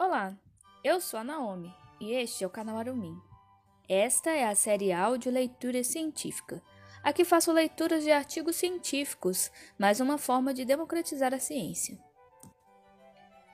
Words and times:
Olá, 0.00 0.32
eu 0.84 1.00
sou 1.00 1.18
a 1.18 1.24
Naomi 1.24 1.74
e 2.00 2.12
este 2.12 2.44
é 2.44 2.46
o 2.46 2.50
canal 2.50 2.78
Arumin. 2.78 3.20
Esta 3.88 4.30
é 4.30 4.46
a 4.46 4.54
série 4.54 4.92
áudio 4.92 5.32
Leitura 5.32 5.82
Científica. 5.82 6.62
Aqui 7.02 7.24
faço 7.24 7.50
leituras 7.50 8.04
de 8.04 8.12
artigos 8.12 8.54
científicos, 8.54 9.50
mais 9.76 9.98
uma 9.98 10.16
forma 10.16 10.54
de 10.54 10.64
democratizar 10.64 11.34
a 11.34 11.40
ciência. 11.40 11.98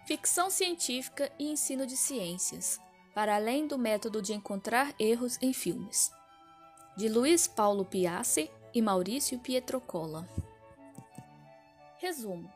Ficção 0.07 0.51
científica 0.51 1.33
e 1.39 1.51
ensino 1.51 1.87
de 1.87 1.97
ciências, 1.97 2.79
para 3.15 3.37
além 3.37 3.67
do 3.67 3.79
método 3.79 4.21
de 4.21 4.35
encontrar 4.35 4.95
erros 4.99 5.39
em 5.41 5.55
filmes. 5.55 6.13
De 6.95 7.09
Luiz 7.09 7.49
Paulo 7.49 7.87
Piassi 7.87 8.51
e 8.75 8.83
Maurício 8.83 9.39
Pietrocola. 9.39 10.29
Resumo. 11.97 12.53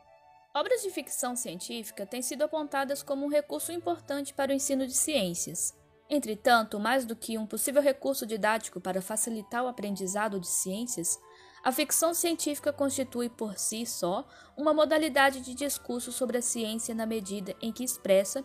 Obras 0.51 0.81
de 0.81 0.89
ficção 0.89 1.35
científica 1.35 2.07
têm 2.07 2.23
sido 2.23 2.41
apontadas 2.41 3.03
como 3.03 3.23
um 3.23 3.29
recurso 3.29 3.71
importante 3.71 4.33
para 4.33 4.51
o 4.51 4.55
ensino 4.55 4.87
de 4.87 4.93
ciências. 4.93 5.77
Entretanto, 6.09 6.79
mais 6.79 7.05
do 7.05 7.15
que 7.15 7.37
um 7.37 7.45
possível 7.45 7.83
recurso 7.83 8.25
didático 8.25 8.81
para 8.81 8.99
facilitar 8.99 9.63
o 9.63 9.67
aprendizado 9.67 10.39
de 10.39 10.47
ciências, 10.47 11.19
a 11.63 11.71
ficção 11.71 12.15
científica 12.15 12.73
constitui 12.73 13.29
por 13.29 13.59
si 13.59 13.85
só 13.85 14.27
uma 14.57 14.73
modalidade 14.73 15.39
de 15.41 15.53
discurso 15.53 16.11
sobre 16.11 16.39
a 16.39 16.41
ciência 16.41 16.95
na 16.95 17.05
medida 17.05 17.55
em 17.61 17.71
que 17.71 17.83
expressa, 17.83 18.43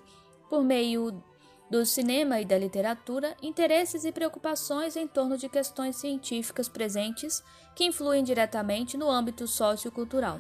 por 0.50 0.62
meio 0.62 1.24
do 1.70 1.86
cinema 1.86 2.38
e 2.38 2.44
da 2.44 2.58
literatura, 2.58 3.34
interesses 3.40 4.04
e 4.04 4.12
preocupações 4.12 4.94
em 4.94 5.08
torno 5.08 5.38
de 5.38 5.48
questões 5.48 5.96
científicas 5.96 6.68
presentes 6.68 7.42
que 7.74 7.84
influem 7.84 8.22
diretamente 8.22 8.98
no 8.98 9.08
âmbito 9.08 9.48
sociocultural. 9.48 10.38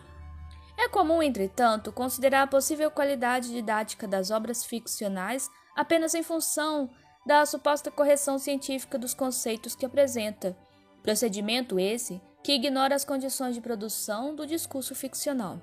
É 0.76 0.88
comum, 0.88 1.22
entretanto, 1.22 1.92
considerar 1.92 2.42
a 2.42 2.46
possível 2.46 2.90
qualidade 2.90 3.50
didática 3.50 4.06
das 4.06 4.30
obras 4.30 4.64
ficcionais 4.64 5.50
apenas 5.74 6.14
em 6.14 6.22
função 6.22 6.90
da 7.26 7.44
suposta 7.46 7.90
correção 7.90 8.38
científica 8.38 8.98
dos 8.98 9.14
conceitos 9.14 9.74
que 9.74 9.86
apresenta, 9.86 10.56
procedimento 11.02 11.78
esse 11.78 12.20
que 12.42 12.52
ignora 12.52 12.94
as 12.94 13.04
condições 13.04 13.54
de 13.54 13.60
produção 13.60 14.34
do 14.34 14.46
discurso 14.46 14.94
ficcional. 14.94 15.58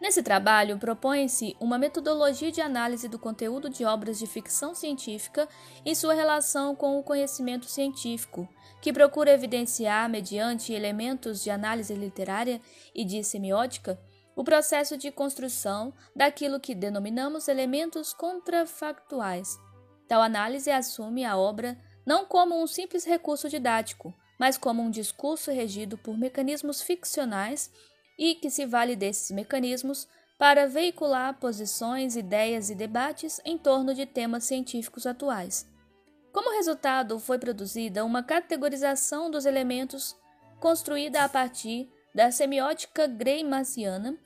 Nesse 0.00 0.22
trabalho, 0.22 0.76
propõe-se 0.76 1.56
uma 1.60 1.78
metodologia 1.78 2.50
de 2.50 2.60
análise 2.60 3.08
do 3.08 3.18
conteúdo 3.18 3.70
de 3.70 3.84
obras 3.84 4.18
de 4.18 4.26
ficção 4.26 4.74
científica 4.74 5.48
em 5.84 5.94
sua 5.94 6.12
relação 6.12 6.74
com 6.74 6.98
o 6.98 7.02
conhecimento 7.02 7.66
científico, 7.66 8.48
que 8.82 8.92
procura 8.92 9.32
evidenciar, 9.32 10.10
mediante 10.10 10.72
elementos 10.72 11.42
de 11.42 11.48
análise 11.48 11.94
literária 11.94 12.60
e 12.94 13.04
de 13.04 13.22
semiótica, 13.22 13.98
o 14.36 14.42
processo 14.44 14.96
de 14.96 15.10
construção 15.10 15.92
daquilo 16.14 16.60
que 16.60 16.74
denominamos 16.74 17.48
elementos 17.48 18.12
contrafactuais. 18.12 19.58
Tal 20.08 20.22
análise 20.22 20.70
assume 20.70 21.24
a 21.24 21.36
obra 21.36 21.78
não 22.06 22.26
como 22.26 22.60
um 22.60 22.66
simples 22.66 23.04
recurso 23.04 23.48
didático, 23.48 24.14
mas 24.38 24.58
como 24.58 24.82
um 24.82 24.90
discurso 24.90 25.50
regido 25.50 25.96
por 25.96 26.18
mecanismos 26.18 26.82
ficcionais 26.82 27.70
e 28.18 28.34
que 28.34 28.50
se 28.50 28.66
vale 28.66 28.94
desses 28.94 29.30
mecanismos 29.30 30.08
para 30.38 30.66
veicular 30.66 31.38
posições, 31.38 32.16
ideias 32.16 32.68
e 32.68 32.74
debates 32.74 33.40
em 33.44 33.56
torno 33.56 33.94
de 33.94 34.04
temas 34.04 34.44
científicos 34.44 35.06
atuais. 35.06 35.66
Como 36.32 36.54
resultado, 36.56 37.18
foi 37.20 37.38
produzida 37.38 38.04
uma 38.04 38.22
categorização 38.22 39.30
dos 39.30 39.46
elementos 39.46 40.16
construída 40.58 41.22
a 41.22 41.28
partir 41.28 41.88
da 42.14 42.30
semiótica 42.30 43.08
Greimassiana, 43.08 44.16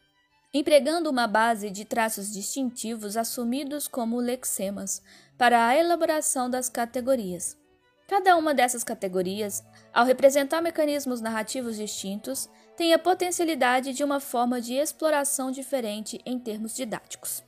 empregando 0.52 1.10
uma 1.10 1.26
base 1.26 1.70
de 1.70 1.84
traços 1.84 2.30
distintivos 2.30 3.16
assumidos 3.16 3.88
como 3.88 4.20
lexemas 4.20 5.02
para 5.38 5.66
a 5.66 5.76
elaboração 5.76 6.50
das 6.50 6.68
categorias. 6.68 7.56
Cada 8.06 8.36
uma 8.36 8.54
dessas 8.54 8.82
categorias, 8.82 9.62
ao 9.92 10.04
representar 10.04 10.62
mecanismos 10.62 11.20
narrativos 11.20 11.76
distintos, 11.76 12.48
tem 12.76 12.94
a 12.94 12.98
potencialidade 12.98 13.92
de 13.92 14.02
uma 14.02 14.20
forma 14.20 14.60
de 14.60 14.74
exploração 14.74 15.50
diferente 15.50 16.20
em 16.24 16.38
termos 16.38 16.74
didáticos. 16.74 17.44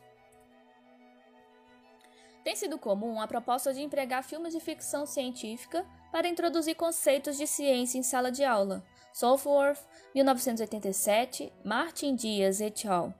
Tem 2.44 2.56
sido 2.56 2.78
comum 2.78 3.20
a 3.20 3.26
proposta 3.26 3.72
de 3.72 3.82
empregar 3.82 4.24
filmes 4.24 4.52
de 4.52 4.60
ficção 4.60 5.06
científica 5.06 5.86
para 6.10 6.28
introduzir 6.28 6.74
conceitos 6.74 7.36
de 7.36 7.46
ciência 7.46 7.98
em 7.98 8.02
sala 8.02 8.30
de 8.30 8.44
aula. 8.44 8.82
Southworth, 9.12 9.80
1987, 10.14 11.52
Martin 11.64 12.14
Dias 12.14 12.60
et 12.60 12.86
al., 12.86 13.14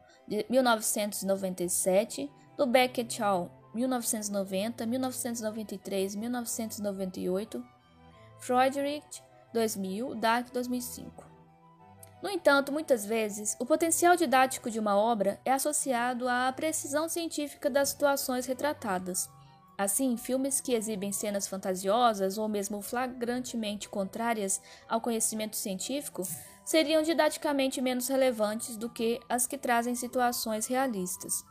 1997, 0.49 2.28
Lubeck 2.59 2.99
et 2.99 3.21
al., 3.21 3.51
1990, 3.75 4.87
1993, 4.87 6.17
1998, 6.17 7.62
Friedrich, 8.41 9.23
2000, 9.53 10.15
Dark, 10.17 10.53
2005. 10.53 11.31
No 12.23 12.28
entanto, 12.28 12.71
muitas 12.71 13.07
vezes, 13.07 13.57
o 13.59 13.65
potencial 13.65 14.15
didático 14.15 14.71
de 14.71 14.78
uma 14.78 14.97
obra 14.97 15.41
é 15.45 15.53
associado 15.53 16.28
à 16.28 16.53
precisão 16.53 17.09
científica 17.09 17.71
das 17.71 17.91
situações 17.91 18.45
retratadas. 18.47 19.28
Assim, 19.78 20.15
filmes 20.19 20.61
que 20.61 20.75
exibem 20.75 21.11
cenas 21.12 21.49
fantasiosas 21.49 22.37
ou 22.37 22.47
mesmo 22.47 22.83
flagrantemente 22.83 23.89
contrárias 23.89 24.61
ao 24.87 25.01
conhecimento 25.01 25.57
científico 25.57 26.22
seriam 26.70 27.03
didaticamente 27.03 27.81
menos 27.81 28.08
relevantes 28.08 28.76
do 28.76 28.88
que 28.88 29.20
as 29.28 29.47
que 29.47 29.58
trazem 29.58 29.94
situações 29.94 30.66
realistas. 30.66 31.44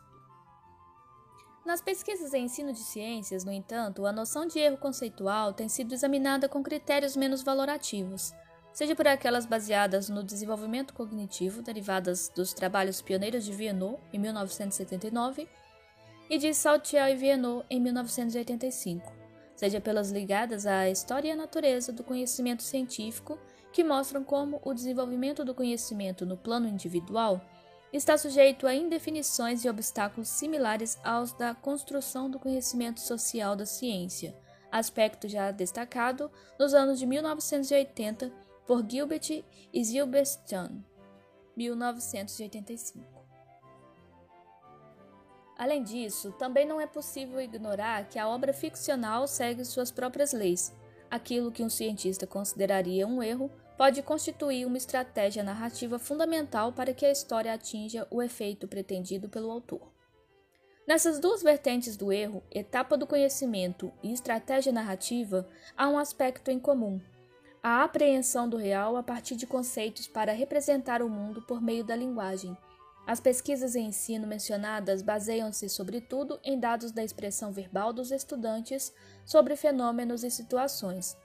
Nas 1.64 1.82
pesquisas 1.82 2.32
em 2.32 2.44
ensino 2.44 2.72
de 2.72 2.80
ciências, 2.80 3.44
no 3.44 3.52
entanto, 3.52 4.06
a 4.06 4.12
noção 4.12 4.46
de 4.46 4.58
erro 4.58 4.78
conceitual 4.78 5.52
tem 5.52 5.68
sido 5.68 5.92
examinada 5.92 6.48
com 6.48 6.62
critérios 6.62 7.16
menos 7.16 7.42
valorativos 7.42 8.32
seja 8.72 8.94
por 8.94 9.06
aquelas 9.06 9.46
baseadas 9.46 10.08
no 10.08 10.22
desenvolvimento 10.22 10.94
cognitivo 10.94 11.62
derivadas 11.62 12.30
dos 12.34 12.52
trabalhos 12.52 13.02
pioneiros 13.02 13.44
de 13.44 13.52
Vienot 13.52 13.98
em 14.12 14.18
1979 14.18 15.48
e 16.28 16.38
de 16.38 16.54
Saltiel 16.54 17.08
e 17.08 17.16
Vienot 17.16 17.66
em 17.68 17.80
1985, 17.80 19.12
seja 19.56 19.80
pelas 19.80 20.10
ligadas 20.10 20.66
à 20.66 20.88
história 20.88 21.28
e 21.28 21.32
à 21.32 21.36
natureza 21.36 21.92
do 21.92 22.04
conhecimento 22.04 22.62
científico 22.62 23.38
que 23.72 23.84
mostram 23.84 24.24
como 24.24 24.60
o 24.64 24.74
desenvolvimento 24.74 25.44
do 25.44 25.54
conhecimento 25.54 26.26
no 26.26 26.36
plano 26.36 26.68
individual 26.68 27.40
está 27.92 28.16
sujeito 28.16 28.66
a 28.66 28.74
indefinições 28.74 29.64
e 29.64 29.68
obstáculos 29.68 30.28
similares 30.28 30.98
aos 31.02 31.32
da 31.32 31.54
construção 31.54 32.30
do 32.30 32.38
conhecimento 32.38 33.00
social 33.00 33.56
da 33.56 33.66
ciência, 33.66 34.36
aspecto 34.70 35.28
já 35.28 35.50
destacado 35.50 36.30
nos 36.58 36.72
anos 36.74 36.98
de 36.98 37.06
1980 37.06 38.32
por 38.66 38.88
Gilbert 38.88 39.42
e 39.72 39.84
Silverstein, 39.84 40.84
1985. 41.56 43.20
Além 45.58 45.82
disso, 45.82 46.32
também 46.38 46.64
não 46.64 46.80
é 46.80 46.86
possível 46.86 47.38
ignorar 47.40 48.08
que 48.08 48.18
a 48.18 48.26
obra 48.26 48.52
ficcional 48.52 49.26
segue 49.26 49.64
suas 49.64 49.90
próprias 49.90 50.32
leis. 50.32 50.72
Aquilo 51.10 51.50
que 51.50 51.62
um 51.62 51.68
cientista 51.68 52.26
consideraria 52.26 53.06
um 53.06 53.22
erro 53.22 53.50
pode 53.76 54.02
constituir 54.02 54.64
uma 54.64 54.76
estratégia 54.76 55.42
narrativa 55.42 55.98
fundamental 55.98 56.72
para 56.72 56.94
que 56.94 57.04
a 57.04 57.10
história 57.10 57.52
atinja 57.52 58.06
o 58.10 58.22
efeito 58.22 58.68
pretendido 58.68 59.28
pelo 59.28 59.50
autor. 59.50 59.90
Nessas 60.86 61.18
duas 61.18 61.42
vertentes 61.42 61.96
do 61.96 62.12
erro, 62.12 62.42
etapa 62.50 62.96
do 62.96 63.06
conhecimento 63.06 63.92
e 64.02 64.12
estratégia 64.12 64.72
narrativa, 64.72 65.48
há 65.76 65.88
um 65.88 65.98
aspecto 65.98 66.50
em 66.50 66.58
comum, 66.58 67.00
a 67.62 67.84
apreensão 67.84 68.48
do 68.48 68.56
real 68.56 68.96
a 68.96 69.02
partir 69.02 69.36
de 69.36 69.46
conceitos 69.46 70.08
para 70.08 70.32
representar 70.32 71.02
o 71.02 71.08
mundo 71.08 71.42
por 71.42 71.60
meio 71.60 71.84
da 71.84 71.94
linguagem. 71.94 72.56
As 73.10 73.18
pesquisas 73.18 73.74
em 73.74 73.88
ensino 73.88 74.24
mencionadas 74.24 75.02
baseiam-se, 75.02 75.68
sobretudo, 75.68 76.38
em 76.44 76.56
dados 76.56 76.92
da 76.92 77.02
expressão 77.02 77.50
verbal 77.50 77.92
dos 77.92 78.12
estudantes 78.12 78.94
sobre 79.26 79.56
fenômenos 79.56 80.22
e 80.22 80.30
situações. 80.30 81.16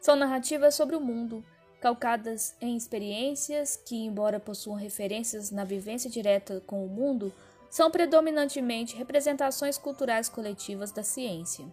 São 0.00 0.16
narrativas 0.16 0.74
sobre 0.74 0.96
o 0.96 1.00
mundo, 1.00 1.44
calcadas 1.80 2.56
em 2.60 2.76
experiências 2.76 3.76
que, 3.76 3.94
embora 3.94 4.40
possuam 4.40 4.76
referências 4.76 5.52
na 5.52 5.62
vivência 5.62 6.10
direta 6.10 6.60
com 6.66 6.84
o 6.84 6.88
mundo, 6.88 7.32
são 7.70 7.88
predominantemente 7.88 8.96
representações 8.96 9.78
culturais 9.78 10.28
coletivas 10.28 10.90
da 10.90 11.04
ciência. 11.04 11.64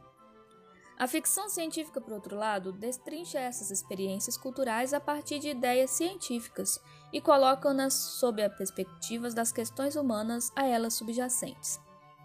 A 0.96 1.08
ficção 1.08 1.50
científica, 1.50 2.00
por 2.00 2.14
outro 2.14 2.36
lado, 2.36 2.72
destrincha 2.72 3.40
essas 3.40 3.72
experiências 3.72 4.38
culturais 4.38 4.94
a 4.94 5.00
partir 5.00 5.40
de 5.40 5.50
ideias 5.50 5.90
científicas 5.90 6.80
e 7.12 7.22
coloca-nas 7.22 7.94
sob 7.94 8.44
a 8.44 8.50
perspectiva 8.50 9.30
das 9.30 9.52
questões 9.52 9.96
humanas 9.96 10.52
a 10.56 10.66
elas 10.66 10.94
subjacentes. 10.94 11.80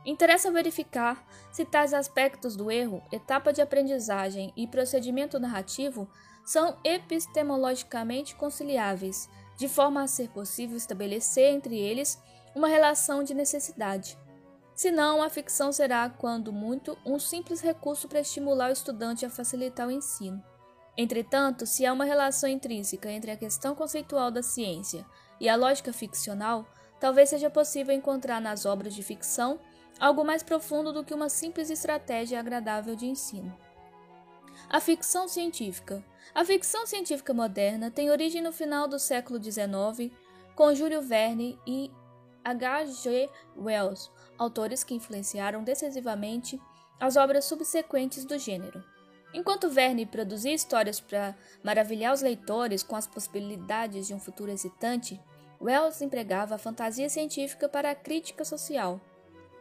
Interessa 0.04 0.50
verificar 0.50 1.26
se 1.52 1.64
tais 1.64 1.92
aspectos 1.92 2.56
do 2.56 2.70
erro, 2.70 3.02
etapa 3.12 3.52
de 3.52 3.60
aprendizagem 3.60 4.52
e 4.56 4.66
procedimento 4.66 5.38
narrativo 5.38 6.08
são 6.44 6.76
epistemologicamente 6.82 8.34
conciliáveis, 8.34 9.28
de 9.56 9.68
forma 9.68 10.02
a 10.02 10.06
ser 10.06 10.30
possível 10.30 10.76
estabelecer 10.76 11.52
entre 11.52 11.78
eles 11.78 12.18
uma 12.54 12.66
relação 12.66 13.22
de 13.22 13.34
necessidade. 13.34 14.18
senão 14.80 15.22
a 15.22 15.28
ficção 15.28 15.70
será, 15.70 16.08
quando 16.08 16.50
muito, 16.50 16.96
um 17.04 17.18
simples 17.18 17.60
recurso 17.60 18.08
para 18.08 18.20
estimular 18.20 18.70
o 18.70 18.72
estudante 18.72 19.26
a 19.26 19.30
facilitar 19.30 19.86
o 19.86 19.90
ensino. 19.90 20.42
Entretanto, 21.02 21.64
se 21.64 21.86
há 21.86 21.94
uma 21.94 22.04
relação 22.04 22.46
intrínseca 22.46 23.10
entre 23.10 23.30
a 23.30 23.36
questão 23.36 23.74
conceitual 23.74 24.30
da 24.30 24.42
ciência 24.42 25.06
e 25.40 25.48
a 25.48 25.56
lógica 25.56 25.94
ficcional, 25.94 26.66
talvez 27.00 27.30
seja 27.30 27.48
possível 27.48 27.94
encontrar 27.94 28.38
nas 28.38 28.66
obras 28.66 28.94
de 28.94 29.02
ficção 29.02 29.58
algo 29.98 30.22
mais 30.22 30.42
profundo 30.42 30.92
do 30.92 31.02
que 31.02 31.14
uma 31.14 31.30
simples 31.30 31.70
estratégia 31.70 32.38
agradável 32.38 32.94
de 32.94 33.06
ensino. 33.06 33.50
A 34.68 34.78
ficção 34.78 35.26
científica. 35.26 36.04
A 36.34 36.44
ficção 36.44 36.86
científica 36.86 37.32
moderna 37.32 37.90
tem 37.90 38.10
origem 38.10 38.42
no 38.42 38.52
final 38.52 38.86
do 38.86 38.98
século 38.98 39.42
XIX, 39.42 40.14
com 40.54 40.74
Júlio 40.74 41.00
Verne 41.00 41.58
e 41.66 41.90
H. 42.44 42.84
G. 42.84 43.30
Wells, 43.56 44.10
autores 44.36 44.84
que 44.84 44.94
influenciaram 44.94 45.64
decisivamente 45.64 46.60
as 47.00 47.16
obras 47.16 47.46
subsequentes 47.46 48.26
do 48.26 48.38
gênero. 48.38 48.84
Enquanto 49.32 49.70
Verne 49.70 50.04
produzia 50.06 50.52
histórias 50.52 51.00
para 51.00 51.36
maravilhar 51.62 52.12
os 52.12 52.20
leitores 52.20 52.82
com 52.82 52.96
as 52.96 53.06
possibilidades 53.06 54.06
de 54.06 54.14
um 54.14 54.18
futuro 54.18 54.50
excitante, 54.50 55.20
Wells 55.60 56.02
empregava 56.02 56.54
a 56.54 56.58
fantasia 56.58 57.08
científica 57.08 57.68
para 57.68 57.90
a 57.90 57.94
crítica 57.94 58.44
social. 58.44 59.00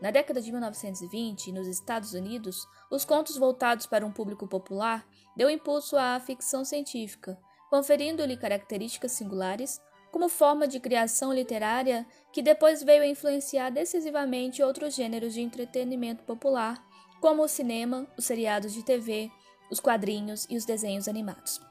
Na 0.01 0.12
década 0.12 0.42
de 0.42 0.51
1920, 0.51 1.51
nos 1.51 1.68
Estados 1.68 2.13
Unidos, 2.13 2.66
os 2.89 3.04
contos 3.04 3.38
voltados 3.38 3.86
para 3.86 4.06
um 4.06 4.12
público 4.12 4.48
popular 4.48 5.06
deu 5.36 5.50
impulso 5.50 5.98
à 5.98 6.19
ficção 6.19 6.63
científica, 6.63 7.38
conferindo-lhe 7.69 8.38
características 8.38 9.12
singulares 9.12 9.80
como 10.10 10.30
forma 10.30 10.68
de 10.68 10.80
criação 10.80 11.31
literária 11.31 12.07
que 12.31 12.42
depois 12.42 12.81
veio 12.81 13.04
a 13.04 13.07
influenciar 13.07 13.69
decisivamente 13.69 14.63
outros 14.63 14.95
gêneros 14.95 15.33
de 15.33 15.42
entretenimento 15.42 16.24
popular, 16.24 16.83
como 17.19 17.44
o 17.44 17.48
cinema, 17.48 18.07
os 18.18 18.25
seriados 18.25 18.74
de 18.74 18.83
TV, 18.83 19.30
os 19.69 19.80
quadrinhos 19.80 20.45
e 20.50 20.57
os 20.57 20.66
desenhos 20.66 21.07
animados. 21.07 21.62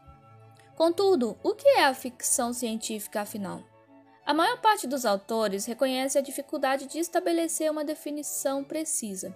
Contudo, 0.76 1.36
o 1.42 1.54
que 1.54 1.66
é 1.66 1.84
a 1.86 1.94
ficção 1.94 2.52
científica 2.52 3.22
afinal? 3.22 3.62
A 4.24 4.34
maior 4.34 4.60
parte 4.60 4.86
dos 4.86 5.04
autores 5.04 5.64
reconhece 5.64 6.18
a 6.18 6.20
dificuldade 6.20 6.86
de 6.86 6.98
estabelecer 6.98 7.70
uma 7.70 7.84
definição 7.84 8.62
precisa. 8.62 9.34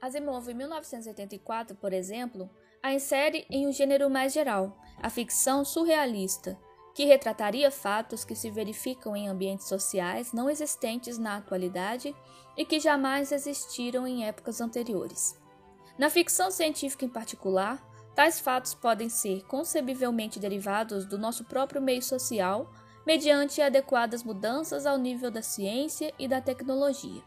Asimov, 0.00 0.50
em 0.50 0.54
1984, 0.54 1.76
por 1.76 1.92
exemplo, 1.92 2.50
a 2.82 2.92
insere 2.92 3.46
em 3.48 3.66
um 3.66 3.72
gênero 3.72 4.10
mais 4.10 4.32
geral, 4.32 4.76
a 5.00 5.08
ficção 5.08 5.64
surrealista, 5.64 6.58
que 6.94 7.04
retrataria 7.04 7.70
fatos 7.70 8.24
que 8.24 8.34
se 8.34 8.50
verificam 8.50 9.14
em 9.14 9.28
ambientes 9.28 9.68
sociais 9.68 10.32
não 10.32 10.50
existentes 10.50 11.16
na 11.16 11.36
atualidade 11.36 12.12
e 12.56 12.64
que 12.64 12.80
jamais 12.80 13.30
existiram 13.30 14.04
em 14.04 14.26
épocas 14.26 14.60
anteriores. 14.60 15.37
Na 15.98 16.08
ficção 16.08 16.48
científica 16.48 17.04
em 17.04 17.08
particular, 17.08 17.84
tais 18.14 18.38
fatos 18.38 18.72
podem 18.72 19.08
ser 19.08 19.44
concebivelmente 19.46 20.38
derivados 20.38 21.04
do 21.04 21.18
nosso 21.18 21.44
próprio 21.44 21.82
meio 21.82 22.02
social, 22.02 22.72
mediante 23.04 23.60
adequadas 23.60 24.22
mudanças 24.22 24.86
ao 24.86 24.96
nível 24.96 25.30
da 25.30 25.42
ciência 25.42 26.14
e 26.16 26.28
da 26.28 26.40
tecnologia. 26.40 27.22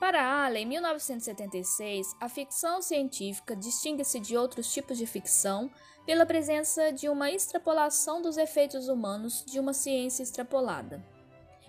Para 0.00 0.44
Allen, 0.44 0.64
em 0.64 0.66
1976, 0.66 2.14
a 2.20 2.28
ficção 2.28 2.80
científica 2.80 3.54
distingue-se 3.54 4.18
de 4.18 4.36
outros 4.36 4.72
tipos 4.72 4.96
de 4.96 5.06
ficção 5.06 5.70
pela 6.06 6.26
presença 6.26 6.90
de 6.90 7.08
uma 7.08 7.30
extrapolação 7.30 8.20
dos 8.20 8.36
efeitos 8.36 8.88
humanos 8.88 9.44
de 9.46 9.60
uma 9.60 9.72
ciência 9.72 10.22
extrapolada. 10.22 11.04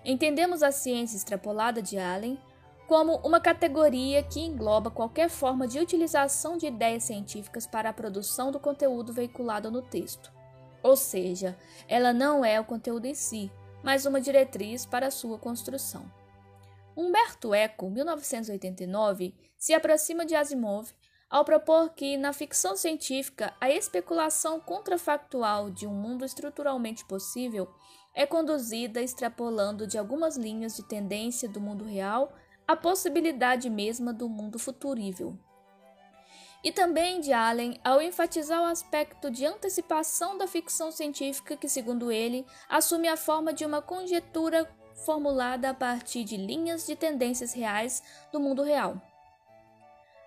Entendemos 0.04 0.62
a 0.62 0.70
ciência 0.70 1.16
extrapolada 1.16 1.82
de 1.82 1.98
Allen 1.98 2.38
como 2.86 3.16
uma 3.18 3.40
categoria 3.40 4.22
que 4.22 4.40
engloba 4.40 4.90
qualquer 4.90 5.28
forma 5.28 5.66
de 5.66 5.78
utilização 5.78 6.56
de 6.56 6.66
ideias 6.66 7.04
científicas 7.04 7.66
para 7.66 7.90
a 7.90 7.92
produção 7.92 8.52
do 8.52 8.60
conteúdo 8.60 9.12
veiculado 9.12 9.70
no 9.70 9.82
texto. 9.82 10.32
Ou 10.82 10.96
seja, 10.96 11.58
ela 11.88 12.12
não 12.12 12.44
é 12.44 12.60
o 12.60 12.64
conteúdo 12.64 13.06
em 13.06 13.14
si, 13.14 13.50
mas 13.82 14.06
uma 14.06 14.20
diretriz 14.20 14.86
para 14.86 15.10
sua 15.10 15.38
construção. 15.38 16.10
Humberto 16.96 17.52
Eco, 17.52 17.90
1989, 17.90 19.34
se 19.58 19.74
aproxima 19.74 20.24
de 20.24 20.34
Asimov 20.34 20.92
ao 21.28 21.44
propor 21.44 21.90
que, 21.90 22.16
na 22.16 22.32
ficção 22.32 22.76
científica, 22.76 23.52
a 23.60 23.68
especulação 23.68 24.60
contrafactual 24.60 25.70
de 25.70 25.86
um 25.86 25.92
mundo 25.92 26.24
estruturalmente 26.24 27.04
possível 27.04 27.68
é 28.14 28.24
conduzida 28.24 29.02
extrapolando 29.02 29.86
de 29.86 29.98
algumas 29.98 30.36
linhas 30.36 30.76
de 30.76 30.84
tendência 30.84 31.48
do 31.48 31.60
mundo 31.60 31.84
real 31.84 32.32
a 32.66 32.74
possibilidade 32.74 33.70
mesma 33.70 34.12
do 34.12 34.28
mundo 34.28 34.58
futurível. 34.58 35.38
E 36.64 36.72
também 36.72 37.20
de 37.20 37.32
Allen 37.32 37.80
ao 37.84 38.02
enfatizar 38.02 38.60
o 38.60 38.64
aspecto 38.64 39.30
de 39.30 39.46
antecipação 39.46 40.36
da 40.36 40.48
ficção 40.48 40.90
científica 40.90 41.56
que, 41.56 41.68
segundo 41.68 42.10
ele, 42.10 42.44
assume 42.68 43.06
a 43.06 43.16
forma 43.16 43.52
de 43.52 43.64
uma 43.64 43.80
conjetura 43.80 44.68
formulada 45.04 45.70
a 45.70 45.74
partir 45.74 46.24
de 46.24 46.36
linhas 46.36 46.86
de 46.86 46.96
tendências 46.96 47.52
reais 47.52 48.02
do 48.32 48.40
mundo 48.40 48.62
real. 48.62 49.00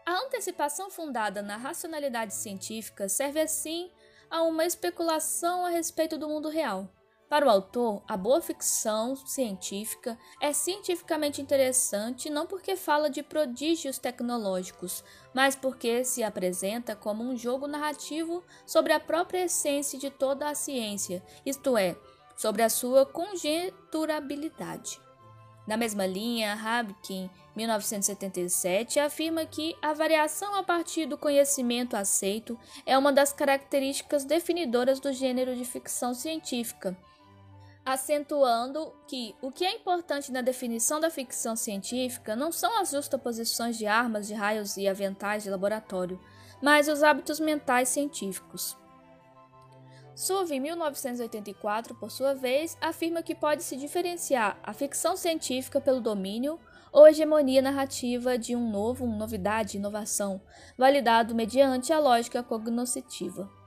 A 0.06 0.14
antecipação 0.26 0.90
fundada 0.90 1.42
na 1.42 1.58
racionalidade 1.58 2.34
científica 2.34 3.10
serve 3.10 3.42
assim 3.42 3.92
a 4.30 4.44
uma 4.44 4.66
especulação 4.66 5.66
a 5.66 5.70
respeito 5.70 6.18
do 6.18 6.30
mundo 6.30 6.48
real. 6.50 6.90
Para 7.30 7.46
o 7.46 7.50
autor, 7.50 8.02
a 8.08 8.18
boa 8.18 8.42
ficção 8.42 9.16
científica 9.16 10.18
é 10.42 10.52
cientificamente 10.52 11.40
interessante 11.40 12.28
não 12.28 12.48
porque 12.48 12.76
fala 12.76 13.08
de 13.08 13.22
prodígios 13.22 14.00
tecnológicos, 14.00 15.04
mas 15.32 15.56
porque 15.56 16.04
se 16.04 16.24
apresenta 16.24 16.96
como 16.96 17.24
um 17.24 17.38
jogo 17.38 17.68
narrativo 17.68 18.44
sobre 18.66 18.94
a 18.94 19.00
própria 19.00 19.46
essência 19.46 20.00
de 20.00 20.10
toda 20.10 20.50
a 20.50 20.56
ciência, 20.56 21.24
isto 21.46 21.78
é, 21.78 21.96
sobre 22.36 22.64
a 22.64 22.70
sua 22.70 23.06
conjeturabilidade. 23.06 25.00
Na 25.68 25.78
mesma 25.78 26.08
linha, 26.08 26.56
Rabkin, 26.56 27.30
1977, 27.56 29.00
afirma 29.00 29.46
que 29.46 29.78
a 29.84 29.94
variação 29.94 30.56
a 30.56 30.64
partir 30.64 31.06
do 31.06 31.16
conhecimento 31.16 31.96
aceito 31.96 32.58
é 32.88 32.98
uma 32.98 33.14
das 33.14 33.32
características 33.32 34.26
definidoras 34.26 35.00
do 35.00 35.14
gênero 35.14 35.56
de 35.56 35.64
ficção 35.64 36.16
científica, 36.16 36.98
acentuando 37.94 38.94
que 39.08 39.36
o 39.42 39.52
que 39.52 39.66
é 39.66 39.76
importante 39.76 40.32
na 40.32 40.42
definição 40.42 41.00
da 41.00 41.10
ficção 41.10 41.56
científica 41.56 42.36
não 42.36 42.52
são 42.52 42.80
as 42.80 42.92
justaposições 42.92 43.80
de 43.80 43.88
armas, 43.88 44.28
de 44.28 44.36
raios 44.36 44.78
e 44.78 44.88
aventais 44.88 45.42
de 45.42 45.50
laboratório, 45.50 46.20
mas 46.62 46.88
os 46.88 47.02
hábitos 47.02 47.40
mentais 47.40 47.90
científicos. 47.90 48.78
Suve, 50.14 50.56
em 50.56 50.60
1984, 50.60 51.96
por 51.96 52.12
sua 52.12 52.36
vez, 52.36 52.78
afirma 52.80 53.24
que 53.24 53.34
pode 53.34 53.64
se 53.64 53.76
diferenciar 53.76 54.60
a 54.62 54.72
ficção 54.72 55.18
científica 55.18 55.82
pelo 55.82 56.00
domínio 56.00 56.60
ou 56.92 57.08
hegemonia 57.08 57.62
narrativa 57.62 58.38
de 58.38 58.56
um 58.56 58.70
novo, 58.70 59.04
uma 59.04 59.18
novidade, 59.18 59.78
inovação, 59.78 60.40
validado 60.78 61.34
mediante 61.34 61.92
a 61.92 62.00
lógica 62.00 62.44
cognoscitiva. 62.44 63.59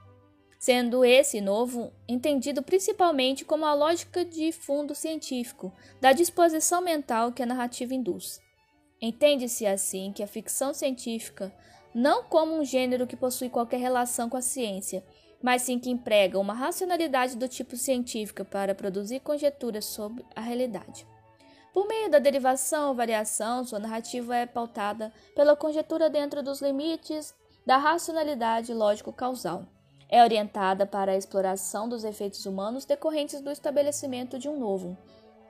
Sendo 0.63 1.03
esse 1.03 1.41
novo 1.41 1.91
entendido 2.07 2.63
principalmente 2.63 3.43
como 3.43 3.65
a 3.65 3.73
lógica 3.73 4.23
de 4.23 4.53
fundo 4.53 4.95
científico, 4.95 5.73
da 5.99 6.13
disposição 6.13 6.81
mental 6.81 7.33
que 7.33 7.43
a 7.43 7.45
narrativa 7.45 7.93
induz. 7.93 8.39
Entende-se 9.01 9.67
assim 9.67 10.13
que 10.13 10.23
a 10.23 10.27
ficção 10.27 10.73
científica, 10.73 11.53
não 11.93 12.23
como 12.23 12.55
um 12.55 12.63
gênero 12.63 13.05
que 13.05 13.17
possui 13.17 13.49
qualquer 13.49 13.81
relação 13.81 14.29
com 14.29 14.37
a 14.37 14.41
ciência, 14.41 15.03
mas 15.41 15.63
sim 15.63 15.77
que 15.77 15.89
emprega 15.89 16.39
uma 16.39 16.53
racionalidade 16.53 17.35
do 17.35 17.49
tipo 17.49 17.75
científica 17.75 18.45
para 18.45 18.73
produzir 18.73 19.19
conjecturas 19.19 19.83
sobre 19.83 20.23
a 20.33 20.39
realidade. 20.39 21.05
Por 21.73 21.89
meio 21.89 22.09
da 22.09 22.19
derivação 22.19 22.87
ou 22.87 22.95
variação, 22.95 23.65
sua 23.65 23.79
narrativa 23.79 24.33
é 24.37 24.45
pautada 24.45 25.11
pela 25.35 25.57
conjectura 25.57 26.09
dentro 26.09 26.41
dos 26.41 26.61
limites 26.61 27.35
da 27.65 27.75
racionalidade 27.75 28.73
lógico-causal. 28.73 29.67
É 30.13 30.21
orientada 30.21 30.85
para 30.85 31.13
a 31.13 31.17
exploração 31.17 31.89
dos 31.89 32.03
efeitos 32.03 32.45
humanos 32.45 32.85
decorrentes 32.85 33.41
do 33.41 33.49
estabelecimento 33.49 34.37
de 34.37 34.47
um 34.47 34.59
novo, 34.59 34.95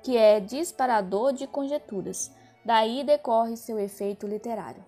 que 0.02 0.16
é 0.16 0.40
disparador 0.40 1.34
de 1.34 1.46
conjecturas. 1.46 2.32
Daí 2.64 3.04
decorre 3.04 3.58
seu 3.58 3.78
efeito 3.78 4.26
literário. 4.26 4.82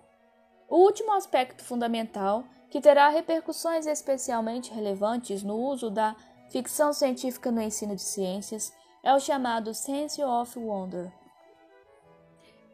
O 0.66 0.76
último 0.76 1.12
aspecto 1.12 1.62
fundamental 1.62 2.42
que 2.70 2.80
terá 2.80 3.10
repercussões 3.10 3.86
especialmente 3.86 4.72
relevantes 4.72 5.42
no 5.42 5.56
uso 5.58 5.90
da 5.90 6.16
ficção 6.48 6.94
científica 6.94 7.50
no 7.50 7.60
ensino 7.60 7.94
de 7.94 8.00
ciências, 8.00 8.72
é 9.02 9.12
o 9.12 9.20
chamado 9.20 9.74
Sense 9.74 10.24
of 10.24 10.58
Wonder, 10.58 11.12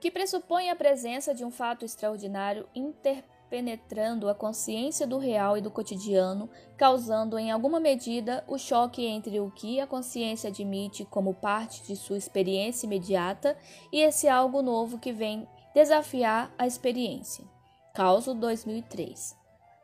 que 0.00 0.09
pressupõe 0.09 0.71
a 0.71 0.76
presença 0.76 1.35
de 1.35 1.44
um 1.44 1.50
fato 1.50 1.85
extraordinário 1.85 2.64
interpenetrando 3.52 4.28
a 4.28 4.35
consciência 4.35 5.06
do 5.06 5.18
real 5.18 5.59
e 5.59 5.61
do 5.61 5.71
cotidiano, 5.71 6.49
causando 6.76 7.38
em 7.38 7.50
alguma 7.50 7.78
medida 7.78 8.42
o 8.49 8.56
choque 8.56 9.04
entre 9.04 9.38
o 9.40 9.50
que 9.50 9.78
a 9.78 9.87
consciência 9.87 10.49
admite 10.49 11.04
como 11.04 11.35
parte 11.35 11.82
de 11.87 11.94
sua 11.94 12.16
experiência 12.16 12.87
imediata 12.87 13.56
e 13.92 14.00
esse 14.00 14.26
algo 14.28 14.62
novo 14.62 14.99
que 14.99 15.12
vem 15.12 15.47
desafiar 15.75 16.52
a 16.59 16.66
experiência. 16.66 17.44
Causo 17.94 18.35
2003. 18.35 19.37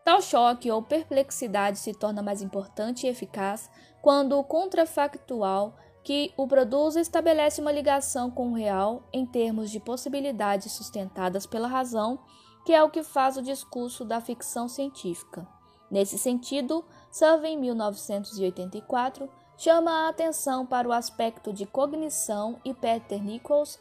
Tal 0.02 0.22
choque 0.22 0.70
ou 0.70 0.82
perplexidade 0.82 1.78
se 1.78 1.92
torna 1.92 2.22
mais 2.22 2.40
importante 2.40 3.06
e 3.06 3.10
eficaz 3.10 3.70
quando 4.00 4.38
o 4.38 4.44
contrafactual 4.44 5.76
que 6.02 6.32
o 6.38 6.48
produz 6.48 6.96
estabelece 6.96 7.60
uma 7.60 7.72
ligação 7.72 8.30
com 8.30 8.52
o 8.52 8.54
real 8.54 9.02
em 9.12 9.26
termos 9.26 9.70
de 9.70 9.78
possibilidades 9.78 10.72
sustentadas 10.72 11.44
pela 11.44 11.68
razão, 11.68 12.18
que 12.68 12.74
é 12.74 12.82
o 12.82 12.90
que 12.90 13.02
faz 13.02 13.38
o 13.38 13.42
discurso 13.42 14.04
da 14.04 14.20
ficção 14.20 14.68
científica. 14.68 15.48
Nesse 15.90 16.18
sentido, 16.18 16.84
Survey, 17.10 17.54
em 17.54 17.56
1984, 17.56 19.26
chama 19.56 19.90
a 19.90 20.08
atenção 20.10 20.66
para 20.66 20.86
o 20.86 20.92
aspecto 20.92 21.50
de 21.50 21.64
cognição 21.64 22.60
e 22.66 22.74
Peter 22.74 23.24
Nichols, 23.24 23.78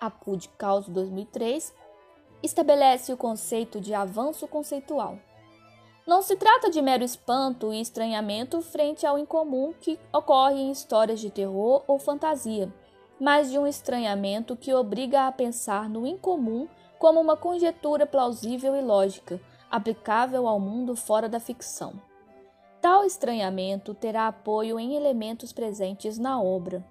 Apud 0.00 0.48
Caus 0.56 0.88
2003, 0.88 1.74
estabelece 2.42 3.12
o 3.12 3.18
conceito 3.18 3.82
de 3.82 3.92
avanço 3.92 4.48
conceitual. 4.48 5.18
Não 6.06 6.22
se 6.22 6.36
trata 6.36 6.70
de 6.70 6.80
mero 6.80 7.04
espanto 7.04 7.70
e 7.70 7.82
estranhamento 7.82 8.62
frente 8.62 9.06
ao 9.06 9.18
incomum 9.18 9.74
que 9.78 10.00
ocorre 10.10 10.58
em 10.58 10.72
histórias 10.72 11.20
de 11.20 11.28
terror 11.28 11.84
ou 11.86 11.98
fantasia, 11.98 12.72
mas 13.20 13.50
de 13.50 13.58
um 13.58 13.66
estranhamento 13.66 14.56
que 14.56 14.72
obriga 14.72 15.26
a 15.26 15.32
pensar 15.32 15.86
no 15.90 16.06
incomum 16.06 16.66
como 16.98 17.20
uma 17.20 17.36
conjetura 17.36 18.06
plausível 18.06 18.74
e 18.76 18.80
lógica, 18.80 19.40
aplicável 19.70 20.46
ao 20.46 20.58
mundo 20.60 20.96
fora 20.96 21.28
da 21.28 21.40
ficção. 21.40 21.94
Tal 22.80 23.04
estranhamento 23.04 23.94
terá 23.94 24.28
apoio 24.28 24.78
em 24.78 24.94
elementos 24.94 25.52
presentes 25.52 26.18
na 26.18 26.40
obra, 26.40 26.84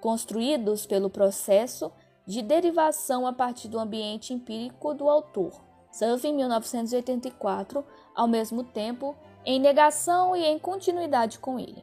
construídos 0.00 0.86
pelo 0.86 1.08
processo 1.08 1.90
de 2.26 2.42
derivação 2.42 3.26
a 3.26 3.32
partir 3.32 3.68
do 3.68 3.78
ambiente 3.78 4.34
empírico 4.34 4.92
do 4.92 5.08
autor 5.08 5.66
Surf 5.96 6.28
em 6.28 6.34
1984, 6.34 7.82
ao 8.14 8.28
mesmo 8.28 8.62
tempo 8.62 9.16
em 9.46 9.58
negação 9.58 10.36
e 10.36 10.44
em 10.44 10.58
continuidade 10.58 11.38
com 11.38 11.58
ele. 11.58 11.82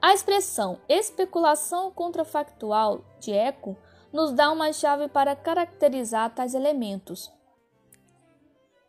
A 0.00 0.14
expressão 0.14 0.78
especulação 0.88 1.90
contrafactual 1.90 3.04
de 3.20 3.30
Eco 3.30 3.76
nos 4.12 4.32
dá 4.32 4.50
uma 4.50 4.72
chave 4.72 5.08
para 5.08 5.34
caracterizar 5.34 6.34
tais 6.34 6.54
elementos. 6.54 7.32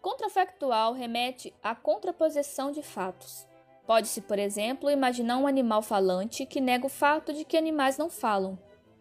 Contrafactual 0.01 0.94
remete 0.94 1.53
à 1.63 1.74
contraposição 1.74 2.72
de 2.72 2.84
fatos. 2.84 3.48
Pode-se, 3.88 4.22
por 4.22 4.38
exemplo, 4.38 4.89
imaginar 4.89 5.38
um 5.38 5.48
animal 5.48 5.82
falante 5.82 6.46
que 6.46 6.60
nega 6.60 6.86
o 6.86 6.89
fato 6.89 7.34
de 7.34 7.46
que 7.46 7.58
animais 7.58 7.98
não 7.98 8.10
falam. 8.10 8.58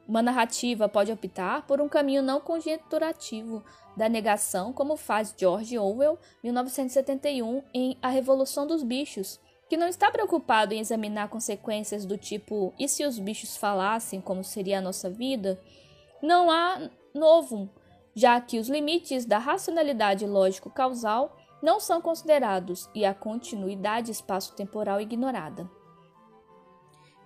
Uma 0.07 0.23
narrativa 0.23 0.89
pode 0.89 1.13
optar 1.13 1.67
por 1.67 1.81
um 1.81 1.89
caminho 1.89 2.23
não 2.23 2.41
conjeturativo, 2.41 3.65
da 3.97 4.09
negação, 4.09 4.73
como 4.73 4.97
faz 4.97 5.35
George 5.37 5.79
Orwell, 5.79 6.19
1971, 6.43 7.63
em 7.75 7.97
A 8.01 8.09
Revolução 8.09 8.67
dos 8.67 8.83
Bichos, 8.83 9.41
que 9.69 9.77
não 9.77 9.89
está 9.89 10.11
preocupado 10.11 10.75
em 10.75 10.81
examinar 10.81 11.29
consequências 11.29 12.05
do 12.05 12.19
tipo 12.19 12.75
e 12.79 12.89
se 12.89 13.05
os 13.05 13.19
bichos 13.19 13.57
falassem 13.57 14.21
como 14.21 14.45
seria 14.45 14.79
a 14.79 14.83
nossa 14.83 15.09
vida, 15.09 15.59
não 16.23 16.51
há 16.51 16.89
novo, 17.13 17.69
já 18.15 18.41
que 18.41 18.59
os 18.59 18.69
limites 18.69 19.25
da 19.27 19.39
racionalidade 19.39 20.27
lógico-causal 20.27 21.37
não 21.63 21.81
são 21.81 22.01
considerados 22.01 22.89
e 22.95 23.05
a 23.05 23.13
continuidade 23.15 24.11
espaço-temporal 24.11 25.01
ignorada. 25.01 25.69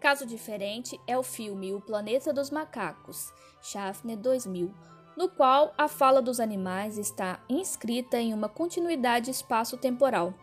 Caso 0.00 0.26
diferente 0.26 1.00
é 1.06 1.16
o 1.16 1.22
filme 1.22 1.74
O 1.74 1.80
Planeta 1.80 2.32
dos 2.32 2.50
Macacos, 2.50 3.32
Schaffner 3.62 4.16
2000, 4.16 4.72
no 5.16 5.28
qual 5.28 5.72
a 5.76 5.88
fala 5.88 6.20
dos 6.20 6.38
animais 6.38 6.98
está 6.98 7.40
inscrita 7.48 8.18
em 8.18 8.34
uma 8.34 8.48
continuidade 8.48 9.30
espaço-temporal. 9.30 10.34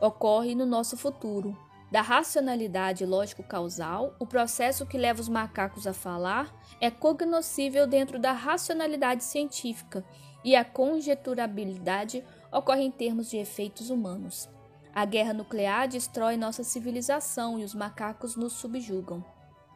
Ocorre 0.00 0.54
no 0.54 0.64
nosso 0.64 0.96
futuro. 0.96 1.56
Da 1.90 2.02
racionalidade 2.02 3.04
lógico-causal, 3.04 4.14
o 4.18 4.24
processo 4.24 4.86
que 4.86 4.96
leva 4.96 5.20
os 5.20 5.28
macacos 5.28 5.88
a 5.88 5.92
falar 5.92 6.54
é 6.80 6.88
cognoscível 6.88 7.84
dentro 7.84 8.16
da 8.16 8.30
racionalidade 8.30 9.24
científica 9.24 10.04
e 10.44 10.54
a 10.54 10.64
conjeturabilidade 10.64 12.24
ocorre 12.52 12.82
em 12.82 12.92
termos 12.92 13.28
de 13.28 13.38
efeitos 13.38 13.90
humanos. 13.90 14.48
A 14.94 15.04
guerra 15.04 15.32
nuclear 15.32 15.88
destrói 15.88 16.36
nossa 16.36 16.62
civilização 16.62 17.58
e 17.58 17.64
os 17.64 17.74
macacos 17.74 18.36
nos 18.36 18.52
subjugam. 18.52 19.24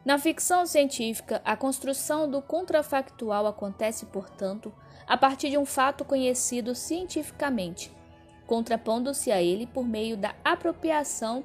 Na 0.05 0.17
ficção 0.17 0.65
científica, 0.65 1.41
a 1.43 1.57
construção 1.57 2.29
do 2.29 2.41
contrafactual 2.41 3.45
acontece, 3.45 4.05
portanto, 4.05 4.71
a 5.05 5.17
partir 5.17 5.49
de 5.49 5.57
um 5.57 5.65
fato 5.65 6.05
conhecido 6.05 6.75
cientificamente, 6.75 7.91
contrapondo-se 8.47 9.31
a 9.31 9.41
ele 9.41 9.67
por 9.67 9.85
meio 9.85 10.15
da 10.15 10.35
apropriação 10.43 11.43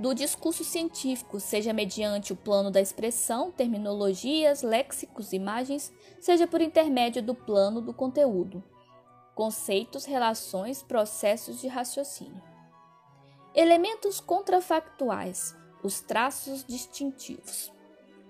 do 0.00 0.14
discurso 0.14 0.64
científico, 0.64 1.38
seja 1.38 1.74
mediante 1.74 2.32
o 2.32 2.36
plano 2.36 2.70
da 2.70 2.80
expressão, 2.80 3.52
terminologias, 3.52 4.62
léxicos, 4.62 5.34
imagens, 5.34 5.92
seja 6.18 6.46
por 6.46 6.62
intermédio 6.62 7.22
do 7.22 7.34
plano 7.34 7.82
do 7.82 7.92
conteúdo, 7.92 8.64
conceitos, 9.34 10.06
relações, 10.06 10.82
processos 10.82 11.60
de 11.60 11.68
raciocínio. 11.68 12.42
Elementos 13.54 14.20
contrafactuais 14.20 15.54
os 15.82 16.00
traços 16.00 16.64
distintivos. 16.64 17.70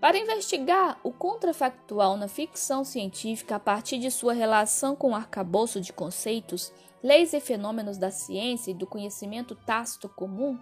Para 0.00 0.18
investigar 0.18 0.98
o 1.04 1.12
contrafactual 1.12 2.16
na 2.16 2.26
ficção 2.26 2.82
científica 2.82 3.56
a 3.56 3.60
partir 3.60 3.98
de 3.98 4.10
sua 4.10 4.32
relação 4.32 4.96
com 4.96 5.10
o 5.10 5.14
arcabouço 5.14 5.80
de 5.80 5.92
conceitos, 5.92 6.72
leis 7.00 7.32
e 7.32 7.38
fenômenos 7.38 7.96
da 7.96 8.10
ciência 8.10 8.72
e 8.72 8.74
do 8.74 8.88
conhecimento 8.88 9.54
tácito 9.54 10.08
comum, 10.08 10.58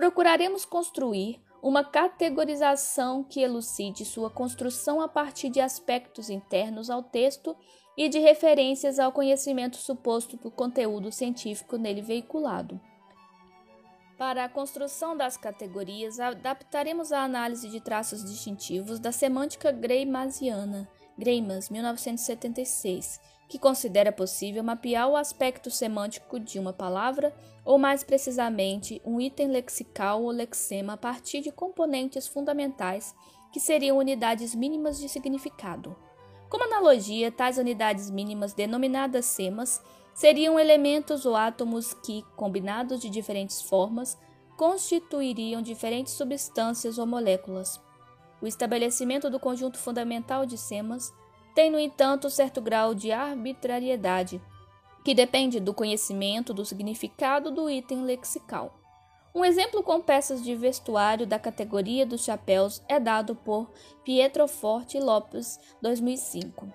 procuraremos 0.00 0.64
construir 0.64 1.38
uma 1.62 1.84
categorização 1.84 3.22
que 3.22 3.42
elucide 3.42 4.02
sua 4.06 4.30
construção 4.30 4.98
a 4.98 5.06
partir 5.06 5.50
de 5.50 5.60
aspectos 5.60 6.30
internos 6.30 6.88
ao 6.88 7.02
texto 7.02 7.54
e 7.98 8.08
de 8.08 8.18
referências 8.18 8.98
ao 8.98 9.12
conhecimento 9.12 9.76
suposto 9.76 10.38
do 10.38 10.50
conteúdo 10.50 11.12
científico 11.12 11.76
nele 11.76 12.00
veiculado. 12.00 12.80
Para 14.16 14.44
a 14.44 14.48
construção 14.48 15.14
das 15.14 15.36
categorias, 15.36 16.18
adaptaremos 16.18 17.12
a 17.12 17.22
análise 17.22 17.68
de 17.68 17.78
traços 17.78 18.24
distintivos 18.24 18.98
da 18.98 19.12
semântica 19.12 19.70
greymasiana, 19.70 20.88
Greimas, 21.18 21.68
1976, 21.68 23.20
que 23.50 23.58
considera 23.58 24.12
possível 24.12 24.62
mapear 24.62 25.08
o 25.08 25.16
aspecto 25.16 25.72
semântico 25.72 26.38
de 26.38 26.56
uma 26.60 26.72
palavra, 26.72 27.34
ou 27.64 27.78
mais 27.78 28.04
precisamente, 28.04 29.02
um 29.04 29.20
item 29.20 29.48
lexical 29.48 30.22
ou 30.22 30.30
lexema 30.30 30.92
a 30.92 30.96
partir 30.96 31.40
de 31.40 31.50
componentes 31.50 32.28
fundamentais 32.28 33.12
que 33.52 33.58
seriam 33.58 33.98
unidades 33.98 34.54
mínimas 34.54 35.00
de 35.00 35.08
significado. 35.08 35.96
Como 36.48 36.62
analogia, 36.62 37.32
tais 37.32 37.58
unidades 37.58 38.08
mínimas, 38.08 38.54
denominadas 38.54 39.24
semas, 39.24 39.82
seriam 40.14 40.56
elementos 40.56 41.26
ou 41.26 41.34
átomos 41.34 41.92
que, 41.92 42.22
combinados 42.36 43.00
de 43.00 43.10
diferentes 43.10 43.60
formas, 43.60 44.16
constituiriam 44.56 45.60
diferentes 45.60 46.12
substâncias 46.12 46.98
ou 46.98 47.06
moléculas. 47.06 47.80
O 48.40 48.46
estabelecimento 48.46 49.28
do 49.28 49.40
conjunto 49.40 49.76
fundamental 49.76 50.46
de 50.46 50.56
semas 50.56 51.12
tem, 51.54 51.70
no 51.70 51.78
entanto, 51.78 52.30
certo 52.30 52.60
grau 52.60 52.94
de 52.94 53.12
arbitrariedade, 53.12 54.40
que 55.04 55.14
depende 55.14 55.60
do 55.60 55.74
conhecimento 55.74 56.52
do 56.52 56.64
significado 56.64 57.50
do 57.50 57.68
item 57.70 58.02
lexical. 58.02 58.78
Um 59.34 59.44
exemplo 59.44 59.82
com 59.82 60.00
peças 60.00 60.42
de 60.42 60.56
vestuário 60.56 61.26
da 61.26 61.38
categoria 61.38 62.04
dos 62.04 62.24
chapéus 62.24 62.82
é 62.88 62.98
dado 62.98 63.34
por 63.34 63.70
Pietro 64.04 64.48
Forte 64.48 64.98
Lopes, 64.98 65.58
2005. 65.80 66.68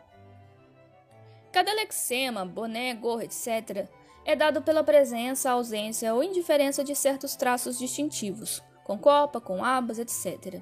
Cada 1.51 1.73
lexema, 1.73 2.45
boné, 2.45 2.93
gorro, 2.93 3.21
etc., 3.21 3.87
é 4.25 4.35
dado 4.35 4.61
pela 4.61 4.83
presença, 4.83 5.51
ausência 5.51 6.13
ou 6.13 6.23
indiferença 6.23 6.83
de 6.83 6.95
certos 6.95 7.35
traços 7.35 7.77
distintivos, 7.77 8.61
com 8.83 8.97
copa, 8.97 9.39
com 9.39 9.63
abas, 9.63 9.99
etc., 9.99 10.61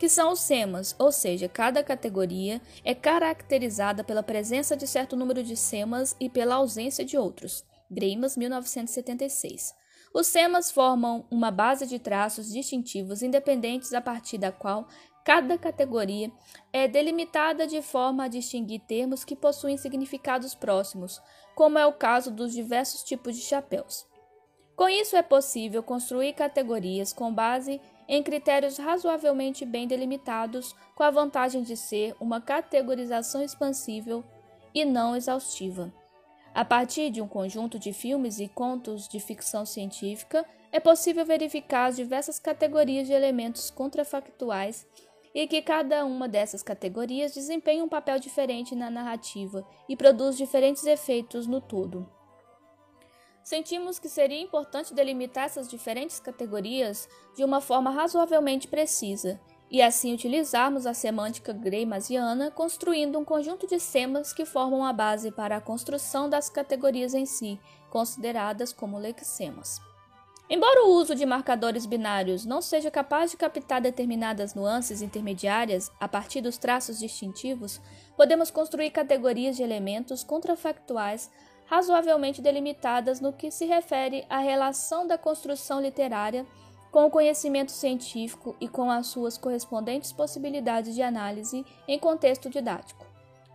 que 0.00 0.08
são 0.08 0.32
os 0.32 0.40
semas, 0.40 0.96
ou 0.98 1.12
seja, 1.12 1.46
cada 1.46 1.84
categoria 1.84 2.58
é 2.82 2.94
caracterizada 2.94 4.02
pela 4.02 4.22
presença 4.22 4.74
de 4.74 4.86
certo 4.86 5.14
número 5.14 5.44
de 5.44 5.54
semas 5.54 6.16
e 6.18 6.30
pela 6.30 6.54
ausência 6.54 7.04
de 7.04 7.18
outros. 7.18 7.62
Greimas, 7.90 8.34
1976. 8.34 9.74
Os 10.14 10.26
semas 10.26 10.70
formam 10.72 11.26
uma 11.30 11.50
base 11.50 11.86
de 11.86 11.98
traços 11.98 12.50
distintivos 12.50 13.22
independentes 13.22 13.92
a 13.92 14.00
partir 14.00 14.38
da 14.38 14.50
qual 14.50 14.88
Cada 15.22 15.58
categoria 15.58 16.32
é 16.72 16.88
delimitada 16.88 17.66
de 17.66 17.82
forma 17.82 18.24
a 18.24 18.28
distinguir 18.28 18.80
termos 18.80 19.22
que 19.22 19.36
possuem 19.36 19.76
significados 19.76 20.54
próximos, 20.54 21.20
como 21.54 21.78
é 21.78 21.86
o 21.86 21.92
caso 21.92 22.30
dos 22.30 22.54
diversos 22.54 23.02
tipos 23.04 23.36
de 23.36 23.42
chapéus. 23.42 24.08
Com 24.74 24.88
isso, 24.88 25.14
é 25.14 25.22
possível 25.22 25.82
construir 25.82 26.32
categorias 26.32 27.12
com 27.12 27.34
base 27.34 27.82
em 28.10 28.24
critérios 28.24 28.76
razoavelmente 28.76 29.64
bem 29.64 29.86
delimitados, 29.86 30.74
com 30.96 31.04
a 31.04 31.12
vantagem 31.12 31.62
de 31.62 31.76
ser 31.76 32.12
uma 32.18 32.40
categorização 32.40 33.40
expansível 33.40 34.24
e 34.74 34.84
não 34.84 35.14
exaustiva. 35.14 35.94
A 36.52 36.64
partir 36.64 37.10
de 37.10 37.22
um 37.22 37.28
conjunto 37.28 37.78
de 37.78 37.92
filmes 37.92 38.40
e 38.40 38.48
contos 38.48 39.06
de 39.06 39.20
ficção 39.20 39.64
científica, 39.64 40.44
é 40.72 40.80
possível 40.80 41.24
verificar 41.24 41.86
as 41.86 41.94
diversas 41.94 42.40
categorias 42.40 43.06
de 43.06 43.12
elementos 43.12 43.70
contrafactuais 43.70 44.84
e 45.32 45.46
que 45.46 45.62
cada 45.62 46.04
uma 46.04 46.28
dessas 46.28 46.64
categorias 46.64 47.32
desempenha 47.32 47.84
um 47.84 47.88
papel 47.88 48.18
diferente 48.18 48.74
na 48.74 48.90
narrativa 48.90 49.64
e 49.88 49.94
produz 49.94 50.36
diferentes 50.36 50.84
efeitos 50.84 51.46
no 51.46 51.60
todo. 51.60 52.19
Sentimos 53.50 53.98
que 53.98 54.08
seria 54.08 54.40
importante 54.40 54.94
delimitar 54.94 55.46
essas 55.46 55.68
diferentes 55.68 56.20
categorias 56.20 57.08
de 57.34 57.42
uma 57.42 57.60
forma 57.60 57.90
razoavelmente 57.90 58.68
precisa 58.68 59.40
e 59.68 59.82
assim 59.82 60.14
utilizarmos 60.14 60.86
a 60.86 60.94
semântica 60.94 61.52
greymasiana, 61.52 62.52
construindo 62.52 63.18
um 63.18 63.24
conjunto 63.24 63.66
de 63.66 63.80
semas 63.80 64.32
que 64.32 64.44
formam 64.44 64.84
a 64.84 64.92
base 64.92 65.32
para 65.32 65.56
a 65.56 65.60
construção 65.60 66.30
das 66.30 66.48
categorias 66.48 67.12
em 67.12 67.26
si, 67.26 67.58
consideradas 67.90 68.72
como 68.72 68.96
lexemas. 68.98 69.80
Embora 70.48 70.84
o 70.84 70.90
uso 70.90 71.16
de 71.16 71.26
marcadores 71.26 71.86
binários 71.86 72.44
não 72.44 72.62
seja 72.62 72.88
capaz 72.88 73.32
de 73.32 73.36
captar 73.36 73.80
determinadas 73.80 74.54
nuances 74.54 75.02
intermediárias 75.02 75.90
a 75.98 76.06
partir 76.06 76.40
dos 76.40 76.56
traços 76.56 77.00
distintivos, 77.00 77.80
podemos 78.16 78.48
construir 78.48 78.90
categorias 78.90 79.56
de 79.56 79.64
elementos 79.64 80.22
contrafactuais 80.22 81.28
razoavelmente 81.70 82.42
delimitadas 82.42 83.20
no 83.20 83.32
que 83.32 83.48
se 83.48 83.64
refere 83.64 84.26
à 84.28 84.38
relação 84.38 85.06
da 85.06 85.16
construção 85.16 85.80
literária 85.80 86.44
com 86.90 87.06
o 87.06 87.10
conhecimento 87.10 87.70
científico 87.70 88.56
e 88.60 88.66
com 88.66 88.90
as 88.90 89.06
suas 89.06 89.38
correspondentes 89.38 90.10
possibilidades 90.10 90.96
de 90.96 91.00
análise 91.00 91.64
em 91.86 91.96
contexto 91.96 92.50
didático. 92.50 93.06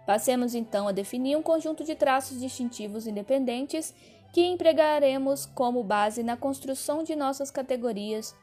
Passemos 0.07 0.55
então 0.55 0.87
a 0.87 0.93
definir 0.93 1.35
um 1.35 1.43
conjunto 1.43 1.83
de 1.83 1.93
traços 1.93 2.39
distintivos 2.39 3.05
independentes 3.05 3.93
que 4.31 4.45
empregaremos 4.45 5.45
como 5.47 5.83
base 5.83 6.23
na 6.23 6.37
construção 6.37 7.03
de 7.03 7.17
nossas 7.17 7.51
categorias 7.51 8.33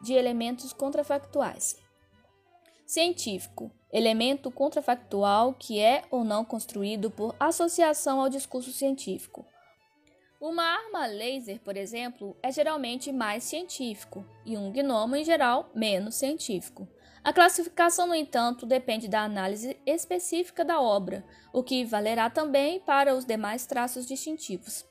de 0.00 0.12
elementos 0.12 0.72
contrafactuais. 0.72 1.76
Científico 2.86 3.68
elemento 3.92 4.50
contrafactual 4.50 5.54
que 5.54 5.78
é 5.78 6.02
ou 6.10 6.24
não 6.24 6.44
construído 6.44 7.10
por 7.10 7.34
associação 7.38 8.20
ao 8.20 8.28
discurso 8.28 8.72
científico. 8.72 9.44
Uma 10.40 10.64
arma 10.64 11.06
laser, 11.06 11.60
por 11.60 11.76
exemplo, 11.76 12.36
é 12.42 12.50
geralmente 12.50 13.12
mais 13.12 13.44
científico 13.44 14.26
e 14.44 14.56
um 14.56 14.72
gnomo, 14.72 15.14
em 15.14 15.24
geral, 15.24 15.70
menos 15.72 16.16
científico. 16.16 16.88
A 17.22 17.32
classificação, 17.32 18.08
no 18.08 18.14
entanto, 18.14 18.66
depende 18.66 19.06
da 19.06 19.22
análise 19.22 19.76
específica 19.86 20.64
da 20.64 20.80
obra, 20.80 21.24
o 21.52 21.62
que 21.62 21.84
valerá 21.84 22.28
também 22.28 22.80
para 22.80 23.14
os 23.14 23.24
demais 23.24 23.66
traços 23.66 24.04
distintivos. 24.04 24.84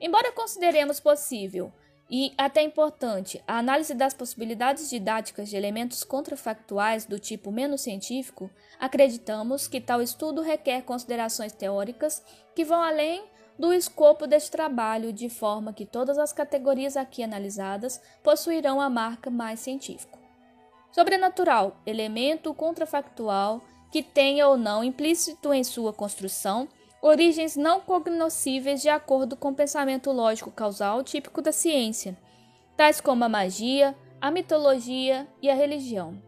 Embora 0.00 0.30
consideremos 0.30 1.00
possível 1.00 1.72
e 2.14 2.34
até 2.36 2.60
importante 2.60 3.42
a 3.48 3.56
análise 3.56 3.94
das 3.94 4.12
possibilidades 4.12 4.90
didáticas 4.90 5.48
de 5.48 5.56
elementos 5.56 6.04
contrafactuais 6.04 7.06
do 7.06 7.18
tipo 7.18 7.50
menos 7.50 7.80
científico, 7.80 8.50
acreditamos 8.78 9.66
que 9.66 9.80
tal 9.80 10.02
estudo 10.02 10.42
requer 10.42 10.82
considerações 10.82 11.54
teóricas 11.54 12.22
que 12.54 12.66
vão 12.66 12.82
além 12.82 13.24
do 13.58 13.72
escopo 13.72 14.26
deste 14.26 14.50
trabalho, 14.50 15.10
de 15.10 15.30
forma 15.30 15.72
que 15.72 15.86
todas 15.86 16.18
as 16.18 16.34
categorias 16.34 16.98
aqui 16.98 17.22
analisadas 17.22 17.98
possuirão 18.22 18.78
a 18.78 18.90
marca 18.90 19.30
mais 19.30 19.60
científico. 19.60 20.18
Sobrenatural, 20.90 21.80
elemento 21.86 22.52
contrafactual 22.52 23.62
que 23.90 24.02
tenha 24.02 24.48
ou 24.48 24.58
não 24.58 24.84
implícito 24.84 25.50
em 25.50 25.64
sua 25.64 25.94
construção 25.94 26.68
origens 27.02 27.56
não 27.56 27.80
cognoscíveis 27.80 28.80
de 28.80 28.88
acordo 28.88 29.36
com 29.36 29.48
o 29.48 29.54
pensamento 29.54 30.12
lógico 30.12 30.52
causal 30.52 31.02
típico 31.02 31.42
da 31.42 31.50
ciência, 31.50 32.16
tais 32.76 33.00
como 33.00 33.24
a 33.24 33.28
magia, 33.28 33.96
a 34.20 34.30
mitologia 34.30 35.26
e 35.42 35.50
a 35.50 35.54
religião. 35.54 36.22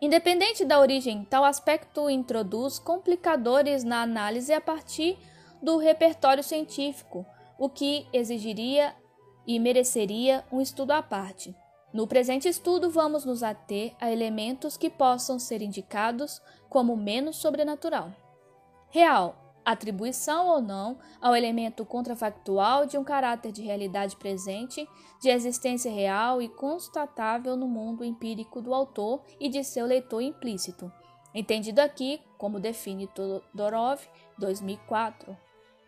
Independente 0.00 0.64
da 0.64 0.80
origem, 0.80 1.26
tal 1.28 1.44
aspecto 1.44 2.08
introduz 2.08 2.78
complicadores 2.78 3.84
na 3.84 4.00
análise 4.00 4.50
a 4.54 4.60
partir 4.60 5.18
do 5.62 5.76
repertório 5.76 6.42
científico, 6.42 7.26
o 7.58 7.68
que 7.68 8.06
exigiria 8.10 8.94
e 9.46 9.58
mereceria 9.58 10.42
um 10.50 10.62
estudo 10.62 10.92
à 10.92 11.02
parte. 11.02 11.54
No 11.92 12.06
presente 12.06 12.48
estudo, 12.48 12.88
vamos 12.88 13.26
nos 13.26 13.42
ater 13.42 13.92
a 14.00 14.10
elementos 14.10 14.78
que 14.78 14.88
possam 14.88 15.38
ser 15.38 15.60
indicados 15.60 16.40
como 16.70 16.96
menos 16.96 17.36
sobrenatural. 17.36 18.10
Real 18.88 19.39
atribuição 19.64 20.48
ou 20.48 20.60
não 20.60 20.98
ao 21.20 21.36
elemento 21.36 21.84
contrafactual 21.84 22.86
de 22.86 22.98
um 22.98 23.04
caráter 23.04 23.52
de 23.52 23.62
realidade 23.62 24.16
presente, 24.16 24.88
de 25.20 25.28
existência 25.28 25.90
real 25.90 26.40
e 26.40 26.48
constatável 26.48 27.56
no 27.56 27.68
mundo 27.68 28.04
empírico 28.04 28.60
do 28.60 28.74
autor 28.74 29.22
e 29.38 29.48
de 29.48 29.62
seu 29.62 29.86
leitor 29.86 30.22
implícito. 30.22 30.90
Entendido 31.34 31.80
aqui, 31.80 32.20
como 32.36 32.58
define 32.58 33.06
Todorov, 33.06 34.00
2004. 34.38 35.36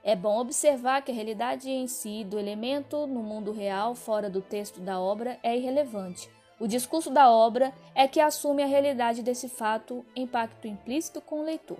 É 0.04 0.14
bom 0.14 0.38
observar 0.38 1.02
que 1.02 1.10
a 1.10 1.14
realidade 1.14 1.70
em 1.70 1.86
si 1.86 2.24
do 2.24 2.38
elemento 2.38 3.06
no 3.06 3.22
mundo 3.22 3.52
real, 3.52 3.94
fora 3.94 4.28
do 4.28 4.40
texto 4.40 4.80
da 4.80 5.00
obra, 5.00 5.38
é 5.42 5.56
irrelevante. 5.56 6.28
O 6.60 6.66
discurso 6.68 7.10
da 7.10 7.30
obra 7.30 7.72
é 7.94 8.06
que 8.06 8.20
assume 8.20 8.62
a 8.62 8.66
realidade 8.66 9.22
desse 9.22 9.48
fato 9.48 10.04
em 10.14 10.26
pacto 10.26 10.68
implícito 10.68 11.20
com 11.20 11.40
o 11.40 11.44
leitor 11.44 11.78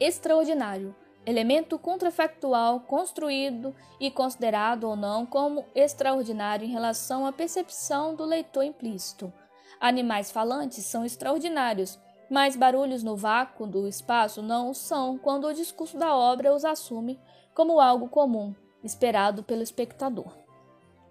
extraordinário, 0.00 0.94
elemento 1.26 1.78
contrafactual 1.78 2.80
construído 2.80 3.74
e 4.00 4.10
considerado 4.10 4.84
ou 4.84 4.96
não 4.96 5.26
como 5.26 5.64
extraordinário 5.74 6.66
em 6.66 6.70
relação 6.70 7.26
à 7.26 7.32
percepção 7.32 8.14
do 8.14 8.24
leitor 8.24 8.64
implícito. 8.64 9.32
Animais 9.80 10.30
falantes 10.30 10.84
são 10.84 11.04
extraordinários, 11.04 11.98
mas 12.30 12.56
barulhos 12.56 13.02
no 13.02 13.16
vácuo 13.16 13.66
do 13.66 13.86
espaço 13.86 14.42
não 14.42 14.70
o 14.70 14.74
são 14.74 15.18
quando 15.18 15.46
o 15.46 15.54
discurso 15.54 15.98
da 15.98 16.14
obra 16.14 16.54
os 16.54 16.64
assume 16.64 17.18
como 17.54 17.80
algo 17.80 18.08
comum, 18.08 18.54
esperado 18.82 19.42
pelo 19.42 19.62
espectador. 19.62 20.32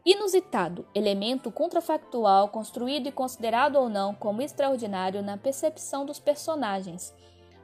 Inusitado, 0.06 0.88
elemento 0.96 1.52
contrafactual 1.52 2.48
construído 2.48 3.08
e 3.08 3.12
considerado 3.12 3.76
ou 3.76 3.90
não 3.90 4.16
como 4.16 4.42
extraordinário 4.42 5.22
na 5.22 5.38
percepção 5.38 6.06
dos 6.06 6.18
personagens. 6.18 7.14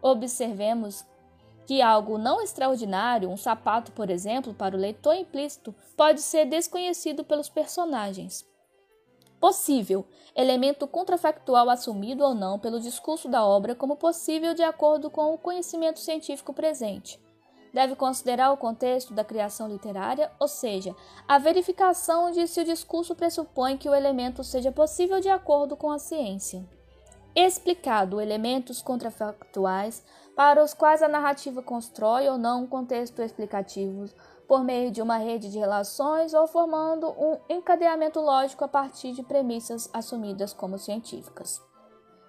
Observemos 0.01 1.05
que 1.65 1.81
algo 1.81 2.17
não 2.17 2.41
extraordinário, 2.41 3.29
um 3.29 3.37
sapato, 3.37 3.91
por 3.91 4.09
exemplo, 4.09 4.53
para 4.53 4.75
o 4.75 4.79
leitor 4.79 5.15
implícito, 5.15 5.73
pode 5.95 6.21
ser 6.21 6.45
desconhecido 6.45 7.23
pelos 7.23 7.49
personagens. 7.49 8.45
Possível, 9.39 10.05
elemento 10.35 10.87
contrafactual 10.87 11.69
assumido 11.69 12.23
ou 12.23 12.33
não 12.33 12.57
pelo 12.57 12.79
discurso 12.79 13.27
da 13.27 13.45
obra 13.45 13.75
como 13.75 13.97
possível 13.97 14.53
de 14.53 14.63
acordo 14.63 15.09
com 15.09 15.33
o 15.33 15.37
conhecimento 15.37 15.99
científico 15.99 16.53
presente. 16.53 17.19
Deve 17.73 17.95
considerar 17.95 18.51
o 18.51 18.57
contexto 18.57 19.13
da 19.13 19.23
criação 19.23 19.67
literária, 19.67 20.31
ou 20.39 20.47
seja, 20.47 20.95
a 21.27 21.39
verificação 21.39 22.31
de 22.31 22.47
se 22.47 22.61
o 22.61 22.65
discurso 22.65 23.15
pressupõe 23.15 23.77
que 23.77 23.89
o 23.89 23.95
elemento 23.95 24.43
seja 24.43 24.71
possível 24.71 25.19
de 25.19 25.29
acordo 25.29 25.75
com 25.75 25.91
a 25.91 25.97
ciência. 25.97 26.63
Explicado 27.35 28.21
elementos 28.21 28.79
contrafactuais 28.79 30.05
para 30.35 30.63
os 30.63 30.71
quais 30.71 31.01
a 31.01 31.07
narrativa 31.07 31.63
constrói 31.63 32.29
ou 32.29 32.37
não 32.37 32.63
um 32.63 32.67
contexto 32.67 33.23
explicativo 33.23 34.05
por 34.47 34.63
meio 34.63 34.91
de 34.91 35.01
uma 35.01 35.17
rede 35.17 35.49
de 35.49 35.57
relações 35.57 36.35
ou 36.35 36.45
formando 36.45 37.09
um 37.09 37.39
encadeamento 37.49 38.19
lógico 38.19 38.63
a 38.63 38.67
partir 38.67 39.13
de 39.13 39.23
premissas 39.23 39.89
assumidas 39.91 40.53
como 40.53 40.77
científicas. 40.77 41.59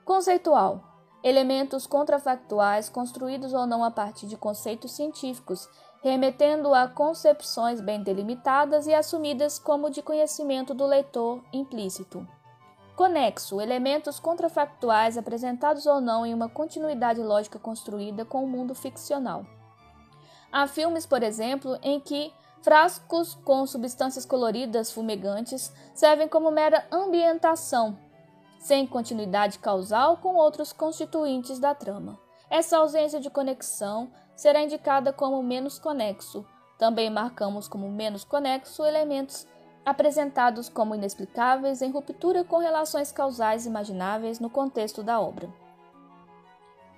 Conceitual: 0.06 0.82
elementos 1.22 1.86
contrafactuais 1.86 2.88
construídos 2.88 3.52
ou 3.52 3.66
não 3.66 3.84
a 3.84 3.90
partir 3.90 4.26
de 4.26 4.38
conceitos 4.38 4.92
científicos, 4.92 5.68
remetendo 6.02 6.72
a 6.72 6.88
concepções 6.88 7.78
bem 7.78 8.02
delimitadas 8.02 8.86
e 8.86 8.94
assumidas 8.94 9.58
como 9.58 9.90
de 9.90 10.00
conhecimento 10.00 10.72
do 10.72 10.86
leitor 10.86 11.44
implícito. 11.52 12.26
Conexo, 12.96 13.60
elementos 13.60 14.20
contrafactuais 14.20 15.18
apresentados 15.18 15.84
ou 15.84 16.00
não 16.00 16.24
em 16.24 16.32
uma 16.32 16.48
continuidade 16.48 17.20
lógica 17.20 17.58
construída 17.58 18.24
com 18.24 18.44
o 18.44 18.48
mundo 18.48 18.74
ficcional. 18.74 19.44
Há 20.52 20.68
filmes, 20.68 21.04
por 21.04 21.22
exemplo, 21.24 21.76
em 21.82 21.98
que 21.98 22.32
frascos 22.62 23.34
com 23.34 23.66
substâncias 23.66 24.24
coloridas 24.24 24.92
fumegantes 24.92 25.72
servem 25.92 26.28
como 26.28 26.52
mera 26.52 26.86
ambientação, 26.92 27.98
sem 28.60 28.86
continuidade 28.86 29.58
causal 29.58 30.18
com 30.18 30.36
outros 30.36 30.72
constituintes 30.72 31.58
da 31.58 31.74
trama. 31.74 32.18
Essa 32.48 32.78
ausência 32.78 33.18
de 33.18 33.28
conexão 33.28 34.12
será 34.36 34.62
indicada 34.62 35.12
como 35.12 35.42
menos 35.42 35.80
conexo. 35.80 36.46
Também 36.78 37.10
marcamos 37.10 37.66
como 37.66 37.90
menos 37.90 38.22
conexo 38.22 38.84
elementos 38.84 39.46
apresentados 39.84 40.68
como 40.68 40.94
inexplicáveis 40.94 41.82
em 41.82 41.90
ruptura 41.90 42.44
com 42.44 42.58
relações 42.58 43.12
causais 43.12 43.66
imagináveis 43.66 44.40
no 44.40 44.48
contexto 44.48 45.02
da 45.02 45.20
obra. 45.20 45.48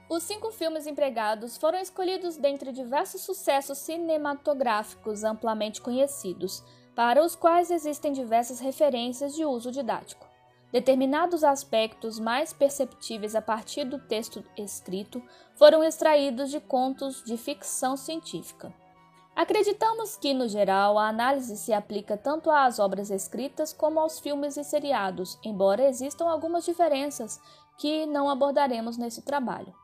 Os 0.08 0.22
cinco 0.22 0.52
filmes 0.52 0.86
empregados 0.86 1.56
foram 1.56 1.80
escolhidos 1.80 2.36
dentre 2.36 2.70
diversos 2.70 3.22
sucessos 3.22 3.78
cinematográficos 3.78 5.24
amplamente 5.24 5.80
conhecidos, 5.80 6.62
para 6.94 7.22
os 7.22 7.34
quais 7.34 7.70
existem 7.70 8.12
diversas 8.12 8.60
referências 8.60 9.34
de 9.34 9.44
uso 9.44 9.70
didático. 9.72 10.26
Determinados 10.72 11.42
aspectos 11.42 12.18
mais 12.18 12.52
perceptíveis 12.52 13.34
a 13.34 13.42
partir 13.42 13.84
do 13.84 13.98
texto 13.98 14.44
escrito 14.56 15.22
foram 15.54 15.82
extraídos 15.82 16.50
de 16.50 16.60
contos 16.60 17.22
de 17.24 17.36
ficção 17.36 17.96
científica. 17.96 18.72
Acreditamos 19.36 20.16
que, 20.16 20.32
no 20.32 20.48
geral, 20.48 20.98
a 20.98 21.08
análise 21.08 21.58
se 21.58 21.70
aplica 21.70 22.16
tanto 22.16 22.50
às 22.50 22.78
obras 22.78 23.10
escritas 23.10 23.70
como 23.70 24.00
aos 24.00 24.18
filmes 24.18 24.56
e 24.56 24.64
seriados, 24.64 25.38
embora 25.44 25.86
existam 25.86 26.26
algumas 26.26 26.64
diferenças 26.64 27.38
que 27.76 28.06
não 28.06 28.30
abordaremos 28.30 28.96
nesse 28.96 29.20
trabalho. 29.20 29.74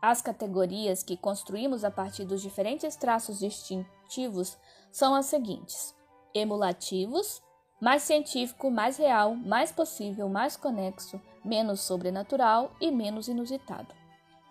As 0.00 0.22
categorias 0.22 1.02
que 1.02 1.18
construímos 1.18 1.84
a 1.84 1.90
partir 1.90 2.24
dos 2.24 2.40
diferentes 2.40 2.96
traços 2.96 3.40
distintivos 3.40 4.56
são 4.90 5.14
as 5.14 5.26
seguintes: 5.26 5.94
emulativos, 6.34 7.42
mais 7.78 8.02
científico, 8.04 8.70
mais 8.70 8.96
real, 8.96 9.34
mais 9.34 9.70
possível, 9.70 10.30
mais 10.30 10.56
conexo, 10.56 11.20
menos 11.44 11.82
sobrenatural 11.82 12.72
e 12.80 12.90
menos 12.90 13.28
inusitado. 13.28 14.03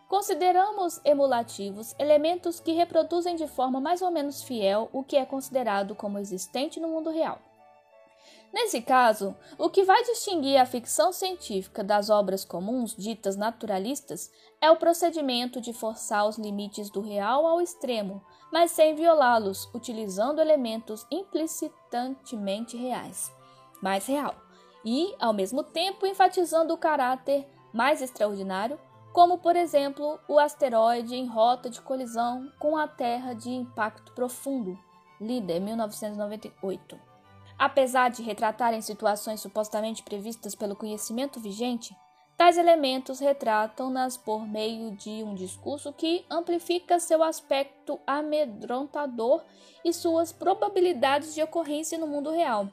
Consideramos 0.08 1.00
emulativos 1.04 1.96
elementos 1.98 2.60
que 2.60 2.74
reproduzem 2.74 3.36
de 3.36 3.48
forma 3.48 3.82
mais 3.82 4.02
ou 4.02 4.12
menos 4.12 4.44
fiel 4.44 4.90
o 4.94 5.04
que 5.04 5.18
é 5.18 5.26
considerado 5.26 5.96
como 5.96 6.20
existente 6.20 6.80
no 6.80 6.88
mundo 6.88 7.10
real. 7.10 7.40
Nesse 8.54 8.84
caso, 8.84 9.36
o 9.58 9.68
que 9.68 9.84
vai 9.84 10.04
distinguir 10.04 10.62
a 10.62 10.66
ficção 10.66 11.12
científica 11.12 11.84
das 11.84 12.12
obras 12.12 12.46
comuns 12.46 12.96
ditas 12.96 13.36
naturalistas 13.36 14.32
é 14.62 14.70
o 14.70 14.76
procedimento 14.76 15.60
de 15.60 15.74
forçar 15.74 16.28
os 16.28 16.38
limites 16.38 16.92
do 16.92 17.02
real 17.02 17.48
ao 17.48 17.60
extremo, 17.60 18.24
mas 18.52 18.70
sem 18.70 18.94
violá-los, 18.94 19.68
utilizando 19.74 20.40
elementos 20.40 21.04
implicitantemente 21.10 22.78
reais, 22.78 23.32
mais 23.82 24.06
real, 24.06 24.36
e, 24.86 25.16
ao 25.20 25.34
mesmo 25.34 25.64
tempo, 25.64 26.06
enfatizando 26.06 26.76
o 26.76 26.78
caráter 26.78 27.48
mais 27.74 28.04
extraordinário, 28.04 28.80
como, 29.14 29.38
por 29.38 29.56
exemplo, 29.56 30.20
o 30.28 30.40
asteroide 30.40 31.16
em 31.16 31.28
rota 31.28 31.70
de 31.70 31.80
colisão 31.80 32.52
com 32.58 32.76
a 32.76 32.88
Terra 32.88 33.34
de 33.34 33.52
impacto 33.52 34.12
profundo, 34.14 34.78
Líder, 35.22 35.62
1998. 35.62 37.00
Apesar 37.58 38.10
de 38.10 38.24
retratarem 38.24 38.82
situações 38.82 39.40
supostamente 39.40 40.02
previstas 40.02 40.56
pelo 40.56 40.76
conhecimento 40.76 41.40
vigente, 41.40 41.96
tais 42.36 42.58
elementos 42.58 43.20
retratam-nas 43.20 44.18
por 44.18 44.48
meio 44.48 44.96
de 44.96 45.24
um 45.24 45.36
discurso 45.36 45.94
que 45.94 46.26
amplifica 46.28 47.00
seu 47.00 47.24
aspecto 47.24 48.00
amedrontador 48.08 49.44
e 49.86 49.94
suas 49.94 50.34
probabilidades 50.34 51.36
de 51.36 51.44
ocorrência 51.44 52.00
no 52.00 52.08
mundo 52.08 52.32
real. 52.32 52.68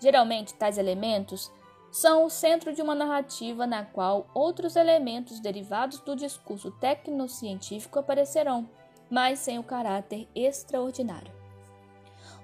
Geralmente, 0.00 0.54
tais 0.54 0.78
elementos 0.78 1.52
são 1.94 2.24
o 2.24 2.28
centro 2.28 2.74
de 2.74 2.82
uma 2.82 2.92
narrativa 2.92 3.68
na 3.68 3.84
qual 3.84 4.26
outros 4.34 4.74
elementos 4.74 5.38
derivados 5.38 6.00
do 6.00 6.16
discurso 6.16 6.72
tecnocientífico 6.72 8.00
aparecerão, 8.00 8.68
mas 9.08 9.38
sem 9.38 9.60
o 9.60 9.62
caráter 9.62 10.28
extraordinário. 10.34 11.32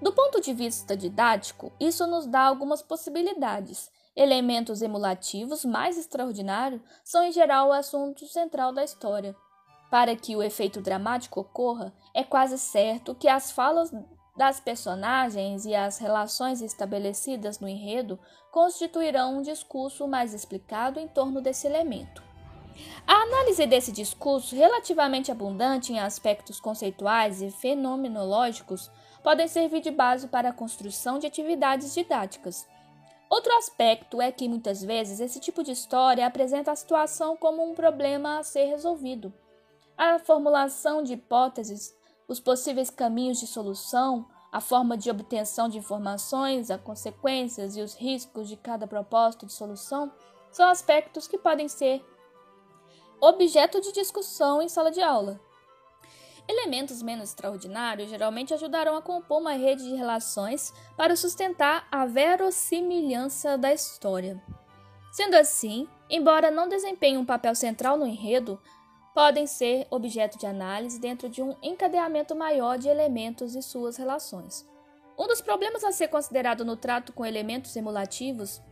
Do 0.01 0.13
ponto 0.13 0.41
de 0.41 0.55
vista 0.55 0.97
didático, 0.97 1.73
isso 1.81 2.07
nos 2.07 2.27
dá 2.27 2.43
algumas 2.43 2.81
possibilidades. 2.81 3.91
Elementos 4.15 4.83
emulativos 4.83 5.65
mais 5.65 5.99
extraordinários 5.99 6.81
são, 7.03 7.25
em 7.25 7.33
geral, 7.33 7.71
o 7.71 7.73
assunto 7.73 8.29
central 8.29 8.73
da 8.73 8.85
história. 8.85 9.35
Para 9.91 10.15
que 10.15 10.37
o 10.37 10.45
efeito 10.45 10.81
dramático 10.81 11.41
ocorra, 11.41 11.93
é 12.15 12.23
quase 12.23 12.57
certo 12.57 13.17
que 13.17 13.27
as 13.27 13.51
falas 13.51 13.91
das 14.37 14.61
personagens 14.61 15.67
e 15.67 15.75
as 15.75 15.99
relações 15.99 16.63
estabelecidas 16.63 17.59
no 17.59 17.69
enredo 17.69 18.19
constituirão 18.51 19.39
um 19.39 19.43
discurso 19.43 20.07
mais 20.09 20.35
explicado 20.35 20.99
em 20.99 21.09
torno 21.09 21.41
desse 21.41 21.67
elemento. 21.67 22.23
A 23.07 23.15
análise 23.15 23.67
desse 23.67 23.93
discurso, 23.93 24.57
relativamente 24.57 25.31
abundante 25.31 25.93
em 25.93 25.99
aspectos 25.99 26.61
conceituais 26.61 27.43
e 27.43 27.51
fenomenológicos, 27.51 28.91
podem 29.23 29.49
servir 29.49 29.81
de 29.81 29.91
base 29.91 30.29
para 30.29 30.49
a 30.49 30.53
construção 30.53 31.19
de 31.19 31.27
atividades 31.27 31.95
didáticas. 31.95 32.67
Outro 33.29 33.53
aspecto 33.55 34.21
é 34.21 34.33
que 34.33 34.49
muitas 34.49 34.83
vezes 34.83 35.21
esse 35.21 35.39
tipo 35.39 35.63
de 35.63 35.71
história 35.73 36.27
apresenta 36.27 36.73
a 36.73 36.77
situação 36.77 37.37
como 37.37 37.63
um 37.63 37.75
problema 37.75 38.39
a 38.39 38.43
ser 38.43 38.65
resolvido. 38.65 39.33
A 39.97 40.19
formulação 40.19 41.03
de 41.03 41.13
hipóteses, 41.13 41.95
os 42.27 42.41
possíveis 42.41 42.91
caminhos 42.91 43.39
de 43.39 43.47
solução, 43.47 44.27
a 44.53 44.61
forma 44.61 44.97
de 44.97 45.11
obtenção 45.11 45.69
de 45.69 45.79
informações, 45.79 46.71
as 46.71 46.81
consequências 46.81 47.77
e 47.77 47.81
os 47.81 47.95
riscos 47.95 48.49
de 48.49 48.57
cada 48.57 48.87
propósito 48.87 49.47
de 49.47 49.53
solução 49.53 50.13
são 50.51 50.69
aspectos 50.69 51.29
que 51.29 51.39
podem 51.39 51.69
ser 51.69 52.05
objeto 53.21 53.81
de 53.81 53.93
discussão 53.93 54.61
em 54.61 54.69
sala 54.69 54.91
de 54.91 55.01
aula. 55.01 55.41
Elementos 56.49 57.01
menos 57.01 57.29
extraordinários 57.29 58.11
geralmente 58.11 58.53
ajudarão 58.53 58.97
a 58.97 59.03
compor 59.03 59.41
uma 59.41 59.53
rede 59.53 59.85
de 59.85 59.95
relações 59.95 60.75
para 60.97 61.15
sustentar 61.15 61.87
a 61.93 62.07
verossimilhança 62.07 63.57
da 63.57 63.73
história. 63.73 64.43
Sendo 65.13 65.35
assim, 65.35 65.89
embora 66.09 66.51
não 66.51 66.69
desempenhem 66.69 67.19
um 67.19 67.25
papel 67.25 67.55
central 67.55 67.97
no 67.97 68.07
enredo, 68.07 68.61
podem 69.14 69.46
ser 69.46 69.87
objeto 69.90 70.38
de 70.38 70.46
análise 70.46 71.01
dentro 71.01 71.29
de 71.29 71.42
um 71.42 71.55
encadeamento 71.62 72.35
maior 72.35 72.79
de 72.79 72.88
elementos 72.88 73.55
e 73.55 73.62
suas 73.62 73.96
relações. 73.96 74.66
Um 75.18 75.27
dos 75.27 75.40
problemas 75.40 75.85
a 75.85 75.92
ser 75.92 76.09
considerado 76.09 76.64
no 76.64 76.77
trato 76.77 77.12
com 77.12 77.27
elementos 77.27 77.75
emulativos 77.77 78.62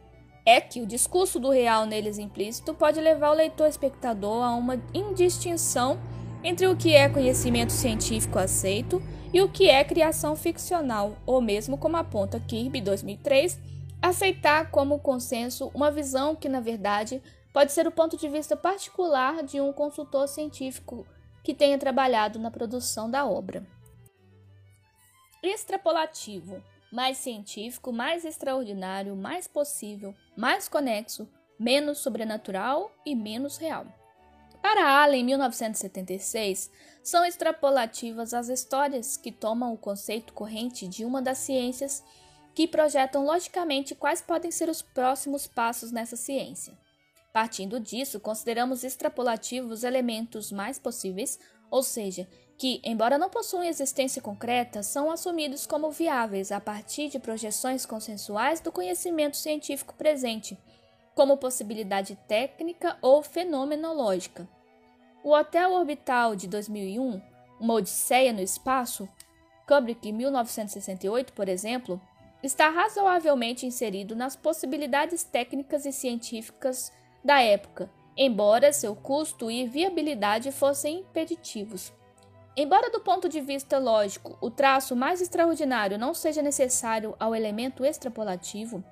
é 0.46 0.60
que 0.60 0.80
o 0.80 0.86
discurso 0.86 1.38
do 1.38 1.50
real 1.50 1.84
neles 1.84 2.18
implícito 2.18 2.72
pode 2.72 3.00
levar 3.00 3.32
o 3.32 3.34
leitor-espectador 3.34 4.42
a 4.42 4.54
uma 4.54 4.82
indistinção 4.94 5.98
entre 6.42 6.66
o 6.66 6.76
que 6.76 6.94
é 6.94 7.08
conhecimento 7.08 7.72
científico 7.72 8.38
aceito 8.38 9.02
e 9.32 9.42
o 9.42 9.48
que 9.48 9.68
é 9.68 9.84
criação 9.84 10.34
ficcional, 10.34 11.16
ou 11.26 11.40
mesmo 11.40 11.76
como 11.76 11.98
aponta 11.98 12.40
Kirby 12.40 12.80
2003, 12.80 13.60
aceitar 14.00 14.70
como 14.70 15.00
consenso 15.00 15.70
uma 15.74 15.90
visão 15.90 16.34
que, 16.34 16.48
na 16.48 16.60
verdade, 16.60 17.22
pode 17.52 17.72
ser 17.72 17.86
o 17.86 17.92
ponto 17.92 18.16
de 18.16 18.28
vista 18.28 18.56
particular 18.56 19.42
de 19.42 19.60
um 19.60 19.72
consultor 19.72 20.28
científico 20.28 21.06
que 21.42 21.54
tenha 21.54 21.78
trabalhado 21.78 22.38
na 22.38 22.50
produção 22.50 23.10
da 23.10 23.26
obra. 23.26 23.66
Extrapolativo, 25.42 26.62
mais 26.92 27.18
científico, 27.18 27.92
mais 27.92 28.24
extraordinário, 28.24 29.14
mais 29.14 29.46
possível, 29.46 30.14
mais 30.36 30.68
conexo, 30.68 31.28
menos 31.58 31.98
sobrenatural 31.98 32.92
e 33.04 33.14
menos 33.14 33.56
real. 33.56 33.86
Para 34.60 35.02
Allen, 35.02 35.22
em 35.22 35.24
1976, 35.24 36.70
são 37.02 37.24
extrapolativas 37.24 38.34
as 38.34 38.48
histórias 38.48 39.16
que 39.16 39.30
tomam 39.30 39.72
o 39.72 39.78
conceito 39.78 40.32
corrente 40.32 40.88
de 40.88 41.04
uma 41.04 41.22
das 41.22 41.38
ciências 41.38 42.04
que 42.54 42.66
projetam 42.66 43.24
logicamente 43.24 43.94
quais 43.94 44.20
podem 44.20 44.50
ser 44.50 44.68
os 44.68 44.82
próximos 44.82 45.46
passos 45.46 45.92
nessa 45.92 46.16
ciência. 46.16 46.76
Partindo 47.38 47.78
disso, 47.78 48.18
consideramos 48.18 48.82
extrapolativos 48.82 49.84
elementos 49.84 50.50
mais 50.50 50.76
possíveis, 50.76 51.38
ou 51.70 51.84
seja, 51.84 52.26
que, 52.56 52.80
embora 52.82 53.16
não 53.16 53.30
possuam 53.30 53.62
existência 53.62 54.20
concreta, 54.20 54.82
são 54.82 55.08
assumidos 55.08 55.64
como 55.64 55.88
viáveis 55.88 56.50
a 56.50 56.60
partir 56.60 57.08
de 57.08 57.20
projeções 57.20 57.86
consensuais 57.86 58.60
do 58.60 58.72
conhecimento 58.72 59.36
científico 59.36 59.94
presente 59.94 60.58
como 61.14 61.36
possibilidade 61.36 62.18
técnica 62.26 62.98
ou 63.00 63.22
fenomenológica. 63.22 64.48
O 65.22 65.30
Hotel 65.30 65.70
Orbital 65.74 66.34
de 66.34 66.48
2001, 66.48 67.22
Uma 67.60 67.74
Odisseia 67.74 68.32
no 68.32 68.40
Espaço, 68.40 69.08
Kubrick 69.64 70.10
1968, 70.10 71.32
por 71.34 71.48
exemplo, 71.48 72.00
está 72.42 72.68
razoavelmente 72.68 73.64
inserido 73.64 74.16
nas 74.16 74.34
possibilidades 74.34 75.22
técnicas 75.22 75.86
e 75.86 75.92
científicas 75.92 76.90
da 77.24 77.40
época, 77.40 77.90
embora 78.16 78.72
seu 78.72 78.94
custo 78.94 79.50
e 79.50 79.66
viabilidade 79.66 80.50
fossem 80.52 81.00
impeditivos. 81.00 81.92
Embora, 82.56 82.90
do 82.90 83.00
ponto 83.00 83.28
de 83.28 83.40
vista 83.40 83.78
lógico, 83.78 84.36
o 84.40 84.50
traço 84.50 84.96
mais 84.96 85.20
extraordinário 85.20 85.98
não 85.98 86.12
seja 86.12 86.42
necessário 86.42 87.14
ao 87.18 87.34
elemento 87.34 87.84
extrapolativo, 87.84 88.82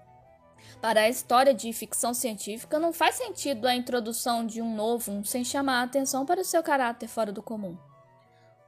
para 0.80 1.02
a 1.02 1.08
história 1.08 1.54
de 1.54 1.72
ficção 1.72 2.12
científica, 2.12 2.78
não 2.78 2.92
faz 2.92 3.16
sentido 3.16 3.66
a 3.66 3.74
introdução 3.74 4.46
de 4.46 4.60
um 4.60 4.74
novo 4.74 5.24
sem 5.24 5.44
chamar 5.44 5.80
a 5.80 5.82
atenção 5.84 6.26
para 6.26 6.40
o 6.40 6.44
seu 6.44 6.62
caráter 6.62 7.08
fora 7.08 7.32
do 7.32 7.42
comum. 7.42 7.76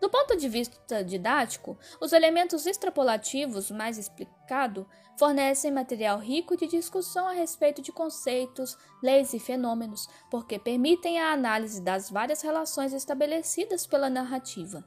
Do 0.01 0.09
ponto 0.09 0.37
de 0.37 0.49
vista 0.49 1.03
didático, 1.03 1.77
os 2.01 2.13
elementos 2.13 2.67
extrapolativos, 2.67 3.71
mais 3.71 3.99
explicado, 3.99 4.89
fornecem 5.19 5.73
material 5.73 6.21
rico 6.21 6.57
de 6.57 6.69
discussão 6.69 7.27
a 7.27 7.33
respeito 7.33 7.83
de 7.83 7.91
conceitos, 7.91 8.79
leis 9.03 9.35
e 9.35 9.41
fenômenos, 9.41 10.09
porque 10.31 10.61
permitem 10.61 11.21
a 11.21 11.33
análise 11.33 11.83
das 11.83 12.09
várias 12.09 12.41
relações 12.41 12.93
estabelecidas 12.93 13.85
pela 13.85 14.09
narrativa. 14.09 14.85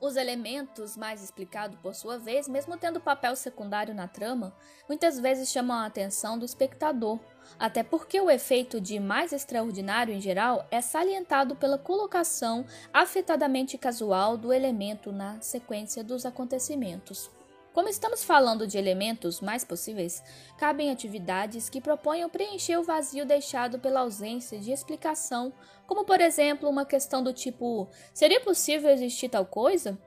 Os 0.00 0.16
elementos 0.16 0.96
mais 0.96 1.22
explicados, 1.22 1.78
por 1.80 1.94
sua 1.94 2.18
vez, 2.18 2.48
mesmo 2.48 2.76
tendo 2.78 3.00
papel 3.00 3.36
secundário 3.36 3.94
na 3.94 4.08
trama, 4.08 4.56
muitas 4.88 5.20
vezes 5.20 5.52
chamam 5.52 5.76
a 5.76 5.86
atenção 5.86 6.38
do 6.38 6.46
espectador, 6.46 7.20
até 7.58 7.82
porque 7.82 8.18
o 8.18 8.30
efeito 8.30 8.80
de 8.80 8.98
mais 8.98 9.32
extraordinário 9.32 10.14
em 10.14 10.22
geral 10.22 10.66
é 10.70 10.80
salientado 10.80 11.54
pela 11.54 11.76
colocação 11.76 12.64
afetadamente 12.92 13.76
casual 13.76 14.38
do 14.38 14.54
elemento 14.54 15.12
na 15.12 15.38
sequência 15.42 16.02
dos 16.02 16.24
acontecimentos. 16.24 17.30
Como 17.72 17.88
estamos 17.88 18.22
falando 18.22 18.66
de 18.66 18.76
elementos 18.76 19.40
mais 19.40 19.64
possíveis, 19.64 20.22
cabem 20.58 20.90
atividades 20.90 21.70
que 21.70 21.80
proponham 21.80 22.28
preencher 22.28 22.76
o 22.76 22.82
vazio 22.82 23.24
deixado 23.24 23.78
pela 23.78 24.00
ausência 24.00 24.58
de 24.58 24.70
explicação, 24.70 25.54
como 25.86 26.04
por 26.04 26.20
exemplo 26.20 26.68
uma 26.68 26.84
questão 26.84 27.22
do 27.22 27.32
tipo: 27.32 27.88
seria 28.12 28.40
possível 28.40 28.90
existir 28.90 29.30
tal 29.30 29.46
coisa? 29.46 29.98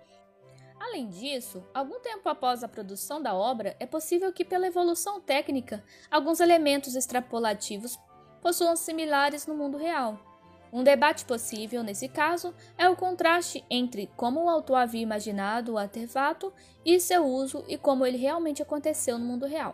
Além 0.79 1.09
disso, 1.09 1.63
algum 1.73 1.99
tempo 1.99 2.29
após 2.29 2.63
a 2.63 2.67
produção 2.67 3.19
da 3.19 3.33
obra, 3.33 3.75
é 3.79 3.87
possível 3.87 4.31
que, 4.31 4.45
pela 4.45 4.67
evolução 4.67 5.19
técnica, 5.19 5.83
alguns 6.11 6.39
elementos 6.39 6.95
extrapolativos 6.95 7.97
possuam 8.41 8.75
similares 8.75 9.47
no 9.47 9.55
mundo 9.55 9.77
real. 9.77 10.34
Um 10.75 10.83
debate 10.83 11.23
possível, 11.23 11.81
nesse 11.83 12.09
caso, 12.09 12.53
é 12.77 12.89
o 12.89 12.97
contraste 12.97 13.63
entre 13.69 14.11
como 14.17 14.43
o 14.43 14.49
autor 14.49 14.75
havia 14.75 15.01
imaginado 15.01 15.71
o 15.71 15.77
artefato 15.77 16.51
e 16.83 16.99
seu 16.99 17.25
uso 17.25 17.63
e 17.69 17.77
como 17.77 18.05
ele 18.05 18.17
realmente 18.17 18.61
aconteceu 18.61 19.17
no 19.17 19.23
mundo 19.23 19.45
real. 19.45 19.73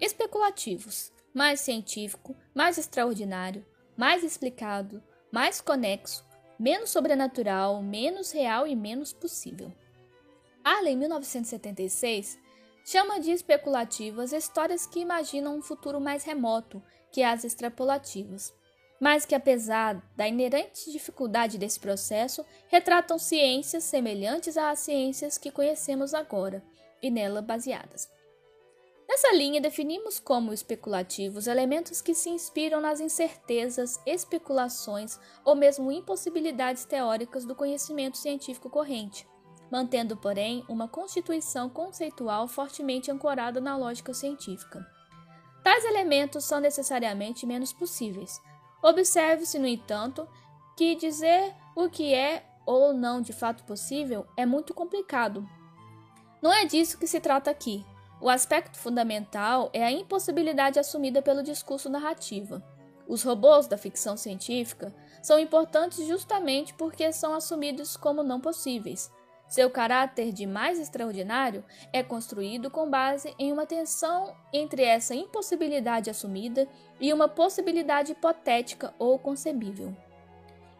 Especulativos 0.00 1.12
mais 1.32 1.60
científico, 1.60 2.34
mais 2.52 2.76
extraordinário, 2.76 3.64
mais 3.96 4.24
explicado, 4.24 5.00
mais 5.30 5.60
conexo, 5.60 6.26
menos 6.58 6.90
sobrenatural, 6.90 7.80
menos 7.80 8.32
real 8.32 8.66
e 8.66 8.74
menos 8.74 9.12
possível. 9.12 9.72
Arlen, 10.64 10.96
1976, 10.96 12.36
chama 12.84 13.20
de 13.20 13.30
especulativas 13.30 14.32
histórias 14.32 14.86
que 14.86 14.98
imaginam 14.98 15.56
um 15.56 15.62
futuro 15.62 16.00
mais 16.00 16.24
remoto 16.24 16.82
que 17.12 17.22
as 17.22 17.44
extrapolativas, 17.44 18.52
mas 19.00 19.24
que, 19.24 19.34
apesar 19.34 20.00
da 20.14 20.28
inerente 20.28 20.92
dificuldade 20.92 21.56
desse 21.56 21.80
processo, 21.80 22.44
retratam 22.68 23.18
ciências 23.18 23.84
semelhantes 23.84 24.58
às 24.58 24.80
ciências 24.80 25.38
que 25.38 25.50
conhecemos 25.50 26.12
agora 26.12 26.62
e 27.02 27.10
nela 27.10 27.40
baseadas. 27.40 28.06
Nessa 29.08 29.32
linha, 29.32 29.60
definimos 29.60 30.20
como 30.20 30.52
especulativos 30.52 31.48
elementos 31.48 32.00
que 32.00 32.14
se 32.14 32.30
inspiram 32.30 32.80
nas 32.80 33.00
incertezas, 33.00 33.98
especulações 34.06 35.18
ou 35.44 35.56
mesmo 35.56 35.90
impossibilidades 35.90 36.84
teóricas 36.84 37.44
do 37.44 37.56
conhecimento 37.56 38.18
científico 38.18 38.70
corrente, 38.70 39.26
mantendo, 39.68 40.16
porém, 40.16 40.64
uma 40.68 40.86
constituição 40.86 41.68
conceitual 41.68 42.46
fortemente 42.46 43.10
ancorada 43.10 43.60
na 43.60 43.76
lógica 43.76 44.14
científica. 44.14 44.86
Tais 45.64 45.84
elementos 45.84 46.44
são 46.44 46.60
necessariamente 46.60 47.44
menos 47.44 47.72
possíveis. 47.72 48.40
Observe-se, 48.82 49.58
no 49.58 49.66
entanto, 49.66 50.26
que 50.76 50.94
dizer 50.94 51.54
o 51.76 51.88
que 51.88 52.14
é 52.14 52.44
ou 52.64 52.92
não 52.92 53.20
de 53.20 53.32
fato 53.32 53.64
possível 53.64 54.26
é 54.36 54.46
muito 54.46 54.72
complicado. 54.72 55.46
Não 56.40 56.52
é 56.52 56.64
disso 56.64 56.98
que 56.98 57.06
se 57.06 57.20
trata 57.20 57.50
aqui. 57.50 57.84
O 58.20 58.28
aspecto 58.28 58.78
fundamental 58.78 59.70
é 59.72 59.84
a 59.84 59.90
impossibilidade 59.90 60.78
assumida 60.78 61.22
pelo 61.22 61.42
discurso 61.42 61.88
narrativa. 61.88 62.62
Os 63.08 63.22
robôs 63.22 63.66
da 63.66 63.76
ficção 63.76 64.16
científica 64.16 64.94
são 65.22 65.38
importantes 65.38 66.06
justamente 66.06 66.72
porque 66.74 67.12
são 67.12 67.34
assumidos 67.34 67.96
como 67.96 68.22
não 68.22 68.40
possíveis, 68.40 69.10
seu 69.50 69.68
caráter 69.68 70.32
de 70.32 70.46
mais 70.46 70.78
extraordinário 70.78 71.64
é 71.92 72.04
construído 72.04 72.70
com 72.70 72.88
base 72.88 73.34
em 73.36 73.52
uma 73.52 73.66
tensão 73.66 74.32
entre 74.52 74.84
essa 74.84 75.12
impossibilidade 75.12 76.08
assumida 76.08 76.68
e 77.00 77.12
uma 77.12 77.28
possibilidade 77.28 78.12
hipotética 78.12 78.94
ou 78.96 79.18
concebível. 79.18 79.92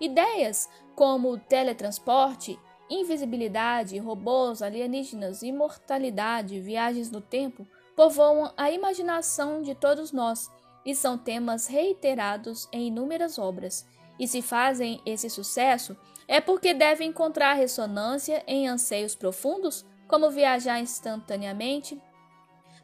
Ideias 0.00 0.70
como 0.94 1.37
teletransporte, 1.37 2.56
invisibilidade, 2.88 3.98
robôs, 3.98 4.62
alienígenas, 4.62 5.42
imortalidade, 5.42 6.61
viagens 6.61 7.11
no 7.11 7.20
tempo 7.20 7.66
povoam 7.96 8.52
a 8.56 8.70
imaginação 8.70 9.62
de 9.62 9.74
todos 9.74 10.12
nós 10.12 10.48
e 10.87 10.94
são 10.94 11.18
temas 11.18 11.66
reiterados 11.66 12.68
em 12.72 12.87
inúmeras 12.87 13.37
obras. 13.37 13.85
E 14.16 14.28
se 14.28 14.40
fazem 14.40 15.00
esse 15.04 15.28
sucesso 15.28 15.96
é 16.30 16.40
porque 16.40 16.72
deve 16.72 17.04
encontrar 17.04 17.54
ressonância 17.54 18.44
em 18.46 18.68
anseios 18.68 19.16
profundos, 19.16 19.84
como 20.06 20.30
viajar 20.30 20.78
instantaneamente, 20.78 22.00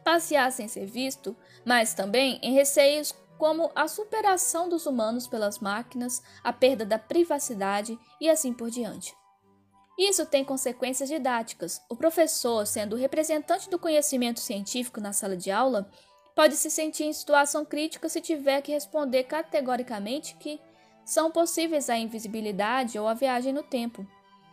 passear 0.03 0.51
sem 0.51 0.67
ser 0.67 0.85
visto, 0.85 1.37
mas 1.65 1.95
também 1.95 2.41
em 2.43 2.55
receios 2.55 3.15
como 3.39 3.71
a 3.73 3.87
superação 3.87 4.69
dos 4.69 4.85
humanos 4.85 5.29
pelas 5.29 5.61
máquinas, 5.61 6.21
a 6.43 6.53
perda 6.53 6.85
da 6.85 6.99
privacidade 6.99 7.97
e 8.21 8.29
assim 8.29 8.53
por 8.53 8.69
diante. 8.69 9.15
Isso 9.97 10.27
tem 10.27 10.45
consequências 10.45 11.09
didáticas. 11.09 11.81
O 11.89 11.95
professor, 11.95 12.67
sendo 12.67 12.97
o 12.97 12.99
representante 12.99 13.71
do 13.71 13.79
conhecimento 13.79 14.41
científico 14.41 15.01
na 15.01 15.13
sala 15.13 15.37
de 15.37 15.53
aula, 15.53 15.89
pode 16.35 16.57
se 16.57 16.69
sentir 16.69 17.05
em 17.05 17.13
situação 17.13 17.65
crítica 17.65 18.09
se 18.09 18.21
tiver 18.21 18.61
que 18.61 18.73
responder 18.73 19.23
categoricamente 19.23 20.35
que 20.35 20.61
são 21.07 21.31
possíveis 21.31 21.89
a 21.89 21.97
invisibilidade 21.97 22.99
ou 22.99 23.07
a 23.07 23.15
viagem 23.15 23.53
no 23.53 23.63
tempo. 23.63 24.05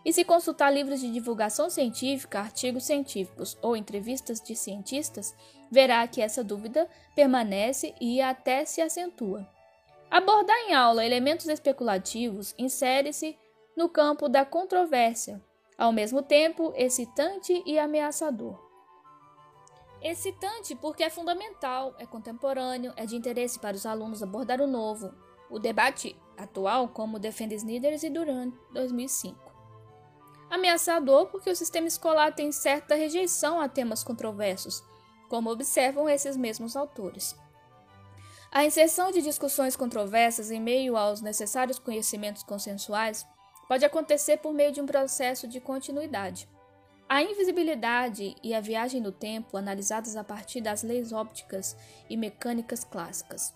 E 0.06 0.13
se 0.13 0.24
consultar 0.24 0.70
livros 0.70 1.02
de 1.02 1.12
divulgação 1.12 1.70
científica, 1.70 2.39
artigos 2.39 2.84
científicos 2.84 3.58
ou 3.62 3.76
entrevistas 3.76 4.39
de 4.39 4.56
cientistas, 4.56 5.34
verá 5.72 6.06
que 6.08 6.22
essa 6.22 6.44
dúvida 6.44 6.88
permanece 7.16 7.96
e 8.00 8.22
até 8.22 8.66
se 8.66 8.82
acentua. 8.82 9.50
Abordar 10.12 10.56
em 10.68 10.74
aula 10.76 11.04
elementos 11.04 11.48
especulativos 11.48 12.54
insere-se 12.56 13.36
no 13.76 13.89
campo 13.89 14.30
da 14.30 14.46
controvérsia, 14.46 15.42
ao 15.76 15.92
mesmo 15.92 16.22
tempo 16.22 16.72
excitante 16.76 17.63
e 17.66 17.80
ameaçador. 17.80 18.62
Excitante 20.04 20.76
porque 20.76 21.04
é 21.04 21.10
fundamental, 21.10 21.96
é 21.98 22.06
contemporâneo, 22.06 22.94
é 22.96 23.06
de 23.08 23.16
interesse 23.16 23.58
para 23.58 23.76
os 23.76 23.86
alunos 23.86 24.22
abordar 24.22 24.62
o 24.62 24.68
novo, 24.68 25.12
o 25.50 25.58
debate 25.58 26.16
atual, 26.38 26.89
como 26.89 27.19
defende 27.19 27.56
Snider 27.56 27.98
e 28.04 28.10
Duran 28.10 28.52
2005. 28.74 29.52
Ameaçador 30.50 31.28
porque 31.28 31.50
o 31.50 31.56
sistema 31.56 31.88
escolar 31.88 32.34
tem 32.34 32.52
certa 32.52 32.96
rejeição 32.96 33.60
a 33.60 33.67
temas 33.67 34.04
controversos, 34.04 34.84
como 35.28 35.50
observam 35.50 36.08
esses 36.08 36.38
mesmos 36.38 36.76
autores. 36.76 37.36
A 38.52 38.63
inserção 38.63 39.10
de 39.10 39.24
discussões 39.24 39.76
controversas 39.76 40.52
em 40.52 40.62
meio 40.62 40.96
aos 40.96 41.22
necessários 41.22 41.80
conhecimentos 41.80 42.43
consensuais 42.43 43.26
pode 43.67 43.84
acontecer 43.84 44.38
por 44.38 44.54
meio 44.54 44.72
de 44.72 44.80
um 44.80 44.86
processo 44.86 45.48
de 45.48 45.60
continuidade. 45.60 46.48
A 47.10 47.24
invisibilidade 47.24 48.36
e 48.43 48.54
a 48.54 48.62
viagem 48.62 49.02
no 49.02 49.12
tempo, 49.12 49.58
analisadas 49.58 50.15
a 50.15 50.24
partir 50.24 50.62
das 50.62 50.84
leis 50.84 51.12
ópticas 51.12 51.76
e 52.08 52.15
mecânicas 52.15 52.84
clássicas. 52.84 53.54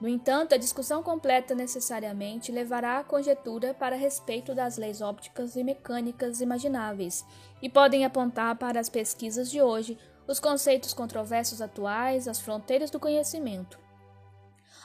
No 0.00 0.08
entanto, 0.08 0.54
a 0.54 0.58
discussão 0.58 1.02
completa 1.02 1.54
necessariamente 1.54 2.50
levará 2.50 2.98
à 2.98 3.04
conjetura 3.04 3.74
para 3.74 3.96
respeito 3.96 4.54
das 4.54 4.78
leis 4.78 5.02
ópticas 5.02 5.56
e 5.56 5.62
mecânicas 5.62 6.40
imagináveis, 6.40 7.24
e 7.60 7.68
podem 7.68 8.04
apontar 8.04 8.56
para 8.56 8.80
as 8.80 8.88
pesquisas 8.88 9.50
de 9.50 9.60
hoje 9.60 9.98
os 10.26 10.40
conceitos 10.40 10.94
controversos 10.94 11.60
atuais, 11.60 12.26
as 12.26 12.40
fronteiras 12.40 12.90
do 12.90 12.98
conhecimento. 12.98 13.78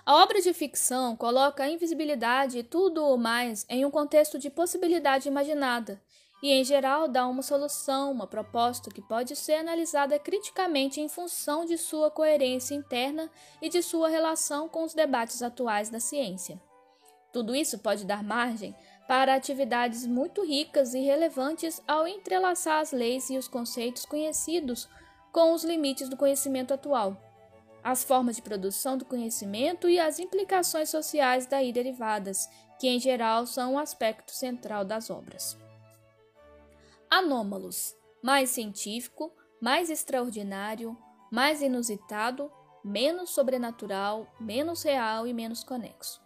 A 0.06 0.21
obra 0.21 0.41
de 0.41 0.54
ficção 0.54 1.15
coloca 1.15 1.63
a 1.63 1.69
invisibilidade 1.69 2.60
e 2.60 2.63
tudo 2.63 3.08
o 3.08 3.17
mais 3.17 3.65
em 3.69 3.86
um 3.86 3.91
contexto 3.91 4.38
de 4.38 4.49
possibilidade 4.49 5.28
imaginada, 5.28 5.99
e, 6.41 6.52
em 6.52 6.63
geral, 6.63 7.08
dá 7.08 7.28
uma 7.28 7.41
solução, 7.41 8.12
uma 8.12 8.28
proposta 8.28 8.91
que 8.91 9.02
pode 9.02 9.36
ser 9.36 9.54
analisada 9.54 10.19
criticamente 10.19 11.00
em 11.00 11.08
função 11.08 11.65
de 11.65 11.78
sua 11.78 12.12
coerência 12.12 12.76
interna 12.76 13.30
e 13.62 13.69
de 13.69 13.82
sua 13.82 14.10
relação 14.10 14.67
com 14.67 14.84
os 14.84 14.93
debates 14.93 15.41
atuais 15.41 15.89
da 15.89 16.00
ciência. 16.00 16.62
Tudo 17.32 17.56
isso 17.56 17.80
pode 17.80 18.06
dar 18.06 18.24
margem 18.24 18.76
para 19.08 19.36
atividades 19.36 20.06
muito 20.06 20.43
ricas 20.43 20.93
e 20.93 21.00
relevantes 21.00 21.82
ao 21.88 22.08
entrelaçar 22.08 22.80
as 22.80 22.91
leis 22.91 23.30
e 23.30 23.38
os 23.38 23.48
conceitos 23.48 24.06
conhecidos 24.06 24.88
com 25.32 25.54
os 25.54 25.63
limites 25.63 26.10
do 26.10 26.15
conhecimento 26.15 26.74
atual, 26.74 27.17
as 27.84 28.04
formas 28.04 28.38
de 28.38 28.41
produção 28.41 28.98
do 28.98 29.06
conhecimento 29.06 29.89
e 29.89 30.00
as 30.00 30.17
implicações 30.17 30.89
sociais 30.89 31.45
daí 31.45 31.74
derivadas, 31.74 32.50
que 32.80 32.88
em 32.88 33.00
geral 33.00 33.45
são 33.45 33.71
o 33.71 33.76
um 33.76 33.80
aspecto 33.80 34.32
central 34.32 34.86
das 34.86 35.10
obras. 35.10 35.64
Anômalos: 37.17 37.95
mais 38.21 38.49
científico, 38.49 39.32
mais 39.62 39.89
extraordinário, 39.89 40.97
mais 41.32 41.62
inusitado, 41.62 42.51
menos 42.84 43.30
sobrenatural, 43.30 44.28
menos 44.38 44.84
real 44.84 45.25
e 45.25 45.34
menos 45.34 45.63
conexo. 45.63 46.21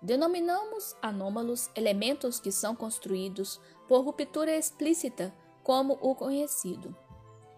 Denominamos 0.00 0.94
anômalos 1.02 1.68
elementos 1.74 2.38
que 2.38 2.52
são 2.52 2.76
construídos 2.76 3.60
por 3.88 4.04
ruptura 4.04 4.56
explícita, 4.56 5.34
como 5.64 5.98
o 6.00 6.14
conhecido. 6.14 6.96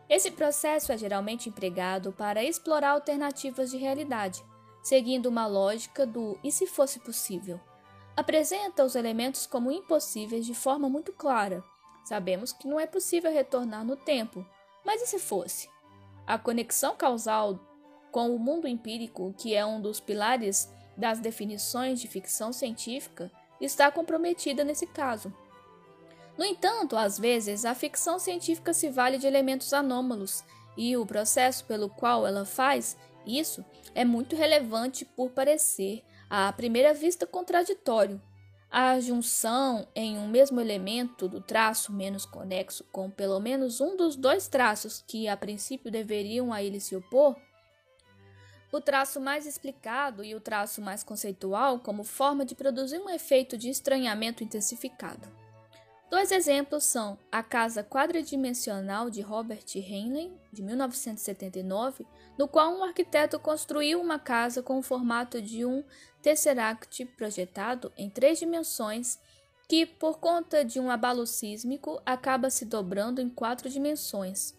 Esse 0.08 0.30
processo 0.30 0.90
é 0.90 0.96
geralmente 0.96 1.50
empregado 1.50 2.14
para 2.14 2.42
explorar 2.42 2.92
alternativas 2.92 3.70
de 3.70 3.76
realidade, 3.76 4.42
seguindo 4.82 5.26
uma 5.26 5.46
lógica 5.46 6.06
do 6.06 6.38
e 6.42 6.50
se 6.50 6.66
fosse 6.66 6.98
possível. 7.00 7.60
Apresenta 8.16 8.86
os 8.86 8.94
elementos 8.94 9.46
como 9.46 9.70
impossíveis 9.70 10.46
de 10.46 10.54
forma 10.54 10.88
muito 10.88 11.12
clara. 11.12 11.62
Sabemos 12.04 12.52
que 12.52 12.68
não 12.68 12.78
é 12.78 12.86
possível 12.86 13.32
retornar 13.32 13.84
no 13.84 13.96
tempo, 13.96 14.46
mas 14.84 15.02
e 15.02 15.06
se 15.06 15.18
fosse? 15.18 15.68
A 16.26 16.38
conexão 16.38 16.94
causal 16.94 17.58
com 18.12 18.34
o 18.34 18.38
mundo 18.38 18.68
empírico, 18.68 19.34
que 19.36 19.54
é 19.54 19.64
um 19.64 19.80
dos 19.80 19.98
pilares 19.98 20.70
das 20.96 21.18
definições 21.18 22.00
de 22.00 22.06
ficção 22.06 22.52
científica, 22.52 23.30
está 23.60 23.90
comprometida 23.90 24.62
nesse 24.62 24.86
caso. 24.86 25.32
No 26.36 26.44
entanto, 26.44 26.96
às 26.96 27.18
vezes, 27.18 27.64
a 27.64 27.74
ficção 27.74 28.18
científica 28.18 28.72
se 28.72 28.90
vale 28.90 29.18
de 29.18 29.26
elementos 29.26 29.72
anômalos, 29.72 30.44
e 30.76 30.96
o 30.96 31.06
processo 31.06 31.64
pelo 31.64 31.88
qual 31.88 32.26
ela 32.26 32.44
faz 32.44 32.96
isso 33.26 33.64
é 33.94 34.04
muito 34.04 34.36
relevante 34.36 35.04
por 35.04 35.30
parecer, 35.30 36.02
à 36.28 36.52
primeira 36.52 36.92
vista, 36.92 37.26
contraditório. 37.26 38.20
A 38.76 38.98
junção 38.98 39.86
em 39.94 40.18
um 40.18 40.26
mesmo 40.26 40.60
elemento 40.60 41.28
do 41.28 41.40
traço 41.40 41.92
menos 41.92 42.26
conexo 42.26 42.82
com 42.90 43.08
pelo 43.08 43.38
menos 43.38 43.80
um 43.80 43.96
dos 43.96 44.16
dois 44.16 44.48
traços 44.48 45.00
que 45.06 45.28
a 45.28 45.36
princípio 45.36 45.92
deveriam 45.92 46.52
a 46.52 46.60
ele 46.60 46.80
se 46.80 46.96
opor 46.96 47.36
o 48.72 48.80
traço 48.80 49.20
mais 49.20 49.46
explicado 49.46 50.24
e 50.24 50.34
o 50.34 50.40
traço 50.40 50.82
mais 50.82 51.04
conceitual 51.04 51.78
como 51.78 52.02
forma 52.02 52.44
de 52.44 52.56
produzir 52.56 52.98
um 52.98 53.08
efeito 53.08 53.56
de 53.56 53.70
estranhamento 53.70 54.42
intensificado. 54.42 55.43
Dois 56.14 56.30
exemplos 56.30 56.84
são 56.84 57.18
A 57.30 57.42
Casa 57.42 57.82
Quadridimensional 57.82 59.10
de 59.10 59.20
Robert 59.20 59.64
Heinlein, 59.74 60.32
de 60.52 60.62
1979, 60.62 62.06
no 62.38 62.46
qual 62.46 62.72
um 62.72 62.84
arquiteto 62.84 63.36
construiu 63.40 64.00
uma 64.00 64.16
casa 64.16 64.62
com 64.62 64.78
o 64.78 64.82
formato 64.82 65.42
de 65.42 65.64
um 65.64 65.82
tesseract 66.22 67.04
projetado 67.16 67.92
em 67.96 68.08
três 68.08 68.38
dimensões 68.38 69.18
que, 69.68 69.84
por 69.84 70.20
conta 70.20 70.64
de 70.64 70.78
um 70.78 70.88
abalo 70.88 71.26
sísmico, 71.26 72.00
acaba 72.06 72.48
se 72.48 72.64
dobrando 72.64 73.20
em 73.20 73.28
quatro 73.28 73.68
dimensões, 73.68 74.54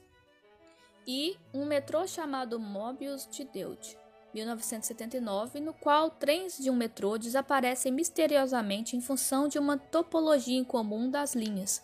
e 1.08 1.38
um 1.54 1.64
metrô 1.64 2.06
chamado 2.06 2.60
Mobius 2.60 3.26
de 3.32 3.46
Deutsch, 3.46 3.96
1979, 4.36 5.62
no 5.62 5.74
qual 5.74 6.10
trens 6.10 6.58
de 6.58 6.70
um 6.70 6.76
metrô 6.76 7.18
desaparecem 7.18 7.92
misteriosamente 7.92 8.98
em 8.98 9.02
função 9.02 9.48
de 9.48 9.58
uma 9.58 9.78
topologia 9.78 10.60
incomum 10.60 11.10
das 11.10 11.34
linhas, 11.34 11.82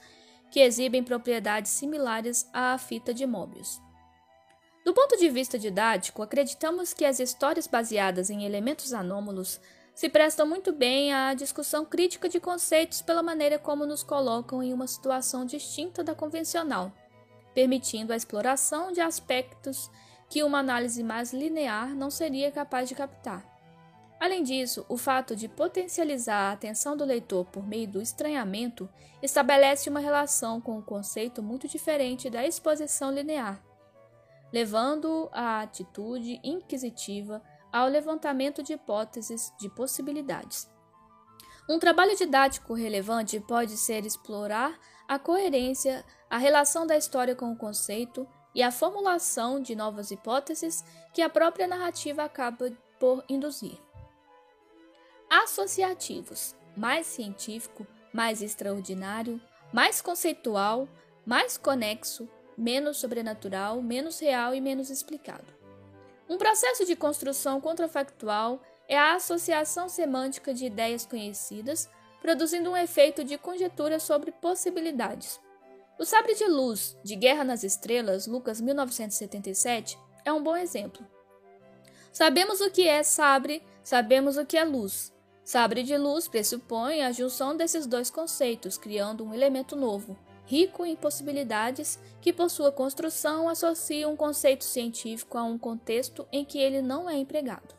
que 0.51 0.59
exibem 0.59 1.01
propriedades 1.01 1.71
similares 1.71 2.47
à 2.51 2.77
fita 2.77 3.13
de 3.13 3.25
Möbius. 3.25 3.81
Do 4.83 4.93
ponto 4.93 5.17
de 5.17 5.29
vista 5.29 5.57
didático, 5.57 6.21
acreditamos 6.21 6.93
que 6.93 7.05
as 7.05 7.19
histórias 7.19 7.67
baseadas 7.67 8.29
em 8.29 8.43
elementos 8.43 8.93
anômalos 8.93 9.61
se 9.95 10.09
prestam 10.09 10.45
muito 10.45 10.73
bem 10.73 11.13
à 11.13 11.33
discussão 11.33 11.85
crítica 11.85 12.27
de 12.27 12.39
conceitos 12.39 13.01
pela 13.01 13.23
maneira 13.23 13.59
como 13.59 13.85
nos 13.85 14.03
colocam 14.03 14.61
em 14.61 14.73
uma 14.73 14.87
situação 14.87 15.45
distinta 15.45 16.03
da 16.03 16.15
convencional, 16.15 16.91
permitindo 17.53 18.11
a 18.11 18.15
exploração 18.15 18.91
de 18.91 18.99
aspectos 18.99 19.89
que 20.31 20.45
uma 20.45 20.59
análise 20.59 21.03
mais 21.03 21.33
linear 21.33 21.93
não 21.93 22.09
seria 22.09 22.49
capaz 22.49 22.87
de 22.87 22.95
captar. 22.95 23.45
Além 24.17 24.43
disso, 24.43 24.85
o 24.87 24.95
fato 24.95 25.35
de 25.35 25.49
potencializar 25.49 26.49
a 26.49 26.51
atenção 26.53 26.95
do 26.95 27.03
leitor 27.03 27.43
por 27.47 27.67
meio 27.67 27.85
do 27.89 28.01
estranhamento 28.01 28.89
estabelece 29.21 29.89
uma 29.89 29.99
relação 29.99 30.61
com 30.61 30.79
o 30.79 30.81
conceito 30.81 31.43
muito 31.43 31.67
diferente 31.67 32.29
da 32.29 32.47
exposição 32.47 33.11
linear, 33.11 33.61
levando 34.53 35.27
a 35.33 35.59
atitude 35.63 36.39
inquisitiva 36.45 37.41
ao 37.69 37.89
levantamento 37.89 38.63
de 38.63 38.71
hipóteses 38.71 39.51
de 39.59 39.67
possibilidades. 39.69 40.69
Um 41.69 41.77
trabalho 41.77 42.15
didático 42.15 42.73
relevante 42.73 43.37
pode 43.41 43.75
ser 43.75 44.05
explorar 44.05 44.79
a 45.09 45.19
coerência, 45.19 46.05
a 46.29 46.37
relação 46.37 46.87
da 46.87 46.95
história 46.95 47.35
com 47.35 47.51
o 47.51 47.57
conceito 47.57 48.25
e 48.53 48.61
a 48.61 48.71
formulação 48.71 49.61
de 49.61 49.75
novas 49.75 50.11
hipóteses 50.11 50.83
que 51.13 51.21
a 51.21 51.29
própria 51.29 51.67
narrativa 51.67 52.23
acaba 52.23 52.71
por 52.99 53.23
induzir. 53.29 53.77
Associativos: 55.29 56.55
mais 56.75 57.07
científico, 57.07 57.87
mais 58.13 58.41
extraordinário, 58.41 59.41
mais 59.71 60.01
conceitual, 60.01 60.87
mais 61.25 61.57
conexo, 61.57 62.29
menos 62.57 62.97
sobrenatural, 62.97 63.81
menos 63.81 64.19
real 64.19 64.53
e 64.53 64.61
menos 64.61 64.89
explicado. 64.89 65.61
Um 66.27 66.37
processo 66.37 66.85
de 66.85 66.95
construção 66.95 67.59
contrafactual 67.59 68.61
é 68.87 68.97
a 68.97 69.15
associação 69.15 69.87
semântica 69.87 70.53
de 70.53 70.65
ideias 70.65 71.05
conhecidas, 71.05 71.89
produzindo 72.21 72.69
um 72.69 72.77
efeito 72.77 73.23
de 73.23 73.37
conjectura 73.37 73.99
sobre 73.99 74.31
possibilidades. 74.31 75.39
O 76.01 76.03
sabre 76.03 76.33
de 76.33 76.47
luz 76.47 76.97
de 77.03 77.15
Guerra 77.15 77.43
nas 77.43 77.63
Estrelas, 77.63 78.25
Lucas 78.25 78.59
1977, 78.59 79.99
é 80.25 80.33
um 80.33 80.41
bom 80.41 80.57
exemplo. 80.57 81.05
Sabemos 82.11 82.59
o 82.59 82.71
que 82.71 82.87
é 82.87 83.03
sabre, 83.03 83.61
sabemos 83.83 84.35
o 84.35 84.43
que 84.43 84.57
é 84.57 84.65
luz. 84.65 85.13
Sabre 85.43 85.83
de 85.83 85.95
luz 85.95 86.27
pressupõe 86.27 87.03
a 87.03 87.11
junção 87.11 87.55
desses 87.55 87.85
dois 87.85 88.09
conceitos, 88.09 88.79
criando 88.79 89.23
um 89.23 89.31
elemento 89.31 89.75
novo, 89.75 90.17
rico 90.43 90.83
em 90.83 90.95
possibilidades, 90.95 91.99
que 92.19 92.33
por 92.33 92.49
sua 92.49 92.71
construção 92.71 93.47
associa 93.47 94.09
um 94.09 94.15
conceito 94.15 94.63
científico 94.63 95.37
a 95.37 95.43
um 95.43 95.55
contexto 95.55 96.27
em 96.31 96.43
que 96.43 96.57
ele 96.57 96.81
não 96.81 97.07
é 97.07 97.15
empregado. 97.15 97.75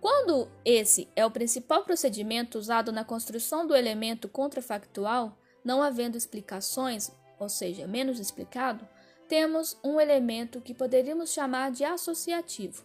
Quando 0.00 0.48
esse 0.64 1.10
é 1.14 1.26
o 1.26 1.30
principal 1.30 1.84
procedimento 1.84 2.58
usado 2.58 2.90
na 2.90 3.04
construção 3.04 3.66
do 3.66 3.76
elemento 3.76 4.30
contrafactual, 4.30 5.36
não 5.64 5.82
havendo 5.82 6.16
explicações, 6.16 7.10
ou 7.38 7.48
seja, 7.48 7.86
menos 7.86 8.18
explicado, 8.18 8.86
temos 9.28 9.78
um 9.82 10.00
elemento 10.00 10.60
que 10.60 10.74
poderíamos 10.74 11.32
chamar 11.32 11.70
de 11.70 11.84
associativo. 11.84 12.84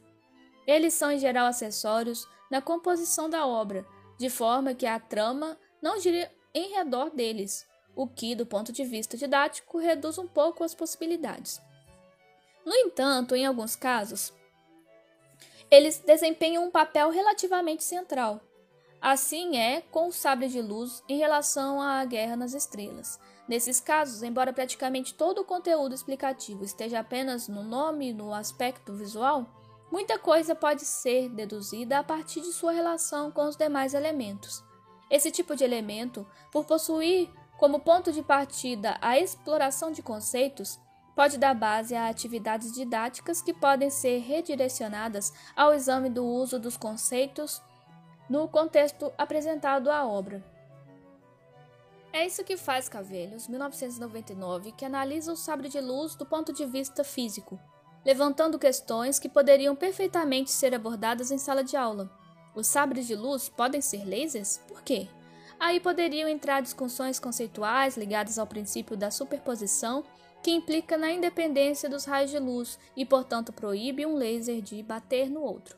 Eles 0.66 0.94
são 0.94 1.12
em 1.12 1.20
geral 1.20 1.48
acessórios 1.48 2.28
na 2.50 2.62
composição 2.62 3.30
da 3.30 3.46
obra, 3.46 3.86
de 4.18 4.30
forma 4.30 4.74
que 4.74 4.86
a 4.86 5.00
trama 5.00 5.58
não 5.82 6.00
gira 6.00 6.32
em 6.54 6.74
redor 6.74 7.10
deles, 7.10 7.68
o 7.96 8.08
que, 8.08 8.36
do 8.36 8.46
ponto 8.46 8.72
de 8.72 8.84
vista 8.84 9.18
didático, 9.18 9.78
reduz 9.78 10.18
um 10.18 10.28
pouco 10.28 10.64
as 10.64 10.74
possibilidades. 10.74 11.62
No 12.66 12.74
entanto, 12.74 13.36
em 13.36 13.46
alguns 13.46 13.76
casos, 13.76 14.34
eles 15.70 16.00
desempenham 16.00 16.66
um 16.66 16.72
papel 16.72 17.10
relativamente 17.10 17.84
central, 17.84 18.42
Assim 19.02 19.58
é 19.58 19.82
com 19.82 20.08
o 20.08 20.12
sabre 20.12 20.48
de 20.48 20.62
luz 20.62 21.04
em 21.08 21.18
relação 21.18 21.82
à 21.82 22.04
Guerra 22.04 22.36
nas 22.36 22.54
Estrelas. 22.54 23.20
Nesses 23.48 23.80
casos, 23.80 24.24
embora 24.24 24.52
praticamente 24.52 25.14
todo 25.14 25.42
o 25.42 25.46
conteúdo 25.46 25.94
explicativo 25.94 26.64
esteja 26.64 27.00
apenas 27.00 27.48
no 27.48 27.64
nome 27.64 28.10
e 28.10 28.14
no 28.14 28.34
aspecto 28.34 28.94
visual, 28.94 29.46
muita 29.92 30.18
coisa 30.18 30.56
pode 30.56 30.84
ser 30.84 31.30
deduzida 31.30 32.00
a 32.00 32.04
partir 32.04 32.42
de 32.42 32.52
sua 32.52 32.72
relação 32.72 33.32
com 33.32 33.48
os 33.48 33.56
demais 33.56 33.94
elementos. 33.94 34.64
Esse 35.10 35.32
tipo 35.32 35.56
de 35.56 35.64
elemento, 35.64 36.28
por 36.52 36.66
possuir 36.66 37.30
como 37.58 37.80
ponto 37.80 38.12
de 38.12 38.22
partida 38.22 38.98
a 39.00 39.18
exploração 39.18 39.92
de 39.92 40.02
conceitos, 40.02 40.78
pode 41.16 41.38
dar 41.38 41.56
base 41.56 41.96
a 41.96 42.10
atividades 42.10 42.74
didáticas 42.74 43.42
que 43.42 43.54
podem 43.54 43.90
ser 43.90 44.20
redirecionadas 44.20 45.32
ao 45.56 45.74
exame 45.74 46.10
do 46.10 46.26
uso 46.26 46.60
dos 46.60 46.76
conceitos 46.76 47.62
no 48.30 48.48
contexto 48.48 49.12
apresentado 49.18 49.90
à 49.90 50.06
obra. 50.06 50.44
É 52.12 52.26
isso 52.26 52.44
que 52.44 52.58
faz 52.58 52.90
Cavelhos, 52.90 53.48
1999, 53.48 54.72
que 54.72 54.86
analisa 54.86 55.32
o 55.32 55.36
sabre 55.36 55.70
de 55.70 55.80
luz 55.80 56.16
do 56.16 56.26
ponto 56.26 56.52
de 56.52 56.66
vista 56.66 57.04
físico, 57.04 57.60
levantando 58.04 58.58
questões 58.58 59.20
que 59.20 59.30
poderiam 59.30 59.76
perfeitamente 59.76 60.50
ser 60.50 60.74
abordadas 60.74 61.32
em 61.32 61.38
sala 61.38 61.64
de 61.64 61.78
aula. 61.78 62.10
Os 62.56 62.66
sabres 62.66 63.06
de 63.06 63.16
luz 63.16 63.50
podem 63.50 63.82
ser 63.82 64.04
lasers? 64.04 64.60
Por 64.68 64.82
quê? 64.82 65.08
Aí 65.60 65.80
poderiam 65.80 66.28
entrar 66.28 66.62
discussões 66.62 67.20
conceituais 67.20 67.98
ligadas 67.98 68.40
ao 68.40 68.48
princípio 68.48 68.98
da 68.98 69.12
superposição, 69.12 70.04
que 70.42 70.52
implica 70.52 70.98
na 70.98 71.12
independência 71.12 71.90
dos 71.90 72.06
raios 72.06 72.32
de 72.32 72.40
luz 72.40 72.80
e, 72.96 73.06
portanto, 73.06 73.52
proíbe 73.52 74.06
um 74.06 74.16
laser 74.16 74.62
de 74.62 74.82
bater 74.82 75.30
no 75.30 75.42
outro. 75.42 75.78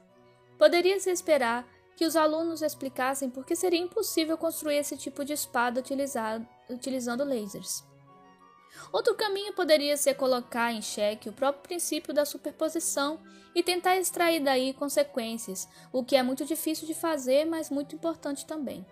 Poderia-se 0.58 1.10
esperar 1.10 1.66
que 2.00 2.06
os 2.06 2.16
alunos 2.16 2.62
explicassem 2.62 3.30
por 3.30 3.46
que 3.46 3.58
seria 3.58 3.78
impossível 3.78 4.38
construir 4.38 4.78
esse 4.78 4.96
tipo 4.96 5.26
de 5.26 5.34
espada 5.34 5.84
utilizando 6.70 7.26
lasers. 7.26 7.84
Outro 8.90 9.16
caminho 9.16 9.52
poderia 9.52 9.98
ser 9.98 10.14
colocar 10.14 10.72
em 10.72 10.82
xeque 10.82 11.28
o 11.28 11.34
próprio 11.34 11.64
princípio 11.64 12.14
da 12.14 12.24
superposição 12.24 13.20
e 13.54 13.62
tentar 13.62 13.98
extrair 13.98 14.40
daí 14.40 14.74
consequências, 14.74 15.68
o 15.92 16.02
que 16.02 16.16
é 16.16 16.24
muito 16.24 16.46
difícil 16.46 16.88
de 16.88 16.94
fazer, 16.94 17.44
mas 17.44 17.70
muito 17.70 17.96
importante 17.96 18.46
também. 18.46 18.86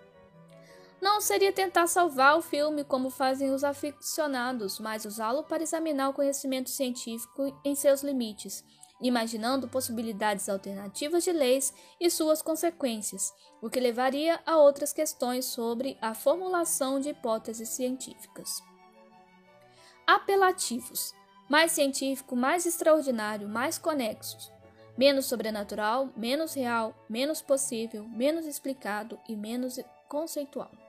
Não 1.00 1.18
seria 1.18 1.50
tentar 1.50 1.86
salvar 1.86 2.36
o 2.36 2.42
filme 2.42 2.84
como 2.84 3.08
fazem 3.08 3.54
os 3.54 3.64
aficionados, 3.64 4.78
mas 4.78 5.06
usá-lo 5.06 5.44
para 5.44 5.62
examinar 5.62 6.10
o 6.10 6.12
conhecimento 6.12 6.68
científico 6.68 7.58
em 7.64 7.74
seus 7.74 8.02
limites, 8.02 8.62
imaginando 9.00 9.68
possibilidades 9.68 10.48
alternativas 10.48 11.24
de 11.24 11.32
leis 11.32 11.72
e 12.00 12.10
suas 12.10 12.42
consequências, 12.42 13.32
o 13.62 13.70
que 13.70 13.80
levaria 13.80 14.40
a 14.44 14.56
outras 14.56 14.92
questões 14.92 15.44
sobre 15.44 15.96
a 16.00 16.14
formulação 16.14 17.00
de 17.00 17.10
hipóteses 17.10 17.68
científicas. 17.68 18.62
Apelativos: 20.06 21.12
mais 21.48 21.72
científico, 21.72 22.34
mais 22.34 22.66
extraordinário, 22.66 23.48
mais 23.48 23.78
conexos. 23.78 24.50
Menos 24.96 25.26
sobrenatural, 25.26 26.10
menos 26.16 26.54
real, 26.54 26.92
menos 27.08 27.40
possível, 27.40 28.04
menos 28.08 28.46
explicado 28.46 29.18
e 29.28 29.36
menos 29.36 29.78
conceitual. 30.08 30.87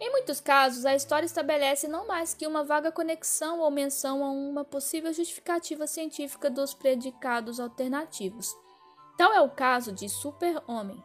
Em 0.00 0.10
muitos 0.10 0.40
casos, 0.40 0.84
a 0.84 0.94
história 0.94 1.26
estabelece 1.26 1.88
não 1.88 2.06
mais 2.06 2.34
que 2.34 2.46
uma 2.46 2.64
vaga 2.64 2.92
conexão 2.92 3.60
ou 3.60 3.70
menção 3.70 4.24
a 4.24 4.30
uma 4.30 4.64
possível 4.64 5.12
justificativa 5.12 5.86
científica 5.86 6.50
dos 6.50 6.74
predicados 6.74 7.60
alternativos. 7.60 8.54
Tal 9.16 9.32
é 9.32 9.40
o 9.40 9.50
caso 9.50 9.92
de 9.92 10.08
Super-Homem, 10.08 11.02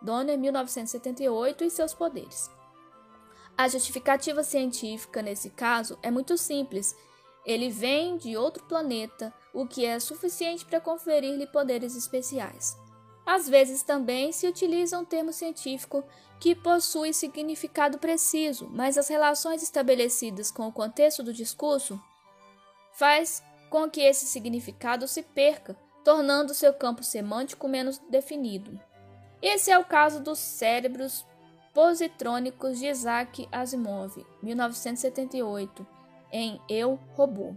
Donner 0.00 0.38
1978 0.38 1.64
e 1.64 1.70
seus 1.70 1.92
poderes. 1.92 2.50
A 3.56 3.66
justificativa 3.66 4.44
científica 4.44 5.20
nesse 5.20 5.50
caso 5.50 5.98
é 6.00 6.10
muito 6.10 6.38
simples. 6.38 6.96
Ele 7.44 7.68
vem 7.68 8.16
de 8.16 8.36
outro 8.36 8.64
planeta, 8.66 9.34
o 9.52 9.66
que 9.66 9.84
é 9.84 9.98
suficiente 9.98 10.64
para 10.64 10.80
conferir-lhe 10.80 11.46
poderes 11.48 11.96
especiais. 11.96 12.76
Às 13.28 13.46
vezes 13.46 13.82
também 13.82 14.32
se 14.32 14.46
utiliza 14.46 14.98
um 14.98 15.04
termo 15.04 15.34
científico 15.34 16.02
que 16.40 16.54
possui 16.54 17.12
significado 17.12 17.98
preciso, 17.98 18.70
mas 18.70 18.96
as 18.96 19.06
relações 19.06 19.62
estabelecidas 19.62 20.50
com 20.50 20.66
o 20.66 20.72
contexto 20.72 21.22
do 21.22 21.30
discurso 21.30 22.00
faz 22.94 23.42
com 23.68 23.90
que 23.90 24.00
esse 24.00 24.24
significado 24.24 25.06
se 25.06 25.22
perca, 25.22 25.76
tornando 26.02 26.54
seu 26.54 26.72
campo 26.72 27.04
semântico 27.04 27.68
menos 27.68 27.98
definido. 28.08 28.80
Esse 29.42 29.70
é 29.70 29.78
o 29.78 29.84
caso 29.84 30.22
dos 30.22 30.38
cérebros 30.38 31.26
positrônicos 31.74 32.78
de 32.78 32.86
Isaac 32.86 33.46
Asimov, 33.52 34.24
1978, 34.42 35.86
em 36.32 36.58
Eu, 36.66 36.98
Robô. 37.12 37.54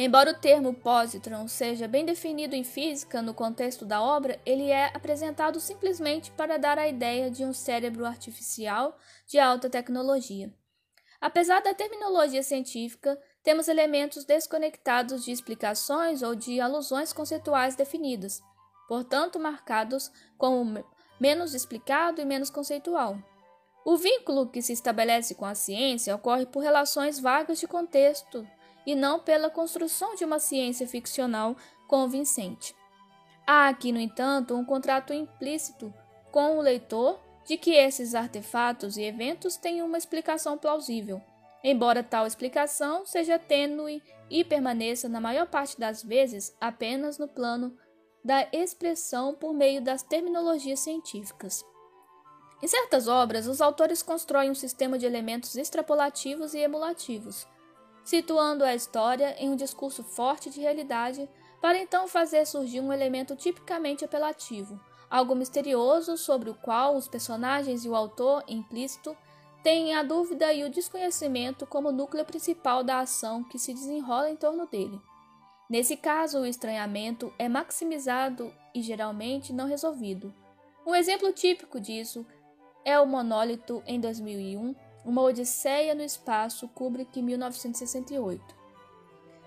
Embora 0.00 0.30
o 0.30 0.34
termo 0.34 0.72
positron 0.74 1.48
seja 1.48 1.88
bem 1.88 2.04
definido 2.04 2.54
em 2.54 2.62
física 2.62 3.20
no 3.20 3.34
contexto 3.34 3.84
da 3.84 4.00
obra, 4.00 4.40
ele 4.46 4.70
é 4.70 4.86
apresentado 4.94 5.58
simplesmente 5.58 6.30
para 6.30 6.56
dar 6.56 6.78
a 6.78 6.86
ideia 6.86 7.28
de 7.28 7.44
um 7.44 7.52
cérebro 7.52 8.06
artificial 8.06 8.96
de 9.26 9.40
alta 9.40 9.68
tecnologia. 9.68 10.54
Apesar 11.20 11.60
da 11.62 11.74
terminologia 11.74 12.44
científica, 12.44 13.20
temos 13.42 13.66
elementos 13.66 14.24
desconectados 14.24 15.24
de 15.24 15.32
explicações 15.32 16.22
ou 16.22 16.36
de 16.36 16.60
alusões 16.60 17.12
conceituais 17.12 17.74
definidas, 17.74 18.40
portanto 18.86 19.40
marcados 19.40 20.12
como 20.36 20.84
menos 21.18 21.54
explicado 21.54 22.20
e 22.20 22.24
menos 22.24 22.50
conceitual. 22.50 23.18
O 23.84 23.96
vínculo 23.96 24.48
que 24.48 24.62
se 24.62 24.72
estabelece 24.72 25.34
com 25.34 25.44
a 25.44 25.56
ciência 25.56 26.14
ocorre 26.14 26.46
por 26.46 26.62
relações 26.62 27.18
vagas 27.18 27.58
de 27.58 27.66
contexto 27.66 28.46
e 28.88 28.94
não 28.94 29.20
pela 29.20 29.50
construção 29.50 30.14
de 30.14 30.24
uma 30.24 30.38
ciência 30.38 30.88
ficcional 30.88 31.54
convincente. 31.86 32.74
Há 33.46 33.68
aqui, 33.68 33.92
no 33.92 34.00
entanto, 34.00 34.56
um 34.56 34.64
contrato 34.64 35.12
implícito 35.12 35.92
com 36.32 36.56
o 36.56 36.62
leitor 36.62 37.20
de 37.44 37.58
que 37.58 37.72
esses 37.72 38.14
artefatos 38.14 38.96
e 38.96 39.02
eventos 39.02 39.58
têm 39.58 39.82
uma 39.82 39.98
explicação 39.98 40.56
plausível, 40.56 41.20
embora 41.62 42.02
tal 42.02 42.26
explicação 42.26 43.04
seja 43.04 43.38
tênue 43.38 44.02
e 44.30 44.42
permaneça, 44.42 45.06
na 45.06 45.20
maior 45.20 45.46
parte 45.48 45.78
das 45.78 46.02
vezes, 46.02 46.56
apenas 46.58 47.18
no 47.18 47.28
plano 47.28 47.76
da 48.24 48.48
expressão 48.54 49.34
por 49.34 49.52
meio 49.52 49.82
das 49.82 50.02
terminologias 50.02 50.80
científicas. 50.80 51.62
Em 52.62 52.66
certas 52.66 53.06
obras, 53.06 53.46
os 53.48 53.60
autores 53.60 54.02
constroem 54.02 54.50
um 54.50 54.54
sistema 54.54 54.98
de 54.98 55.04
elementos 55.04 55.56
extrapolativos 55.56 56.54
e 56.54 56.60
emulativos 56.60 57.46
situando 58.08 58.64
a 58.64 58.74
história 58.74 59.36
em 59.38 59.50
um 59.50 59.54
discurso 59.54 60.02
forte 60.02 60.48
de 60.48 60.62
realidade, 60.62 61.28
para 61.60 61.76
então 61.76 62.08
fazer 62.08 62.46
surgir 62.46 62.80
um 62.80 62.90
elemento 62.90 63.36
tipicamente 63.36 64.02
apelativo, 64.02 64.80
algo 65.10 65.34
misterioso 65.34 66.16
sobre 66.16 66.48
o 66.48 66.54
qual 66.54 66.96
os 66.96 67.06
personagens 67.06 67.84
e 67.84 67.88
o 67.88 67.94
autor 67.94 68.42
implícito 68.48 69.14
têm 69.62 69.94
a 69.94 70.02
dúvida 70.02 70.50
e 70.54 70.64
o 70.64 70.70
desconhecimento 70.70 71.66
como 71.66 71.92
núcleo 71.92 72.24
principal 72.24 72.82
da 72.82 73.00
ação 73.00 73.44
que 73.44 73.58
se 73.58 73.74
desenrola 73.74 74.30
em 74.30 74.36
torno 74.36 74.66
dele. 74.66 74.98
Nesse 75.68 75.94
caso, 75.94 76.38
o 76.38 76.46
estranhamento 76.46 77.30
é 77.38 77.46
maximizado 77.46 78.50
e 78.74 78.80
geralmente 78.80 79.52
não 79.52 79.66
resolvido. 79.66 80.32
Um 80.86 80.94
exemplo 80.94 81.30
típico 81.30 81.78
disso 81.78 82.24
é 82.86 82.98
o 82.98 83.04
monólito 83.04 83.82
em 83.86 84.00
2001 84.00 84.87
uma 85.04 85.22
Odisseia 85.22 85.94
no 85.94 86.02
Espaço, 86.02 86.68
Kubrick 86.68 87.20
1968. 87.22 88.58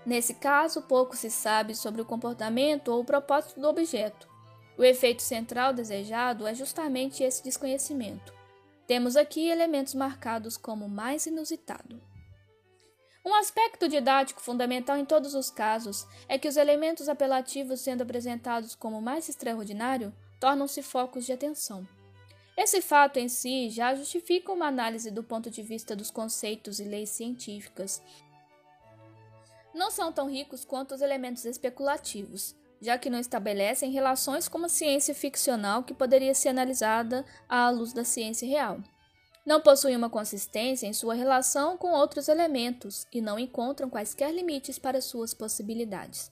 Nesse 0.04 0.34
caso, 0.34 0.82
pouco 0.82 1.16
se 1.16 1.30
sabe 1.30 1.74
sobre 1.74 2.02
o 2.02 2.04
comportamento 2.04 2.88
ou 2.88 3.00
o 3.00 3.04
propósito 3.04 3.60
do 3.60 3.68
objeto. 3.68 4.28
O 4.76 4.82
efeito 4.82 5.22
central 5.22 5.72
desejado 5.72 6.46
é 6.46 6.54
justamente 6.54 7.22
esse 7.22 7.44
desconhecimento. 7.44 8.32
Temos 8.86 9.16
aqui 9.16 9.48
elementos 9.48 9.94
marcados 9.94 10.56
como 10.56 10.88
mais 10.88 11.26
inusitado. 11.26 12.00
Um 13.24 13.34
aspecto 13.34 13.88
didático 13.88 14.40
fundamental 14.40 14.96
em 14.96 15.04
todos 15.04 15.34
os 15.34 15.48
casos 15.48 16.04
é 16.28 16.36
que 16.36 16.48
os 16.48 16.56
elementos 16.56 17.08
apelativos 17.08 17.80
sendo 17.80 18.02
apresentados 18.02 18.74
como 18.74 19.00
mais 19.00 19.28
extraordinário 19.28 20.12
tornam-se 20.40 20.82
focos 20.82 21.24
de 21.24 21.32
atenção. 21.32 21.86
Esse 22.62 22.80
fato 22.80 23.16
em 23.18 23.28
si 23.28 23.70
já 23.70 23.92
justifica 23.92 24.52
uma 24.52 24.68
análise 24.68 25.10
do 25.10 25.24
ponto 25.24 25.50
de 25.50 25.64
vista 25.64 25.96
dos 25.96 26.12
conceitos 26.12 26.78
e 26.78 26.84
leis 26.84 27.10
científicas. 27.10 28.00
Não 29.74 29.90
são 29.90 30.12
tão 30.12 30.30
ricos 30.30 30.64
quanto 30.64 30.94
os 30.94 31.00
elementos 31.00 31.44
especulativos, 31.44 32.54
já 32.80 32.96
que 32.96 33.10
não 33.10 33.18
estabelecem 33.18 33.90
relações 33.90 34.46
com 34.46 34.64
a 34.64 34.68
ciência 34.68 35.12
ficcional 35.12 35.82
que 35.82 35.92
poderia 35.92 36.34
ser 36.34 36.50
analisada 36.50 37.24
à 37.48 37.68
luz 37.68 37.92
da 37.92 38.04
ciência 38.04 38.46
real. 38.46 38.78
Não 39.44 39.60
possuem 39.60 39.96
uma 39.96 40.08
consistência 40.08 40.86
em 40.86 40.92
sua 40.92 41.14
relação 41.14 41.76
com 41.76 41.90
outros 41.90 42.28
elementos 42.28 43.08
e 43.12 43.20
não 43.20 43.40
encontram 43.40 43.90
quaisquer 43.90 44.32
limites 44.32 44.78
para 44.78 45.00
suas 45.00 45.34
possibilidades. 45.34 46.30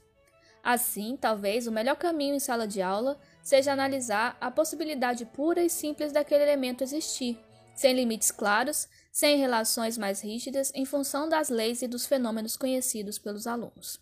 Assim, 0.63 1.17
talvez 1.21 1.67
o 1.67 1.73
melhor 1.73 1.97
caminho 1.97 2.37
em 2.37 2.41
sala 2.41 2.69
de 2.69 2.81
aula 2.81 3.19
seja 3.51 3.73
analisar 3.73 4.37
a 4.41 4.49
possibilidade 4.49 5.27
pura 5.27 5.61
e 5.61 5.69
simples 5.69 6.13
daquele 6.13 6.45
elemento 6.45 6.85
existir, 6.85 7.37
sem 7.75 7.93
limites 7.93 8.31
claros, 8.31 8.89
sem 9.11 9.39
relações 9.39 9.99
mais 9.99 10.21
rígidas 10.21 10.71
em 10.73 10.85
função 10.85 11.29
das 11.29 11.49
leis 11.49 11.83
e 11.83 11.89
dos 11.89 12.07
fenômenos 12.07 12.57
conhecidos 12.57 13.19
pelos 13.19 13.49
alunos. 13.49 14.01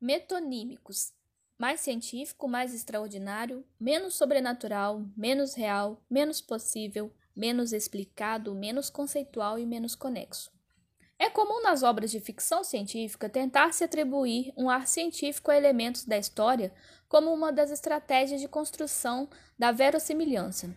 Metonímicos 0.00 1.12
mais 1.58 1.80
científico, 1.80 2.48
mais 2.48 2.72
extraordinário, 2.72 3.62
menos 3.78 4.14
sobrenatural, 4.14 5.04
menos 5.14 5.52
real, 5.52 6.02
menos 6.08 6.40
possível, 6.40 7.12
menos 7.36 7.74
explicado, 7.74 8.54
menos 8.54 8.88
conceitual 8.88 9.58
e 9.58 9.66
menos 9.66 9.94
conexo. 9.94 10.50
É 11.18 11.28
comum 11.28 11.62
nas 11.62 11.82
obras 11.82 12.10
de 12.10 12.18
ficção 12.18 12.64
científica 12.64 13.28
tentar 13.28 13.74
se 13.74 13.84
atribuir 13.84 14.54
um 14.56 14.70
ar 14.70 14.88
científico 14.88 15.50
a 15.50 15.56
elementos 15.58 16.06
da 16.06 16.16
história 16.16 16.72
como 17.10 17.30
uma 17.30 17.52
das 17.52 17.70
estratégias 17.70 18.40
de 18.40 18.48
construção 18.48 19.28
da 19.58 19.70
verossimilhança. 19.70 20.74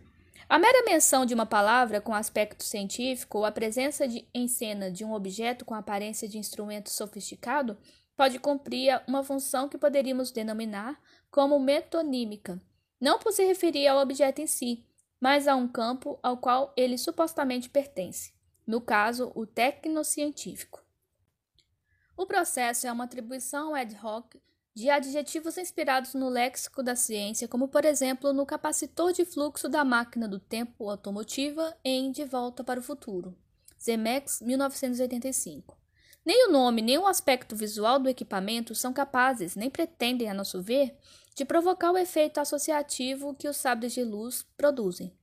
A 0.49 0.59
mera 0.59 0.83
menção 0.83 1.25
de 1.25 1.33
uma 1.33 1.45
palavra 1.45 2.01
com 2.01 2.13
aspecto 2.13 2.65
científico 2.65 3.37
ou 3.37 3.45
a 3.45 3.51
presença 3.53 4.05
de, 4.05 4.27
em 4.33 4.49
cena 4.49 4.91
de 4.91 5.05
um 5.05 5.13
objeto 5.13 5.63
com 5.63 5.73
aparência 5.73 6.27
de 6.27 6.37
instrumento 6.37 6.89
sofisticado 6.89 7.77
pode 8.17 8.37
cumprir 8.37 9.01
uma 9.07 9.23
função 9.23 9.69
que 9.69 9.77
poderíamos 9.77 10.29
denominar 10.29 10.99
como 11.31 11.57
metonímica, 11.57 12.61
não 12.99 13.17
por 13.17 13.31
se 13.31 13.45
referir 13.45 13.87
ao 13.87 13.99
objeto 13.99 14.41
em 14.41 14.47
si, 14.47 14.85
mas 15.21 15.47
a 15.47 15.55
um 15.55 15.69
campo 15.69 16.19
ao 16.21 16.35
qual 16.35 16.73
ele 16.75 16.97
supostamente 16.97 17.69
pertence 17.69 18.33
no 18.65 18.79
caso, 18.79 19.31
o 19.35 19.45
tecnocientífico. 19.45 20.81
O 22.15 22.25
processo 22.25 22.87
é 22.87 22.91
uma 22.91 23.03
atribuição 23.03 23.75
ad 23.75 23.95
hoc 24.01 24.35
de 24.75 24.89
adjetivos 24.89 25.57
inspirados 25.57 26.13
no 26.15 26.29
léxico 26.29 26.81
da 26.81 26.95
ciência, 26.95 27.47
como 27.47 27.67
por 27.67 27.85
exemplo 27.85 28.33
no 28.33 28.45
capacitor 28.45 29.13
de 29.13 29.23
fluxo 29.23 29.69
da 29.69 29.85
máquina 29.85 30.27
do 30.27 30.39
tempo 30.39 30.89
automotiva 30.89 31.77
em 31.83 32.11
De 32.11 32.25
Volta 32.25 32.63
para 32.63 32.79
o 32.79 32.83
Futuro, 32.83 33.37
Zemeckis, 33.79 34.41
1985. 34.41 35.77
Nem 36.25 36.47
o 36.47 36.51
nome, 36.51 36.81
nem 36.81 36.97
o 36.97 37.05
aspecto 37.05 37.55
visual 37.55 37.99
do 37.99 38.09
equipamento 38.09 38.73
são 38.73 38.93
capazes, 38.93 39.55
nem 39.55 39.69
pretendem, 39.69 40.29
a 40.29 40.33
nosso 40.33 40.61
ver, 40.61 40.97
de 41.35 41.43
provocar 41.45 41.91
o 41.91 41.97
efeito 41.97 42.39
associativo 42.39 43.35
que 43.35 43.47
os 43.47 43.57
sabres 43.57 43.93
de 43.93 44.03
luz 44.03 44.45
produzem. 44.55 45.13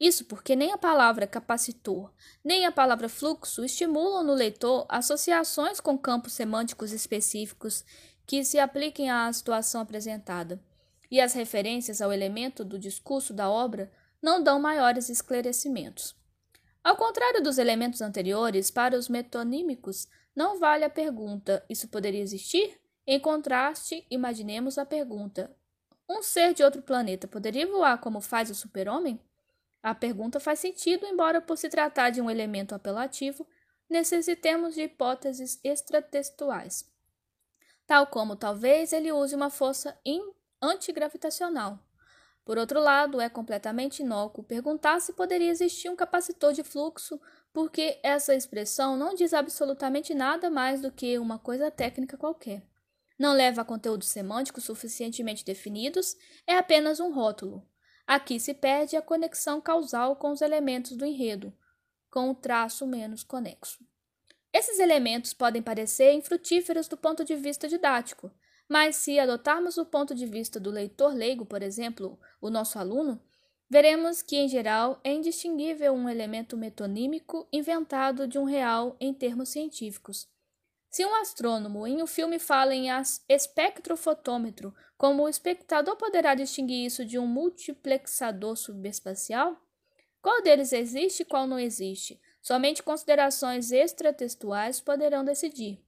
Isso 0.00 0.24
porque 0.24 0.54
nem 0.54 0.72
a 0.72 0.78
palavra 0.78 1.26
capacitor, 1.26 2.12
nem 2.42 2.64
a 2.64 2.72
palavra 2.72 3.08
fluxo 3.08 3.64
estimulam 3.64 4.22
no 4.22 4.32
leitor 4.32 4.86
associações 4.88 5.80
com 5.80 5.98
campos 5.98 6.34
semânticos 6.34 6.92
específicos 6.92 7.84
que 8.28 8.44
se 8.44 8.58
apliquem 8.58 9.08
à 9.10 9.32
situação 9.32 9.80
apresentada, 9.80 10.62
e 11.10 11.18
as 11.18 11.32
referências 11.32 12.02
ao 12.02 12.12
elemento 12.12 12.62
do 12.62 12.78
discurso 12.78 13.32
da 13.32 13.48
obra 13.48 13.90
não 14.20 14.42
dão 14.42 14.60
maiores 14.60 15.08
esclarecimentos. 15.08 16.14
Ao 16.84 16.94
contrário 16.94 17.42
dos 17.42 17.56
elementos 17.56 18.02
anteriores, 18.02 18.70
para 18.70 18.98
os 18.98 19.08
metonímicos, 19.08 20.06
não 20.36 20.58
vale 20.58 20.84
a 20.84 20.90
pergunta: 20.90 21.64
isso 21.70 21.88
poderia 21.88 22.20
existir? 22.20 22.78
Em 23.06 23.18
contraste, 23.18 24.06
imaginemos 24.10 24.76
a 24.76 24.84
pergunta: 24.84 25.50
um 26.06 26.22
ser 26.22 26.52
de 26.52 26.62
outro 26.62 26.82
planeta 26.82 27.26
poderia 27.26 27.66
voar 27.66 27.98
como 27.98 28.20
faz 28.20 28.50
o 28.50 28.54
super-homem? 28.54 29.18
A 29.82 29.94
pergunta 29.94 30.38
faz 30.38 30.58
sentido, 30.58 31.06
embora 31.06 31.40
por 31.40 31.56
se 31.56 31.70
tratar 31.70 32.10
de 32.10 32.20
um 32.20 32.28
elemento 32.28 32.74
apelativo, 32.74 33.46
necessitemos 33.88 34.74
de 34.74 34.82
hipóteses 34.82 35.58
extratextuais, 35.64 36.84
tal 37.88 38.06
como 38.06 38.36
talvez 38.36 38.92
ele 38.92 39.10
use 39.10 39.34
uma 39.34 39.48
força 39.48 39.98
antigravitacional. 40.60 41.78
Por 42.44 42.58
outro 42.58 42.80
lado, 42.80 43.18
é 43.18 43.30
completamente 43.30 44.02
inócuo 44.02 44.44
perguntar 44.44 45.00
se 45.00 45.14
poderia 45.14 45.50
existir 45.50 45.88
um 45.88 45.96
capacitor 45.96 46.52
de 46.52 46.62
fluxo, 46.62 47.18
porque 47.50 47.98
essa 48.02 48.34
expressão 48.34 48.94
não 48.94 49.14
diz 49.14 49.32
absolutamente 49.32 50.14
nada 50.14 50.50
mais 50.50 50.82
do 50.82 50.92
que 50.92 51.18
uma 51.18 51.38
coisa 51.38 51.70
técnica 51.70 52.18
qualquer. 52.18 52.62
Não 53.18 53.32
leva 53.32 53.62
a 53.62 53.64
conteúdos 53.64 54.08
semânticos 54.08 54.64
suficientemente 54.64 55.42
definidos, 55.42 56.14
é 56.46 56.56
apenas 56.58 57.00
um 57.00 57.10
rótulo. 57.10 57.66
Aqui 58.06 58.38
se 58.38 58.52
perde 58.52 58.96
a 58.96 59.02
conexão 59.02 59.62
causal 59.62 60.14
com 60.14 60.30
os 60.30 60.42
elementos 60.42 60.94
do 60.94 61.06
enredo, 61.06 61.54
com 62.10 62.30
o 62.30 62.34
traço 62.34 62.86
menos 62.86 63.24
conexo. 63.24 63.87
Esses 64.52 64.78
elementos 64.78 65.32
podem 65.32 65.62
parecer 65.62 66.12
infrutíferos 66.12 66.88
do 66.88 66.96
ponto 66.96 67.24
de 67.24 67.36
vista 67.36 67.68
didático, 67.68 68.30
mas 68.68 68.96
se 68.96 69.18
adotarmos 69.18 69.78
o 69.78 69.84
ponto 69.84 70.14
de 70.14 70.26
vista 70.26 70.58
do 70.58 70.70
leitor 70.70 71.14
leigo, 71.14 71.44
por 71.44 71.62
exemplo, 71.62 72.18
o 72.40 72.50
nosso 72.50 72.78
aluno, 72.78 73.20
veremos 73.68 74.22
que, 74.22 74.36
em 74.36 74.48
geral, 74.48 75.00
é 75.04 75.12
indistinguível 75.12 75.92
um 75.92 76.08
elemento 76.08 76.56
metonímico 76.56 77.46
inventado 77.52 78.26
de 78.26 78.38
um 78.38 78.44
real 78.44 78.96
em 79.00 79.12
termos 79.12 79.50
científicos. 79.50 80.28
Se 80.90 81.04
um 81.04 81.14
astrônomo 81.16 81.86
em 81.86 82.02
um 82.02 82.06
filme 82.06 82.38
fala 82.38 82.74
em 82.74 82.86
espectrofotômetro, 83.28 84.74
como 84.96 85.22
o 85.22 85.28
espectador 85.28 85.96
poderá 85.96 86.34
distinguir 86.34 86.86
isso 86.86 87.04
de 87.04 87.18
um 87.18 87.26
multiplexador 87.26 88.56
subespacial? 88.56 89.60
Qual 90.20 90.42
deles 90.42 90.72
existe 90.72 91.22
e 91.22 91.26
qual 91.26 91.46
não 91.46 91.58
existe? 91.58 92.18
Somente 92.40 92.82
considerações 92.82 93.72
extratextuais 93.72 94.80
poderão 94.80 95.24
decidir. 95.24 95.84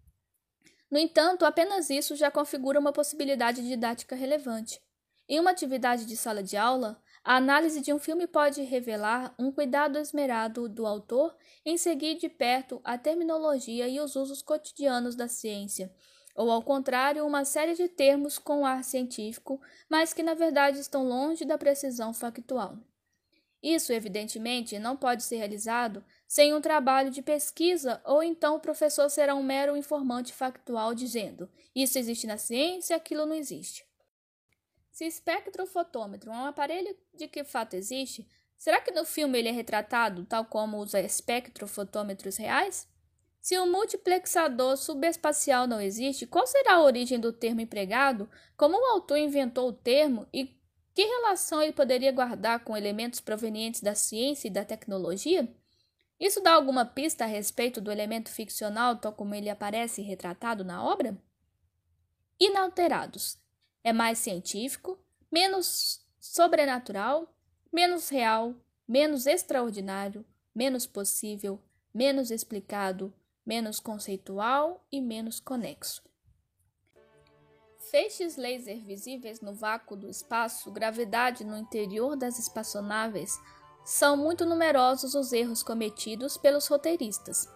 No 0.90 0.98
entanto, 0.98 1.44
apenas 1.44 1.88
isso 1.88 2.16
já 2.16 2.30
configura 2.30 2.80
uma 2.80 2.92
possibilidade 2.92 3.66
didática 3.66 4.16
relevante. 4.16 4.80
Em 5.28 5.38
uma 5.38 5.52
atividade 5.52 6.04
de 6.04 6.16
sala 6.16 6.42
de 6.42 6.56
aula, 6.56 7.00
a 7.22 7.36
análise 7.36 7.80
de 7.80 7.92
um 7.92 7.98
filme 7.98 8.26
pode 8.26 8.62
revelar 8.62 9.32
um 9.38 9.52
cuidado 9.52 9.96
esmerado 9.96 10.68
do 10.68 10.84
autor 10.84 11.36
em 11.64 11.78
seguir 11.78 12.16
de 12.16 12.28
perto 12.28 12.80
a 12.82 12.98
terminologia 12.98 13.86
e 13.86 14.00
os 14.00 14.16
usos 14.16 14.42
cotidianos 14.42 15.14
da 15.14 15.28
ciência, 15.28 15.94
ou 16.34 16.50
ao 16.50 16.62
contrário, 16.62 17.26
uma 17.26 17.44
série 17.44 17.74
de 17.74 17.88
termos 17.88 18.38
com 18.38 18.66
ar 18.66 18.82
científico, 18.82 19.60
mas 19.88 20.12
que 20.12 20.22
na 20.22 20.34
verdade 20.34 20.80
estão 20.80 21.06
longe 21.06 21.44
da 21.44 21.58
precisão 21.58 22.12
factual. 22.12 22.78
Isso, 23.62 23.92
evidentemente, 23.92 24.78
não 24.78 24.96
pode 24.96 25.22
ser 25.22 25.36
realizado 25.36 26.02
sem 26.26 26.54
um 26.54 26.60
trabalho 26.60 27.10
de 27.10 27.20
pesquisa, 27.20 28.00
ou 28.04 28.22
então 28.22 28.56
o 28.56 28.60
professor 28.60 29.10
será 29.10 29.34
um 29.34 29.42
mero 29.42 29.76
informante 29.76 30.32
factual 30.32 30.94
dizendo: 30.94 31.50
isso 31.74 31.98
existe 31.98 32.26
na 32.26 32.38
ciência, 32.38 32.96
aquilo 32.96 33.26
não 33.26 33.34
existe. 33.34 33.84
Se 34.90 35.04
espectrofotômetro 35.04 36.30
é 36.30 36.34
um 36.34 36.46
aparelho 36.46 36.96
de 37.14 37.28
que 37.28 37.44
fato 37.44 37.74
existe, 37.74 38.26
será 38.56 38.80
que 38.80 38.92
no 38.92 39.04
filme 39.04 39.38
ele 39.38 39.48
é 39.48 39.52
retratado 39.52 40.24
tal 40.24 40.44
como 40.44 40.78
os 40.78 40.94
espectrofotômetros 40.94 42.36
reais? 42.36 42.88
Se 43.40 43.58
um 43.58 43.70
multiplexador 43.70 44.76
subespacial 44.76 45.66
não 45.66 45.80
existe, 45.80 46.26
qual 46.26 46.46
será 46.46 46.74
a 46.74 46.82
origem 46.82 47.18
do 47.18 47.32
termo 47.32 47.62
empregado? 47.62 48.28
Como 48.56 48.76
o 48.76 48.84
autor 48.92 49.16
inventou 49.16 49.68
o 49.68 49.72
termo 49.72 50.26
e 50.32 50.59
que 50.94 51.02
relação 51.02 51.62
ele 51.62 51.72
poderia 51.72 52.12
guardar 52.12 52.64
com 52.64 52.76
elementos 52.76 53.20
provenientes 53.20 53.80
da 53.80 53.94
ciência 53.94 54.48
e 54.48 54.50
da 54.50 54.64
tecnologia? 54.64 55.48
Isso 56.18 56.42
dá 56.42 56.52
alguma 56.52 56.84
pista 56.84 57.24
a 57.24 57.26
respeito 57.26 57.80
do 57.80 57.90
elemento 57.90 58.30
ficcional 58.30 58.96
tal 58.96 59.12
como 59.12 59.34
ele 59.34 59.48
aparece 59.48 60.02
retratado 60.02 60.64
na 60.64 60.84
obra? 60.84 61.16
Inalterados 62.38 63.38
é 63.82 63.92
mais 63.92 64.18
científico, 64.18 64.98
menos 65.30 66.04
sobrenatural, 66.18 67.34
menos 67.72 68.08
real, 68.08 68.54
menos 68.86 69.26
extraordinário, 69.26 70.24
menos 70.54 70.86
possível, 70.86 71.62
menos 71.94 72.30
explicado, 72.30 73.12
menos 73.46 73.80
conceitual 73.80 74.86
e 74.92 75.00
menos 75.00 75.40
conexo. 75.40 76.02
Feixes 77.90 78.36
laser 78.36 78.78
visíveis 78.84 79.40
no 79.40 79.52
vácuo 79.52 79.96
do 79.96 80.08
espaço, 80.08 80.70
gravidade 80.70 81.44
no 81.44 81.56
interior 81.56 82.16
das 82.16 82.38
espaçonaves, 82.38 83.38
são 83.84 84.16
muito 84.16 84.44
numerosos 84.44 85.14
os 85.14 85.32
erros 85.32 85.62
cometidos 85.62 86.36
pelos 86.36 86.66
roteiristas. 86.66 87.48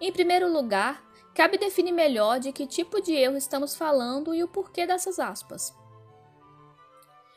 Em 0.00 0.12
primeiro 0.12 0.52
lugar, 0.52 1.06
Cabe 1.36 1.58
definir 1.58 1.92
melhor 1.92 2.40
de 2.40 2.50
que 2.50 2.66
tipo 2.66 2.98
de 2.98 3.12
erro 3.12 3.36
estamos 3.36 3.76
falando 3.76 4.34
e 4.34 4.42
o 4.42 4.48
porquê 4.48 4.86
dessas 4.86 5.18
aspas. 5.18 5.70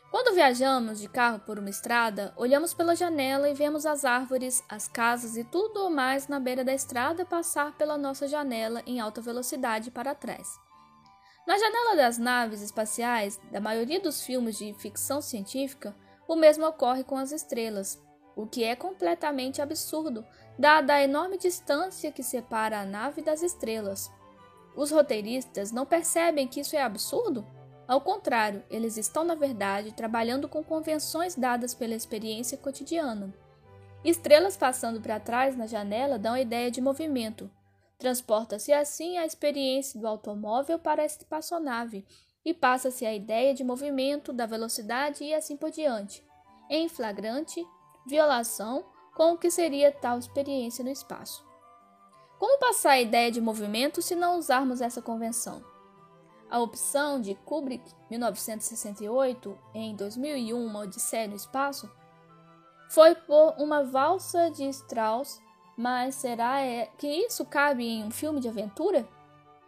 Quando 0.10 0.34
viajamos 0.34 1.02
de 1.02 1.10
carro 1.10 1.40
por 1.40 1.60
uma 1.60 1.70
estrada, 1.70 2.34
olhamos 2.38 2.74
pela 2.74 2.96
janela 2.96 3.50
e 3.50 3.54
vemos 3.54 3.86
as 3.86 4.06
árvores, 4.06 4.64
as 4.70 4.88
casas 4.88 5.36
e 5.36 5.44
tudo 5.44 5.90
mais 5.90 6.30
na 6.30 6.40
beira 6.40 6.64
da 6.64 6.74
estrada 6.74 7.26
passar 7.26 7.78
pela 7.78 7.98
nossa 7.98 8.26
janela 8.26 8.82
em 8.86 9.02
alta 9.02 9.20
velocidade 9.20 9.92
para 9.92 10.16
trás. 10.16 10.58
Na 11.48 11.58
janela 11.58 11.96
das 11.96 12.18
naves 12.18 12.62
espaciais 12.62 13.40
da 13.52 13.60
maioria 13.60 14.00
dos 14.00 14.24
filmes 14.24 14.58
de 14.58 14.74
ficção 14.76 15.22
científica, 15.22 15.96
o 16.28 16.36
mesmo 16.36 16.66
ocorre 16.68 17.04
com 17.04 17.18
as 17.18 17.32
estrelas, 17.32 18.02
o 18.36 18.46
que 18.46 18.64
é 18.64 18.76
completamente 18.76 19.62
absurdo, 19.62 20.26
dada 20.58 20.94
a 20.94 21.04
enorme 21.04 21.38
distância 21.38 22.12
que 22.12 22.22
separa 22.22 22.80
a 22.80 22.86
nave 22.86 23.22
das 23.22 23.42
estrelas. 23.42 24.12
Os 24.76 24.92
roteiristas 24.92 25.72
não 25.72 25.86
percebem 25.86 26.48
que 26.48 26.60
isso 26.60 26.76
é 26.76 26.82
absurdo? 26.82 27.46
Ao 27.88 28.00
contrário, 28.00 28.64
eles 28.70 28.98
estão, 28.98 29.24
na 29.24 29.34
verdade, 29.34 29.92
trabalhando 29.92 30.48
com 30.48 30.64
convenções 30.64 31.36
dadas 31.36 31.74
pela 31.74 31.96
experiência 31.96 32.58
cotidiana. 32.58 33.34
Estrelas 34.06 34.56
passando 34.56 35.02
para 35.02 35.20
trás 35.20 35.58
na 35.58 35.66
janela 35.66 36.20
dão 36.20 36.36
a 36.36 36.40
ideia 36.40 36.70
de 36.70 36.80
movimento. 36.80 37.50
Transporta-se 38.00 38.72
assim 38.72 39.18
a 39.18 39.26
experiência 39.26 40.00
do 40.00 40.08
automóvel 40.08 40.80
para 40.80 41.04
a 41.04 41.06
espaçonave 41.06 42.06
e 42.46 42.54
passa-se 42.54 43.06
a 43.06 43.14
ideia 43.14 43.54
de 43.54 43.64
movimento, 43.64 44.32
da 44.32 44.46
velocidade 44.46 45.26
e 45.26 45.34
assim 45.34 45.58
por 45.58 45.70
diante. 45.70 46.26
Em 46.70 46.88
flagrante, 46.88 47.62
violação 48.08 48.86
com 49.14 49.34
o 49.34 49.38
que 49.38 49.52
seria 49.52 49.92
tal 49.92 50.18
experiência 50.18 50.82
no 50.82 50.90
espaço. 50.90 51.46
Como 52.40 52.58
passar 52.58 52.92
a 52.92 53.02
ideia 53.02 53.30
de 53.30 53.42
movimento 53.42 54.02
se 54.02 54.16
não 54.16 54.38
usarmos 54.38 54.80
essa 54.80 55.02
convenção? 55.02 55.62
A 56.50 56.58
opção 56.58 57.20
de 57.20 57.36
Kubrick, 57.36 57.94
1968, 58.10 59.60
em 59.74 59.94
2001, 59.94 60.66
Uma 60.66 60.80
Odisseia 60.80 61.28
no 61.28 61.36
Espaço, 61.36 61.92
foi 62.90 63.14
por 63.14 63.56
uma 63.60 63.84
valsa 63.84 64.50
de 64.50 64.68
Strauss, 64.70 65.40
mas 65.80 66.16
será 66.16 66.60
é, 66.60 66.90
que 66.98 67.08
isso 67.08 67.46
cabe 67.46 67.88
em 67.88 68.04
um 68.04 68.12
filme 68.12 68.42
de 68.42 68.50
aventura? 68.50 69.08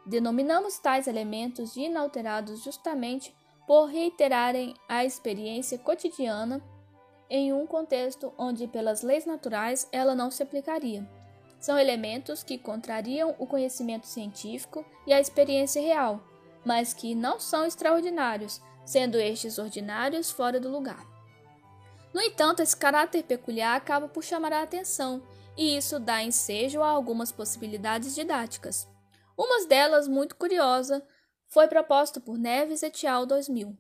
Denominamos 0.06 0.78
tais 0.78 1.08
elementos 1.08 1.74
de 1.74 1.84
inalterados 1.84 2.62
justamente 2.62 3.34
por 3.66 3.86
reiterarem 3.86 4.76
a 4.90 5.06
experiência 5.06 5.78
cotidiana 5.78 6.62
em 7.30 7.54
um 7.54 7.66
contexto 7.66 8.34
onde, 8.38 8.68
pelas 8.68 9.02
leis 9.02 9.26
naturais, 9.26 9.88
ela 9.90 10.14
não 10.14 10.30
se 10.30 10.44
aplicaria. 10.44 11.10
São 11.62 11.80
elementos 11.80 12.44
que 12.44 12.58
contrariam 12.58 13.34
o 13.40 13.48
conhecimento 13.48 14.06
científico 14.06 14.84
e 15.08 15.14
a 15.14 15.22
experiência 15.22 15.82
real, 15.82 16.22
mas 16.66 16.94
que 16.94 17.16
não 17.16 17.40
são 17.40 17.66
extraordinários, 17.66 18.62
sendo 18.84 19.16
estes 19.16 19.58
ordinários 19.58 20.30
fora 20.30 20.60
do 20.60 20.70
lugar. 20.70 21.08
No 22.14 22.20
entanto, 22.20 22.62
esse 22.62 22.76
caráter 22.76 23.24
peculiar 23.24 23.78
acaba 23.78 24.10
por 24.10 24.22
chamar 24.22 24.52
a 24.52 24.62
atenção, 24.62 25.24
e 25.62 25.78
isso 25.78 26.00
dá 26.00 26.24
ensejo 26.24 26.82
a 26.82 26.88
algumas 26.88 27.32
possibilidades 27.32 28.16
didáticas. 28.16 28.88
Uma 29.38 29.64
delas, 29.68 30.08
muito 30.08 30.36
curiosa, 30.36 31.06
foi 31.48 31.68
proposta 31.68 32.20
por 32.20 32.36
Neves 32.36 32.82
et 32.82 33.06
al. 33.06 33.28
2000, 33.28 33.78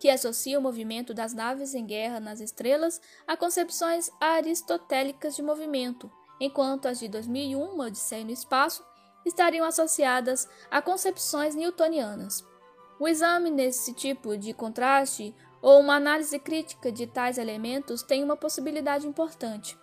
que 0.00 0.08
associa 0.08 0.58
o 0.58 0.62
movimento 0.62 1.12
das 1.12 1.34
naves 1.34 1.74
em 1.74 1.84
guerra 1.84 2.20
nas 2.20 2.40
estrelas 2.40 3.02
a 3.26 3.36
concepções 3.36 4.10
aristotélicas 4.18 5.36
de 5.36 5.42
movimento, 5.42 6.10
enquanto 6.40 6.88
as 6.88 6.98
de 6.98 7.06
2001, 7.06 7.62
uma 7.62 7.84
Odisseia 7.88 8.24
no 8.24 8.30
Espaço, 8.30 8.82
estariam 9.26 9.66
associadas 9.66 10.48
a 10.70 10.80
concepções 10.80 11.54
newtonianas. 11.54 12.42
O 12.98 13.06
exame 13.06 13.50
nesse 13.50 13.92
tipo 13.92 14.38
de 14.38 14.54
contraste 14.54 15.34
ou 15.60 15.80
uma 15.80 15.96
análise 15.96 16.38
crítica 16.38 16.90
de 16.90 17.06
tais 17.06 17.36
elementos 17.36 18.02
tem 18.02 18.24
uma 18.24 18.38
possibilidade 18.38 19.06
importante. 19.06 19.78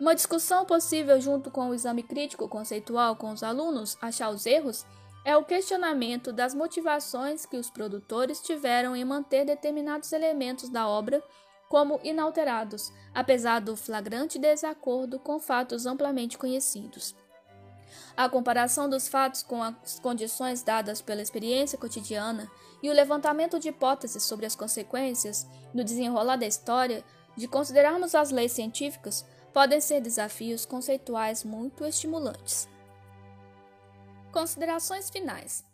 Uma 0.00 0.14
discussão 0.14 0.64
possível 0.64 1.20
junto 1.20 1.50
com 1.50 1.68
o 1.68 1.74
exame 1.74 2.04
crítico 2.04 2.48
conceitual 2.48 3.16
com 3.16 3.32
os 3.32 3.42
alunos, 3.42 3.96
achar 4.00 4.30
os 4.30 4.46
erros, 4.46 4.86
é 5.24 5.36
o 5.36 5.44
questionamento 5.44 6.32
das 6.32 6.54
motivações 6.54 7.44
que 7.44 7.56
os 7.56 7.68
produtores 7.68 8.40
tiveram 8.40 8.94
em 8.94 9.04
manter 9.04 9.44
determinados 9.44 10.12
elementos 10.12 10.68
da 10.68 10.86
obra 10.86 11.22
como 11.68 12.00
inalterados, 12.04 12.92
apesar 13.12 13.60
do 13.60 13.76
flagrante 13.76 14.38
desacordo 14.38 15.18
com 15.18 15.40
fatos 15.40 15.84
amplamente 15.84 16.38
conhecidos. 16.38 17.14
A 18.16 18.28
comparação 18.28 18.88
dos 18.88 19.08
fatos 19.08 19.42
com 19.42 19.62
as 19.62 19.98
condições 19.98 20.62
dadas 20.62 21.02
pela 21.02 21.22
experiência 21.22 21.76
cotidiana 21.76 22.50
e 22.82 22.88
o 22.88 22.92
levantamento 22.92 23.58
de 23.58 23.68
hipóteses 23.68 24.22
sobre 24.22 24.46
as 24.46 24.54
consequências 24.54 25.46
no 25.74 25.82
desenrolar 25.82 26.36
da 26.36 26.46
história 26.46 27.04
de 27.36 27.48
considerarmos 27.48 28.14
as 28.14 28.30
leis 28.30 28.52
científicas 28.52 29.24
podem 29.52 29.80
ser 29.80 30.00
desafios 30.00 30.64
conceituais 30.64 31.44
muito 31.44 31.84
estimulantes. 31.84 32.68
Considerações 34.32 35.10
finais. 35.10 35.64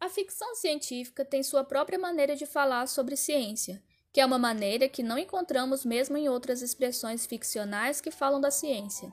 A 0.00 0.08
ficção 0.08 0.54
científica 0.56 1.24
tem 1.24 1.42
sua 1.42 1.62
própria 1.62 1.98
maneira 1.98 2.34
de 2.34 2.44
falar 2.44 2.88
sobre 2.88 3.16
ciência, 3.16 3.80
que 4.12 4.20
é 4.20 4.26
uma 4.26 4.38
maneira 4.38 4.88
que 4.88 5.02
não 5.02 5.16
encontramos 5.16 5.84
mesmo 5.84 6.16
em 6.16 6.28
outras 6.28 6.60
expressões 6.60 7.24
ficcionais 7.24 8.00
que 8.00 8.10
falam 8.10 8.40
da 8.40 8.50
ciência. 8.50 9.12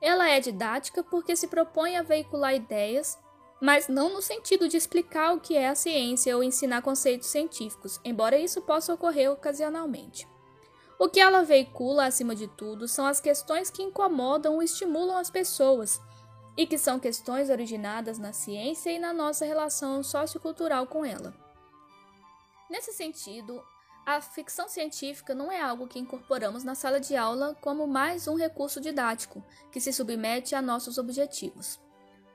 Ela 0.00 0.30
é 0.30 0.38
didática 0.38 1.02
porque 1.02 1.34
se 1.34 1.48
propõe 1.48 1.96
a 1.96 2.02
veicular 2.02 2.54
ideias, 2.54 3.18
mas 3.60 3.88
não 3.88 4.12
no 4.12 4.22
sentido 4.22 4.68
de 4.68 4.76
explicar 4.76 5.34
o 5.34 5.40
que 5.40 5.56
é 5.56 5.68
a 5.68 5.74
ciência 5.74 6.36
ou 6.36 6.42
ensinar 6.42 6.82
conceitos 6.82 7.28
científicos, 7.28 7.98
embora 8.04 8.38
isso 8.38 8.62
possa 8.62 8.92
ocorrer 8.92 9.30
ocasionalmente. 9.30 10.28
O 10.98 11.08
que 11.08 11.20
ela 11.20 11.42
veicula, 11.42 12.06
acima 12.06 12.34
de 12.34 12.46
tudo, 12.46 12.86
são 12.86 13.06
as 13.06 13.20
questões 13.20 13.70
que 13.70 13.82
incomodam 13.82 14.54
ou 14.54 14.62
estimulam 14.62 15.16
as 15.16 15.30
pessoas, 15.30 16.00
e 16.56 16.66
que 16.66 16.78
são 16.78 17.00
questões 17.00 17.50
originadas 17.50 18.18
na 18.18 18.32
ciência 18.32 18.90
e 18.90 18.98
na 18.98 19.12
nossa 19.12 19.44
relação 19.44 20.02
sociocultural 20.02 20.86
com 20.86 21.04
ela. 21.04 21.34
Nesse 22.70 22.92
sentido, 22.92 23.60
a 24.06 24.20
ficção 24.20 24.68
científica 24.68 25.34
não 25.34 25.50
é 25.50 25.60
algo 25.60 25.88
que 25.88 25.98
incorporamos 25.98 26.62
na 26.62 26.74
sala 26.74 27.00
de 27.00 27.16
aula 27.16 27.56
como 27.60 27.86
mais 27.86 28.28
um 28.28 28.36
recurso 28.36 28.80
didático 28.80 29.44
que 29.72 29.80
se 29.80 29.92
submete 29.92 30.54
a 30.54 30.62
nossos 30.62 30.98
objetivos. 30.98 31.80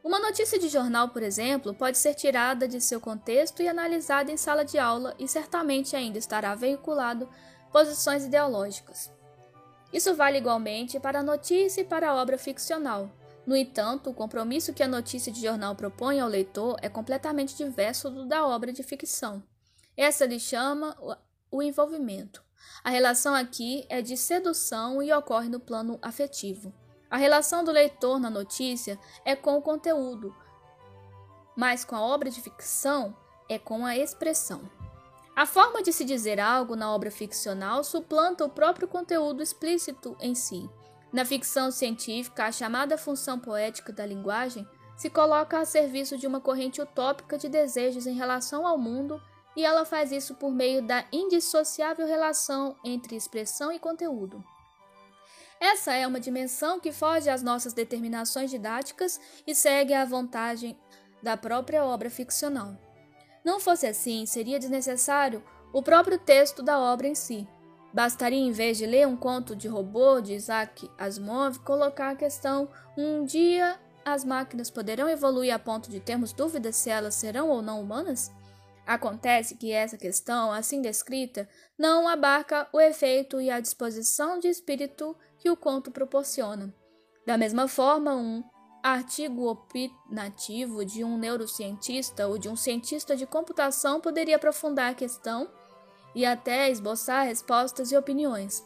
Uma 0.03 0.19
notícia 0.19 0.57
de 0.57 0.69
jornal, 0.69 1.09
por 1.09 1.21
exemplo, 1.21 1.73
pode 1.73 1.97
ser 1.97 2.13
tirada 2.13 2.67
de 2.67 2.79
seu 2.79 2.99
contexto 3.01 3.61
e 3.61 3.67
analisada 3.67 4.31
em 4.31 4.37
sala 4.37 4.63
de 4.63 4.79
aula 4.79 5.13
e 5.19 5.27
certamente 5.27 5.95
ainda 5.95 6.17
estará 6.17 6.55
veiculado 6.55 7.29
posições 7.71 8.25
ideológicas. 8.25 9.11
Isso 9.91 10.13
vale 10.15 10.37
igualmente 10.37 10.99
para 10.99 11.19
a 11.19 11.23
notícia 11.23 11.81
e 11.81 11.85
para 11.85 12.09
a 12.09 12.15
obra 12.15 12.37
ficcional. 12.37 13.09
No 13.45 13.55
entanto, 13.55 14.09
o 14.09 14.13
compromisso 14.13 14.73
que 14.73 14.83
a 14.83 14.87
notícia 14.87 15.31
de 15.31 15.41
jornal 15.41 15.75
propõe 15.75 16.19
ao 16.19 16.29
leitor 16.29 16.77
é 16.81 16.89
completamente 16.89 17.55
diverso 17.55 18.09
do 18.09 18.27
da 18.27 18.45
obra 18.45 18.71
de 18.71 18.83
ficção. 18.83 19.41
Essa 19.97 20.25
lhe 20.25 20.39
chama 20.39 20.95
o 21.51 21.63
envolvimento. 21.63 22.43
A 22.83 22.89
relação 22.89 23.33
aqui 23.33 23.85
é 23.89 24.01
de 24.01 24.15
sedução 24.15 25.01
e 25.01 25.11
ocorre 25.11 25.49
no 25.49 25.59
plano 25.59 25.97
afetivo. 26.01 26.73
A 27.09 27.17
relação 27.17 27.63
do 27.63 27.71
leitor 27.71 28.19
na 28.19 28.29
notícia 28.29 28.99
é 29.25 29.35
com 29.35 29.57
o 29.57 29.61
conteúdo, 29.61 30.35
mas 31.57 31.83
com 31.83 31.95
a 31.95 32.01
obra 32.01 32.29
de 32.29 32.39
ficção 32.39 33.17
é 33.49 33.57
com 33.57 33.85
a 33.85 33.97
expressão. 33.97 34.69
A 35.39 35.45
forma 35.45 35.81
de 35.81 35.93
se 35.93 36.03
dizer 36.03 36.37
algo 36.37 36.75
na 36.75 36.93
obra 36.93 37.09
ficcional 37.09 37.81
suplanta 37.81 38.43
o 38.43 38.49
próprio 38.49 38.89
conteúdo 38.89 39.41
explícito 39.41 40.17
em 40.19 40.35
si. 40.35 40.69
Na 41.13 41.23
ficção 41.23 41.71
científica, 41.71 42.43
a 42.43 42.51
chamada 42.51 42.97
função 42.97 43.39
poética 43.39 43.93
da 43.93 44.05
linguagem 44.05 44.67
se 44.97 45.09
coloca 45.09 45.57
a 45.57 45.63
serviço 45.63 46.17
de 46.17 46.27
uma 46.27 46.41
corrente 46.41 46.81
utópica 46.81 47.37
de 47.37 47.47
desejos 47.47 48.05
em 48.05 48.15
relação 48.15 48.67
ao 48.67 48.77
mundo 48.77 49.21
e 49.55 49.63
ela 49.63 49.85
faz 49.85 50.11
isso 50.11 50.35
por 50.35 50.51
meio 50.51 50.81
da 50.81 51.05
indissociável 51.09 52.05
relação 52.05 52.75
entre 52.83 53.15
expressão 53.15 53.71
e 53.71 53.79
conteúdo. 53.79 54.43
Essa 55.57 55.93
é 55.93 56.05
uma 56.05 56.19
dimensão 56.19 56.81
que 56.81 56.91
foge 56.91 57.29
às 57.29 57.41
nossas 57.41 57.71
determinações 57.71 58.51
didáticas 58.51 59.21
e 59.47 59.55
segue 59.55 59.93
à 59.93 60.03
vontade 60.03 60.77
da 61.23 61.37
própria 61.37 61.85
obra 61.85 62.09
ficcional. 62.09 62.88
Não 63.49 63.59
fosse 63.59 63.87
assim, 63.87 64.27
seria 64.27 64.59
desnecessário 64.59 65.43
o 65.73 65.81
próprio 65.81 66.19
texto 66.19 66.61
da 66.61 66.77
obra 66.77 67.07
em 67.07 67.15
si. 67.15 67.47
Bastaria, 67.91 68.37
em 68.37 68.51
vez 68.51 68.77
de 68.77 68.85
ler 68.85 69.07
um 69.07 69.17
conto 69.17 69.55
de 69.55 69.67
robô 69.67 70.21
de 70.21 70.35
Isaac 70.35 70.87
Asimov, 70.99 71.57
colocar 71.61 72.11
a 72.11 72.15
questão: 72.15 72.69
um 72.95 73.25
dia 73.25 73.79
as 74.05 74.23
máquinas 74.23 74.69
poderão 74.69 75.09
evoluir 75.09 75.51
a 75.51 75.57
ponto 75.57 75.89
de 75.89 75.99
termos 75.99 76.31
dúvidas 76.31 76.75
se 76.75 76.91
elas 76.91 77.15
serão 77.15 77.49
ou 77.49 77.59
não 77.59 77.81
humanas? 77.81 78.31
Acontece 78.85 79.55
que 79.55 79.71
essa 79.71 79.97
questão, 79.97 80.51
assim 80.51 80.79
descrita, 80.79 81.49
não 81.75 82.07
abarca 82.07 82.67
o 82.71 82.79
efeito 82.79 83.41
e 83.41 83.49
a 83.49 83.59
disposição 83.59 84.37
de 84.37 84.47
espírito 84.47 85.17
que 85.39 85.49
o 85.49 85.57
conto 85.57 85.89
proporciona. 85.89 86.71
Da 87.25 87.35
mesma 87.35 87.67
forma, 87.67 88.15
um 88.15 88.43
artigo 88.81 89.47
opinativo 89.47 90.85
de 90.85 91.03
um 91.03 91.17
neurocientista 91.17 92.27
ou 92.27 92.37
de 92.37 92.49
um 92.49 92.55
cientista 92.55 93.15
de 93.15 93.25
computação 93.25 93.99
poderia 93.99 94.35
aprofundar 94.35 94.91
a 94.91 94.95
questão 94.95 95.49
e 96.15 96.25
até 96.25 96.69
esboçar 96.69 97.25
respostas 97.25 97.91
e 97.91 97.97
opiniões. 97.97 98.65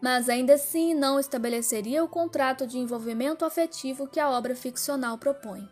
Mas 0.00 0.28
ainda 0.28 0.54
assim 0.54 0.94
não 0.94 1.18
estabeleceria 1.18 2.04
o 2.04 2.08
contrato 2.08 2.66
de 2.66 2.78
envolvimento 2.78 3.44
afetivo 3.44 4.06
que 4.06 4.20
a 4.20 4.30
obra 4.30 4.54
ficcional 4.54 5.16
propõe 5.18 5.66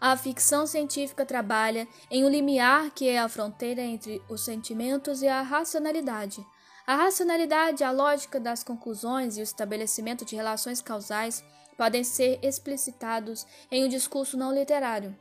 a 0.00 0.16
ficção 0.16 0.66
científica 0.66 1.26
trabalha 1.26 1.88
em 2.10 2.24
um 2.24 2.28
limiar 2.28 2.90
que 2.90 3.08
é 3.08 3.18
a 3.18 3.28
fronteira 3.28 3.82
entre 3.82 4.22
os 4.28 4.42
sentimentos 4.42 5.22
e 5.22 5.28
a 5.28 5.42
racionalidade. 5.42 6.44
A 6.86 6.94
racionalidade, 6.94 7.82
a 7.82 7.90
lógica 7.90 8.38
das 8.38 8.62
conclusões 8.62 9.36
e 9.36 9.40
o 9.40 9.42
estabelecimento 9.42 10.24
de 10.24 10.36
relações 10.36 10.80
causais 10.80 11.44
podem 11.78 12.02
ser 12.02 12.40
explicitados 12.42 13.46
em 13.70 13.84
um 13.84 13.88
discurso 13.88 14.36
não 14.36 14.52
literário. 14.52 15.16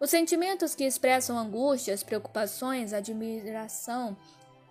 Os 0.00 0.10
sentimentos 0.10 0.74
que 0.74 0.84
expressam 0.84 1.38
angústias, 1.38 2.02
preocupações, 2.02 2.92
admiração, 2.92 4.16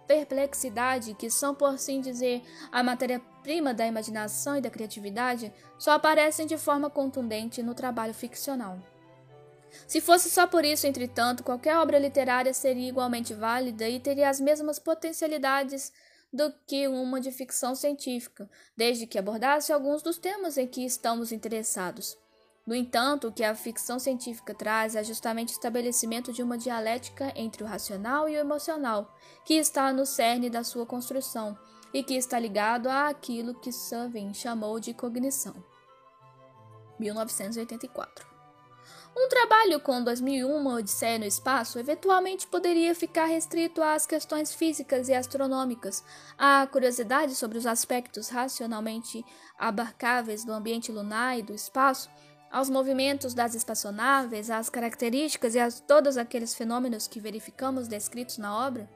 perplexidade, 0.06 1.14
que 1.14 1.30
são, 1.30 1.56
por 1.56 1.70
assim 1.70 2.02
dizer, 2.02 2.42
a 2.72 2.84
matéria-prima 2.84 3.74
da 3.74 3.88
imaginação 3.88 4.58
e 4.58 4.62
da 4.62 4.70
criatividade, 4.70 5.54
só 5.78 5.92
aparecem 5.92 6.46
de 6.46 6.58
forma 6.58 6.90
contundente 6.90 7.64
no 7.64 7.74
trabalho 7.74 8.14
ficcional. 8.14 8.78
Se 9.88 10.02
fosse 10.02 10.30
só 10.30 10.48
por 10.48 10.66
isso, 10.66 10.88
entretanto, 10.88 11.44
qualquer 11.44 11.78
obra 11.78 12.00
literária 12.00 12.54
seria 12.54 12.90
igualmente 12.90 13.34
válida 13.34 13.88
e 13.88 14.00
teria 14.00 14.30
as 14.30 14.40
mesmas 14.40 14.80
potencialidades 14.80 15.94
do 16.32 16.54
que 16.68 16.88
uma 16.88 17.20
de 17.20 17.32
ficção 17.32 17.76
científica, 17.76 18.50
desde 18.76 19.08
que 19.08 19.18
abordasse 19.18 19.74
alguns 19.74 20.02
dos 20.02 20.18
temas 20.18 20.58
em 20.58 20.68
que 20.68 20.86
estamos 20.86 21.32
interessados. 21.32 22.18
No 22.66 22.76
entanto, 22.76 23.28
o 23.28 23.32
que 23.32 23.44
a 23.44 23.56
ficção 23.56 23.98
científica 23.98 24.54
traz 24.54 24.96
é 24.96 25.04
justamente 25.04 25.50
o 25.50 25.58
estabelecimento 25.58 26.32
de 26.32 26.44
uma 26.44 26.58
dialética 26.58 27.34
entre 27.36 27.64
o 27.64 27.66
racional 27.66 28.30
e 28.30 28.36
o 28.36 28.40
emocional, 28.40 29.12
que 29.44 29.56
está 29.56 29.92
no 29.92 30.06
cerne 30.06 30.50
da 30.50 30.64
sua 30.64 30.86
construção 30.86 31.58
e 31.92 32.04
que 32.04 32.14
está 32.14 32.38
ligado 32.38 32.88
àquilo 32.88 33.60
que 33.60 33.72
Savin 33.72 34.34
chamou 34.36 34.80
de 34.80 34.94
cognição. 34.94 35.56
1984 37.00 38.29
um 39.16 39.28
trabalho 39.28 39.80
com 39.80 40.04
2001 40.04 40.68
Odisseia 40.68 41.20
no 41.20 41.26
Espaço 41.26 41.80
eventualmente 41.80 42.48
poderia 42.48 42.94
ficar 42.96 43.26
restrito 43.26 43.82
às 43.82 44.06
questões 44.06 44.54
físicas 44.54 45.10
e 45.10 45.14
astronômicas, 45.14 46.04
à 46.38 46.66
curiosidade 46.68 47.36
sobre 47.36 47.58
os 47.58 47.66
aspectos 47.66 48.30
racionalmente 48.30 49.26
abarcáveis 49.58 50.46
do 50.46 50.54
ambiente 50.54 50.92
lunar 50.92 51.38
e 51.38 51.44
do 51.44 51.54
espaço, 51.54 52.10
aos 52.52 52.70
movimentos 52.70 53.34
das 53.34 53.54
espaçonaves, 53.54 54.50
às 54.50 54.70
características 54.70 55.54
e 55.54 55.60
a 55.60 55.70
todos 55.72 56.18
aqueles 56.18 56.56
fenômenos 56.56 57.08
que 57.08 57.20
verificamos 57.20 57.88
descritos 57.88 58.38
na 58.38 58.56
obra. 58.56 58.90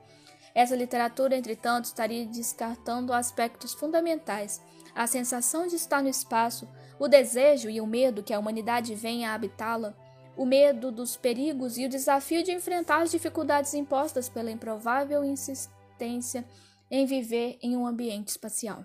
Essa 0.55 0.75
literatura, 0.75 1.35
entretanto, 1.35 1.85
estaria 1.85 2.25
descartando 2.25 3.13
aspectos 3.13 3.73
fundamentais, 3.73 4.61
a 4.95 5.07
sensação 5.07 5.67
de 5.67 5.75
estar 5.75 6.01
no 6.01 6.09
espaço, 6.09 6.67
o 6.99 7.07
desejo 7.07 7.69
e 7.69 7.81
o 7.81 7.87
medo 7.87 8.23
que 8.23 8.33
a 8.33 8.39
humanidade 8.39 8.93
venha 8.93 9.31
a 9.31 9.33
habitá-la, 9.33 9.95
o 10.35 10.45
medo 10.45 10.91
dos 10.91 11.15
perigos 11.15 11.77
e 11.77 11.85
o 11.85 11.89
desafio 11.89 12.43
de 12.43 12.51
enfrentar 12.51 13.01
as 13.01 13.11
dificuldades 13.11 13.73
impostas 13.73 14.27
pela 14.29 14.51
improvável 14.51 15.23
insistência 15.23 16.45
em 16.89 17.05
viver 17.05 17.57
em 17.61 17.75
um 17.77 17.85
ambiente 17.85 18.29
espacial. 18.29 18.83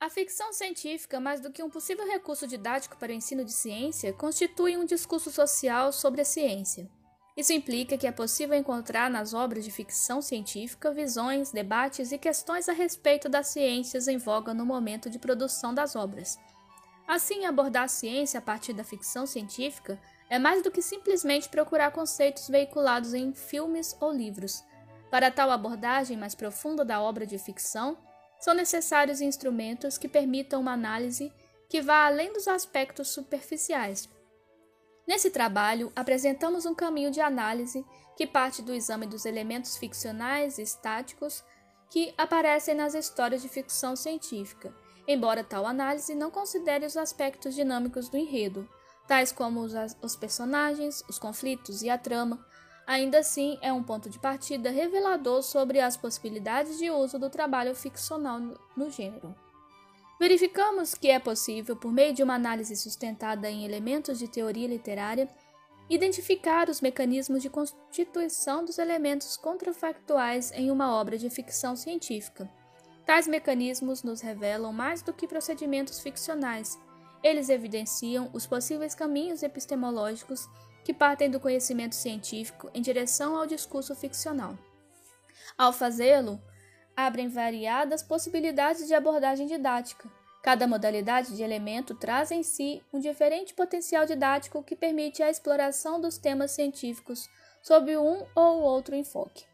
A 0.00 0.08
ficção 0.08 0.52
científica, 0.52 1.18
mais 1.18 1.40
do 1.40 1.50
que 1.50 1.62
um 1.62 1.68
possível 1.68 2.06
recurso 2.06 2.46
didático 2.46 2.96
para 2.96 3.10
o 3.10 3.14
ensino 3.14 3.44
de 3.44 3.52
ciência, 3.52 4.12
constitui 4.12 4.76
um 4.76 4.84
discurso 4.84 5.30
social 5.30 5.92
sobre 5.92 6.20
a 6.20 6.24
ciência. 6.24 6.88
Isso 7.36 7.52
implica 7.52 7.98
que 7.98 8.06
é 8.06 8.12
possível 8.12 8.56
encontrar 8.56 9.10
nas 9.10 9.34
obras 9.34 9.64
de 9.64 9.70
ficção 9.70 10.22
científica 10.22 10.92
visões, 10.92 11.50
debates 11.50 12.12
e 12.12 12.18
questões 12.18 12.68
a 12.68 12.72
respeito 12.72 13.28
das 13.28 13.48
ciências 13.48 14.06
em 14.08 14.18
voga 14.18 14.54
no 14.54 14.64
momento 14.64 15.10
de 15.10 15.18
produção 15.18 15.74
das 15.74 15.96
obras. 15.96 16.38
Assim, 17.08 17.46
abordar 17.46 17.84
a 17.84 17.88
ciência 17.88 18.36
a 18.36 18.42
partir 18.42 18.74
da 18.74 18.84
ficção 18.84 19.26
científica 19.26 19.98
é 20.28 20.38
mais 20.38 20.62
do 20.62 20.70
que 20.70 20.82
simplesmente 20.82 21.48
procurar 21.48 21.90
conceitos 21.90 22.46
veiculados 22.48 23.14
em 23.14 23.32
filmes 23.32 23.96
ou 23.98 24.12
livros. 24.12 24.62
Para 25.10 25.30
tal 25.30 25.50
abordagem 25.50 26.18
mais 26.18 26.34
profunda 26.34 26.84
da 26.84 27.00
obra 27.00 27.26
de 27.26 27.38
ficção, 27.38 27.96
são 28.38 28.52
necessários 28.52 29.22
instrumentos 29.22 29.96
que 29.96 30.06
permitam 30.06 30.60
uma 30.60 30.74
análise 30.74 31.32
que 31.66 31.80
vá 31.80 32.04
além 32.04 32.30
dos 32.30 32.46
aspectos 32.46 33.08
superficiais. 33.08 34.06
Nesse 35.06 35.30
trabalho, 35.30 35.90
apresentamos 35.96 36.66
um 36.66 36.74
caminho 36.74 37.10
de 37.10 37.22
análise 37.22 37.86
que 38.18 38.26
parte 38.26 38.60
do 38.60 38.74
exame 38.74 39.06
dos 39.06 39.24
elementos 39.24 39.78
ficcionais 39.78 40.58
e 40.58 40.62
estáticos 40.62 41.42
que 41.90 42.12
aparecem 42.18 42.74
nas 42.74 42.92
histórias 42.92 43.40
de 43.40 43.48
ficção 43.48 43.96
científica, 43.96 44.74
embora 45.08 45.42
tal 45.42 45.66
análise 45.66 46.14
não 46.14 46.30
considere 46.30 46.84
os 46.84 46.96
aspectos 46.96 47.54
dinâmicos 47.54 48.10
do 48.10 48.18
enredo, 48.18 48.68
tais 49.08 49.32
como 49.32 49.66
os, 50.02 50.14
personagens, 50.16 51.02
os 51.08 51.18
conflitos 51.18 51.82
e 51.82 51.88
a 51.88 51.96
trama, 51.96 52.38
ainda 52.86 53.18
assim 53.18 53.58
é 53.62 53.72
um 53.72 53.82
ponto 53.82 54.10
de 54.10 54.18
partida 54.18 54.70
revelador 54.70 55.42
sobre 55.42 55.80
as 55.80 55.96
possibilidades 55.96 56.76
de 56.76 56.90
uso 56.90 57.18
do 57.18 57.30
trabalho 57.30 57.74
ficcional 57.74 58.38
no 58.76 58.90
gênero. 58.90 59.34
Verificamos 60.20 60.94
que 60.94 61.08
é 61.08 61.18
possível, 61.18 61.74
por 61.74 61.90
meio 61.90 62.12
de 62.12 62.22
uma 62.22 62.34
análise 62.34 62.76
sustentada 62.76 63.48
em 63.48 63.64
elementos 63.64 64.18
de 64.18 64.28
teoria 64.28 64.68
literária, 64.68 65.28
identificar 65.88 66.68
os 66.68 66.82
mecanismos 66.82 67.40
de 67.40 67.48
constituição 67.48 68.62
dos 68.62 68.78
elementos 68.78 69.38
contrafactuais 69.38 70.52
em 70.52 70.70
uma 70.70 70.94
obra 70.94 71.16
de 71.16 71.30
ficção 71.30 71.74
científica. 71.74 72.50
Tais 73.08 73.26
mecanismos 73.26 74.02
nos 74.02 74.20
revelam 74.20 74.70
mais 74.70 75.00
do 75.00 75.14
que 75.14 75.26
procedimentos 75.26 75.98
ficcionais. 75.98 76.78
Eles 77.22 77.48
evidenciam 77.48 78.28
os 78.34 78.46
possíveis 78.46 78.94
caminhos 78.94 79.42
epistemológicos 79.42 80.46
que 80.84 80.92
partem 80.92 81.30
do 81.30 81.40
conhecimento 81.40 81.94
científico 81.94 82.70
em 82.74 82.82
direção 82.82 83.34
ao 83.34 83.46
discurso 83.46 83.94
ficcional. 83.94 84.58
Ao 85.56 85.72
fazê-lo, 85.72 86.38
abrem 86.94 87.30
variadas 87.30 88.02
possibilidades 88.02 88.86
de 88.86 88.92
abordagem 88.92 89.46
didática. 89.46 90.06
Cada 90.42 90.66
modalidade 90.66 91.34
de 91.34 91.42
elemento 91.42 91.94
traz 91.94 92.30
em 92.30 92.42
si 92.42 92.82
um 92.92 93.00
diferente 93.00 93.54
potencial 93.54 94.04
didático 94.04 94.62
que 94.62 94.76
permite 94.76 95.22
a 95.22 95.30
exploração 95.30 95.98
dos 95.98 96.18
temas 96.18 96.50
científicos 96.50 97.26
sob 97.62 97.96
um 97.96 98.26
ou 98.34 98.60
outro 98.60 98.94
enfoque. 98.94 99.47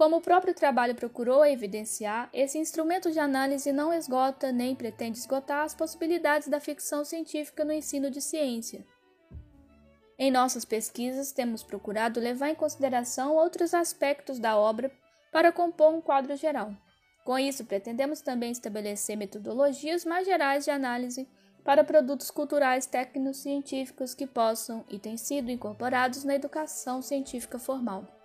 Como 0.00 0.16
o 0.16 0.20
próprio 0.22 0.54
trabalho 0.54 0.94
procurou 0.94 1.44
evidenciar, 1.44 2.30
esse 2.32 2.56
instrumento 2.56 3.10
de 3.10 3.18
análise 3.18 3.70
não 3.70 3.92
esgota 3.92 4.50
nem 4.50 4.74
pretende 4.74 5.18
esgotar 5.18 5.62
as 5.62 5.74
possibilidades 5.74 6.48
da 6.48 6.58
ficção 6.58 7.04
científica 7.04 7.66
no 7.66 7.72
ensino 7.74 8.10
de 8.10 8.18
ciência. 8.18 8.82
Em 10.18 10.30
nossas 10.30 10.64
pesquisas, 10.64 11.32
temos 11.32 11.62
procurado 11.62 12.18
levar 12.18 12.48
em 12.48 12.54
consideração 12.54 13.36
outros 13.36 13.74
aspectos 13.74 14.38
da 14.38 14.56
obra 14.56 14.90
para 15.30 15.52
compor 15.52 15.92
um 15.92 16.00
quadro 16.00 16.34
geral. 16.34 16.72
Com 17.22 17.38
isso, 17.38 17.66
pretendemos 17.66 18.22
também 18.22 18.52
estabelecer 18.52 19.18
metodologias 19.18 20.06
mais 20.06 20.26
gerais 20.26 20.64
de 20.64 20.70
análise 20.70 21.28
para 21.62 21.84
produtos 21.84 22.30
culturais 22.30 22.86
técnico-científicos 22.86 24.14
que 24.14 24.26
possam 24.26 24.82
e 24.88 24.98
têm 24.98 25.18
sido 25.18 25.50
incorporados 25.50 26.24
na 26.24 26.34
educação 26.34 27.02
científica 27.02 27.58
formal. 27.58 28.19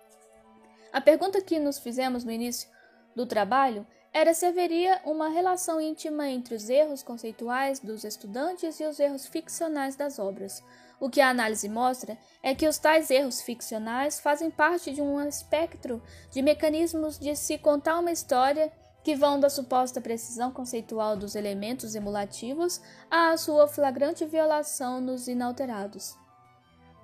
A 0.96 1.00
pergunta 1.02 1.42
que 1.42 1.58
nos 1.58 1.78
fizemos 1.78 2.24
no 2.24 2.32
início 2.32 2.70
do 3.14 3.26
trabalho 3.26 3.86
era 4.14 4.32
se 4.32 4.46
haveria 4.46 4.98
uma 5.04 5.28
relação 5.28 5.78
íntima 5.78 6.26
entre 6.26 6.54
os 6.54 6.70
erros 6.70 7.02
conceituais 7.02 7.78
dos 7.78 8.02
estudantes 8.02 8.80
e 8.80 8.84
os 8.86 8.98
erros 8.98 9.26
ficcionais 9.26 9.94
das 9.94 10.18
obras. 10.18 10.64
O 10.98 11.10
que 11.10 11.20
a 11.20 11.28
análise 11.28 11.68
mostra 11.68 12.16
é 12.42 12.54
que 12.54 12.66
os 12.66 12.78
tais 12.78 13.10
erros 13.10 13.42
ficcionais 13.42 14.18
fazem 14.18 14.50
parte 14.50 14.90
de 14.90 15.02
um 15.02 15.20
espectro 15.28 16.02
de 16.32 16.40
mecanismos 16.40 17.18
de 17.18 17.36
se 17.36 17.58
contar 17.58 17.98
uma 17.98 18.10
história 18.10 18.72
que 19.04 19.14
vão 19.14 19.38
da 19.38 19.50
suposta 19.50 20.00
precisão 20.00 20.50
conceitual 20.50 21.14
dos 21.14 21.34
elementos 21.34 21.94
emulativos 21.94 22.80
à 23.10 23.36
sua 23.36 23.68
flagrante 23.68 24.24
violação 24.24 24.98
nos 24.98 25.28
inalterados. 25.28 26.16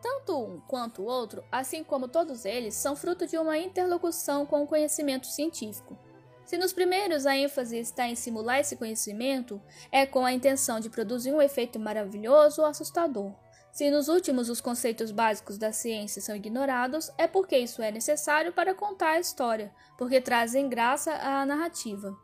Tanto 0.03 0.37
um 0.37 0.61
quanto 0.67 1.03
o 1.03 1.07
outro, 1.07 1.45
assim 1.51 1.85
como 1.85 2.09
todos 2.09 2.45
eles, 2.45 2.75
são 2.75 2.97
fruto 2.97 3.25
de 3.25 3.39
uma 3.39 3.57
interlocução 3.57 4.45
com 4.45 4.65
o 4.65 4.67
conhecimento 4.67 5.29
científico. 5.29 5.97
Se 6.45 6.59
nos 6.59 6.73
primeiros 6.73 7.25
a 7.25 7.37
ênfase 7.37 7.79
está 7.79 8.09
em 8.09 8.17
simular 8.17 8.59
esse 8.59 8.75
conhecimento, 8.75 9.63
é 9.93 10.05
com 10.05 10.27
a 10.27 10.33
intenção 10.33 10.81
de 10.81 10.91
produzir 10.91 11.33
um 11.33 11.41
efeito 11.41 11.79
maravilhoso 11.79 12.61
ou 12.61 12.67
assustador. 12.67 13.33
Se 13.73 13.91
nos 13.91 14.09
últimos 14.09 14.51
os 14.51 14.61
conceitos 14.61 15.13
básicos 15.13 15.57
da 15.57 15.73
ciência 15.73 16.21
são 16.21 16.37
ignorados, 16.37 17.11
é 17.17 17.27
porque 17.27 17.57
isso 17.57 17.81
é 17.81 17.91
necessário 17.91 18.53
para 18.53 18.75
contar 18.75 19.13
a 19.13 19.21
história, 19.21 19.73
porque 19.97 20.21
trazem 20.21 20.69
graça 20.69 21.13
à 21.15 21.47
narrativa. 21.47 22.15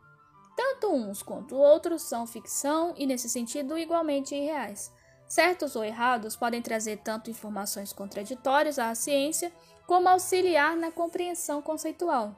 Tanto 0.55 0.93
uns 0.93 1.23
quanto 1.23 1.55
outros 1.55 2.01
são 2.03 2.27
ficção 2.27 2.93
e, 2.97 3.07
nesse 3.07 3.29
sentido, 3.29 3.77
igualmente 3.77 4.35
irreais. 4.35 4.91
Certos 5.29 5.75
ou 5.75 5.85
errados 5.85 6.35
podem 6.35 6.59
trazer 6.59 6.97
tanto 6.97 7.29
informações 7.29 7.93
contraditórias 7.93 8.79
à 8.79 8.93
ciência, 8.95 9.51
como 9.85 10.09
auxiliar 10.09 10.75
na 10.75 10.91
compreensão 10.91 11.61
conceitual. 11.61 12.35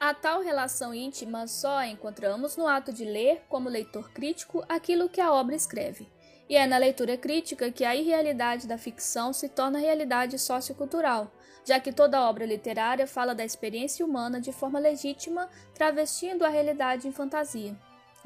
A 0.00 0.14
tal 0.14 0.40
relação 0.40 0.94
íntima 0.94 1.46
só 1.46 1.76
a 1.76 1.86
encontramos 1.86 2.56
no 2.56 2.66
ato 2.66 2.94
de 2.94 3.04
ler, 3.04 3.42
como 3.46 3.68
leitor 3.68 4.10
crítico, 4.10 4.64
aquilo 4.66 5.08
que 5.08 5.20
a 5.20 5.30
obra 5.30 5.54
escreve. 5.54 6.08
E 6.48 6.56
é 6.56 6.66
na 6.66 6.78
leitura 6.78 7.16
crítica 7.18 7.70
que 7.70 7.84
a 7.84 7.94
irrealidade 7.94 8.66
da 8.66 8.78
ficção 8.78 9.34
se 9.34 9.48
torna 9.48 9.78
realidade 9.78 10.38
sociocultural, 10.38 11.30
já 11.62 11.78
que 11.78 11.92
toda 11.92 12.26
obra 12.26 12.46
literária 12.46 13.06
fala 13.06 13.34
da 13.34 13.44
experiência 13.44 14.04
humana 14.04 14.40
de 14.40 14.52
forma 14.52 14.78
legítima, 14.78 15.50
travestindo 15.74 16.44
a 16.44 16.48
realidade 16.48 17.06
em 17.06 17.12
fantasia. 17.12 17.76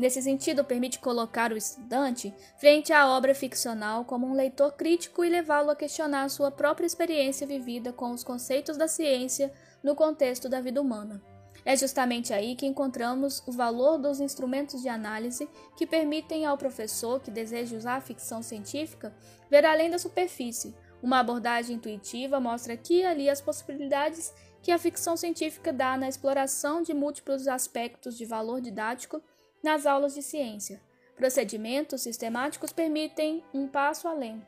Nesse 0.01 0.23
sentido, 0.23 0.65
permite 0.65 0.99
colocar 0.99 1.53
o 1.53 1.59
estudante 1.59 2.33
frente 2.57 2.91
à 2.91 3.07
obra 3.07 3.35
ficcional 3.35 4.03
como 4.03 4.27
um 4.27 4.33
leitor 4.33 4.73
crítico 4.73 5.23
e 5.23 5.29
levá-lo 5.29 5.69
a 5.69 5.77
questionar 5.77 6.31
sua 6.31 6.51
própria 6.51 6.87
experiência 6.87 7.47
vivida 7.47 7.93
com 7.93 8.11
os 8.11 8.25
conceitos 8.25 8.79
da 8.79 8.89
ciência 8.89 9.53
no 9.83 9.95
contexto 9.95 10.49
da 10.49 10.59
vida 10.59 10.81
humana. 10.81 11.23
É 11.67 11.77
justamente 11.77 12.33
aí 12.33 12.57
que 12.57 12.65
encontramos 12.65 13.43
o 13.47 13.53
valor 13.53 13.99
dos 13.99 14.21
instrumentos 14.21 14.81
de 14.81 14.89
análise 14.89 15.47
que 15.77 15.87
permitem 15.87 16.47
ao 16.47 16.57
professor 16.57 17.21
que 17.21 17.31
deseja 17.31 17.77
usar 17.77 17.97
a 17.97 18.01
ficção 18.01 18.43
científica 18.43 19.15
ver 19.51 19.67
além 19.67 19.91
da 19.91 19.99
superfície. 19.99 20.75
Uma 21.03 21.19
abordagem 21.19 21.77
intuitiva 21.77 22.41
mostra 22.41 22.73
aqui 22.73 23.01
e 23.01 23.05
ali 23.05 23.29
as 23.29 23.43
possibilidades 23.43 24.33
que 24.63 24.73
a 24.73 24.79
ficção 24.79 25.15
científica 25.15 25.75
dá 25.75 25.95
na 25.99 26.09
exploração 26.09 26.81
de 26.81 26.95
múltiplos 26.95 27.47
aspectos 27.47 28.17
de 28.17 28.25
valor 28.25 28.63
didático 28.63 29.23
nas 29.63 29.87
aulas 29.87 30.15
de 30.15 30.23
ciência. 30.23 30.81
Procedimentos 31.17 32.03
sistemáticos 32.03 32.73
permitem 32.73 33.45
um 33.53 33.69
passo 33.69 34.09
além, 34.09 34.43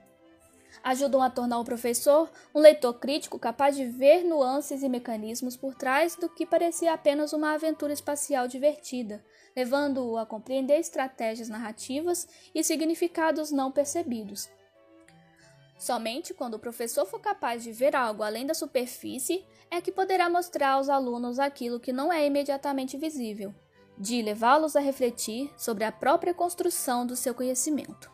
ajudam 0.83 1.23
a 1.23 1.31
tornar 1.31 1.59
o 1.59 1.65
professor 1.65 2.31
um 2.55 2.61
leitor 2.61 2.95
crítico 2.95 3.39
capaz 3.39 3.77
de 3.77 3.85
ver 3.85 4.25
nuances 4.25 4.83
e 4.83 4.89
mecanismos 4.89 5.57
por 5.57 5.75
trás 5.75 6.17
do 6.17 6.29
que 6.29 6.47
parecia 6.47 6.93
apenas 6.93 7.33
uma 7.33 7.53
aventura 7.53 7.93
espacial 7.93 8.49
divertida, 8.49 9.25
levando-o 9.55 10.17
a 10.17 10.25
compreender 10.25 10.79
estratégias 10.79 11.49
narrativas 11.49 12.29
e 12.55 12.65
significados 12.65 13.51
não 13.51 13.71
percebidos. 13.71 14.49
Somente 15.79 16.33
quando 16.33 16.55
o 16.55 16.61
professor 16.61 17.05
for 17.07 17.21
capaz 17.21 17.63
de 17.63 17.73
ver 17.73 17.97
algo 17.97 18.23
além 18.23 18.47
da 18.47 18.55
superfície 18.55 19.45
é 19.71 19.81
que 19.81 19.91
poderá 19.91 20.31
mostrar 20.31 20.73
aos 20.73 20.89
alunos 20.89 21.39
aquilo 21.39 21.81
que 21.81 21.93
não 21.93 22.13
é 22.13 22.25
imediatamente 22.25 22.97
visível, 22.97 23.53
de 24.03 24.21
levá-los 24.21 24.75
a 24.75 24.81
refletir 24.81 25.49
sobre 25.57 25.85
a 25.85 25.93
própria 25.93 26.35
construção 26.35 27.07
do 27.07 27.15
seu 27.15 27.33
conhecimento. 27.33 28.11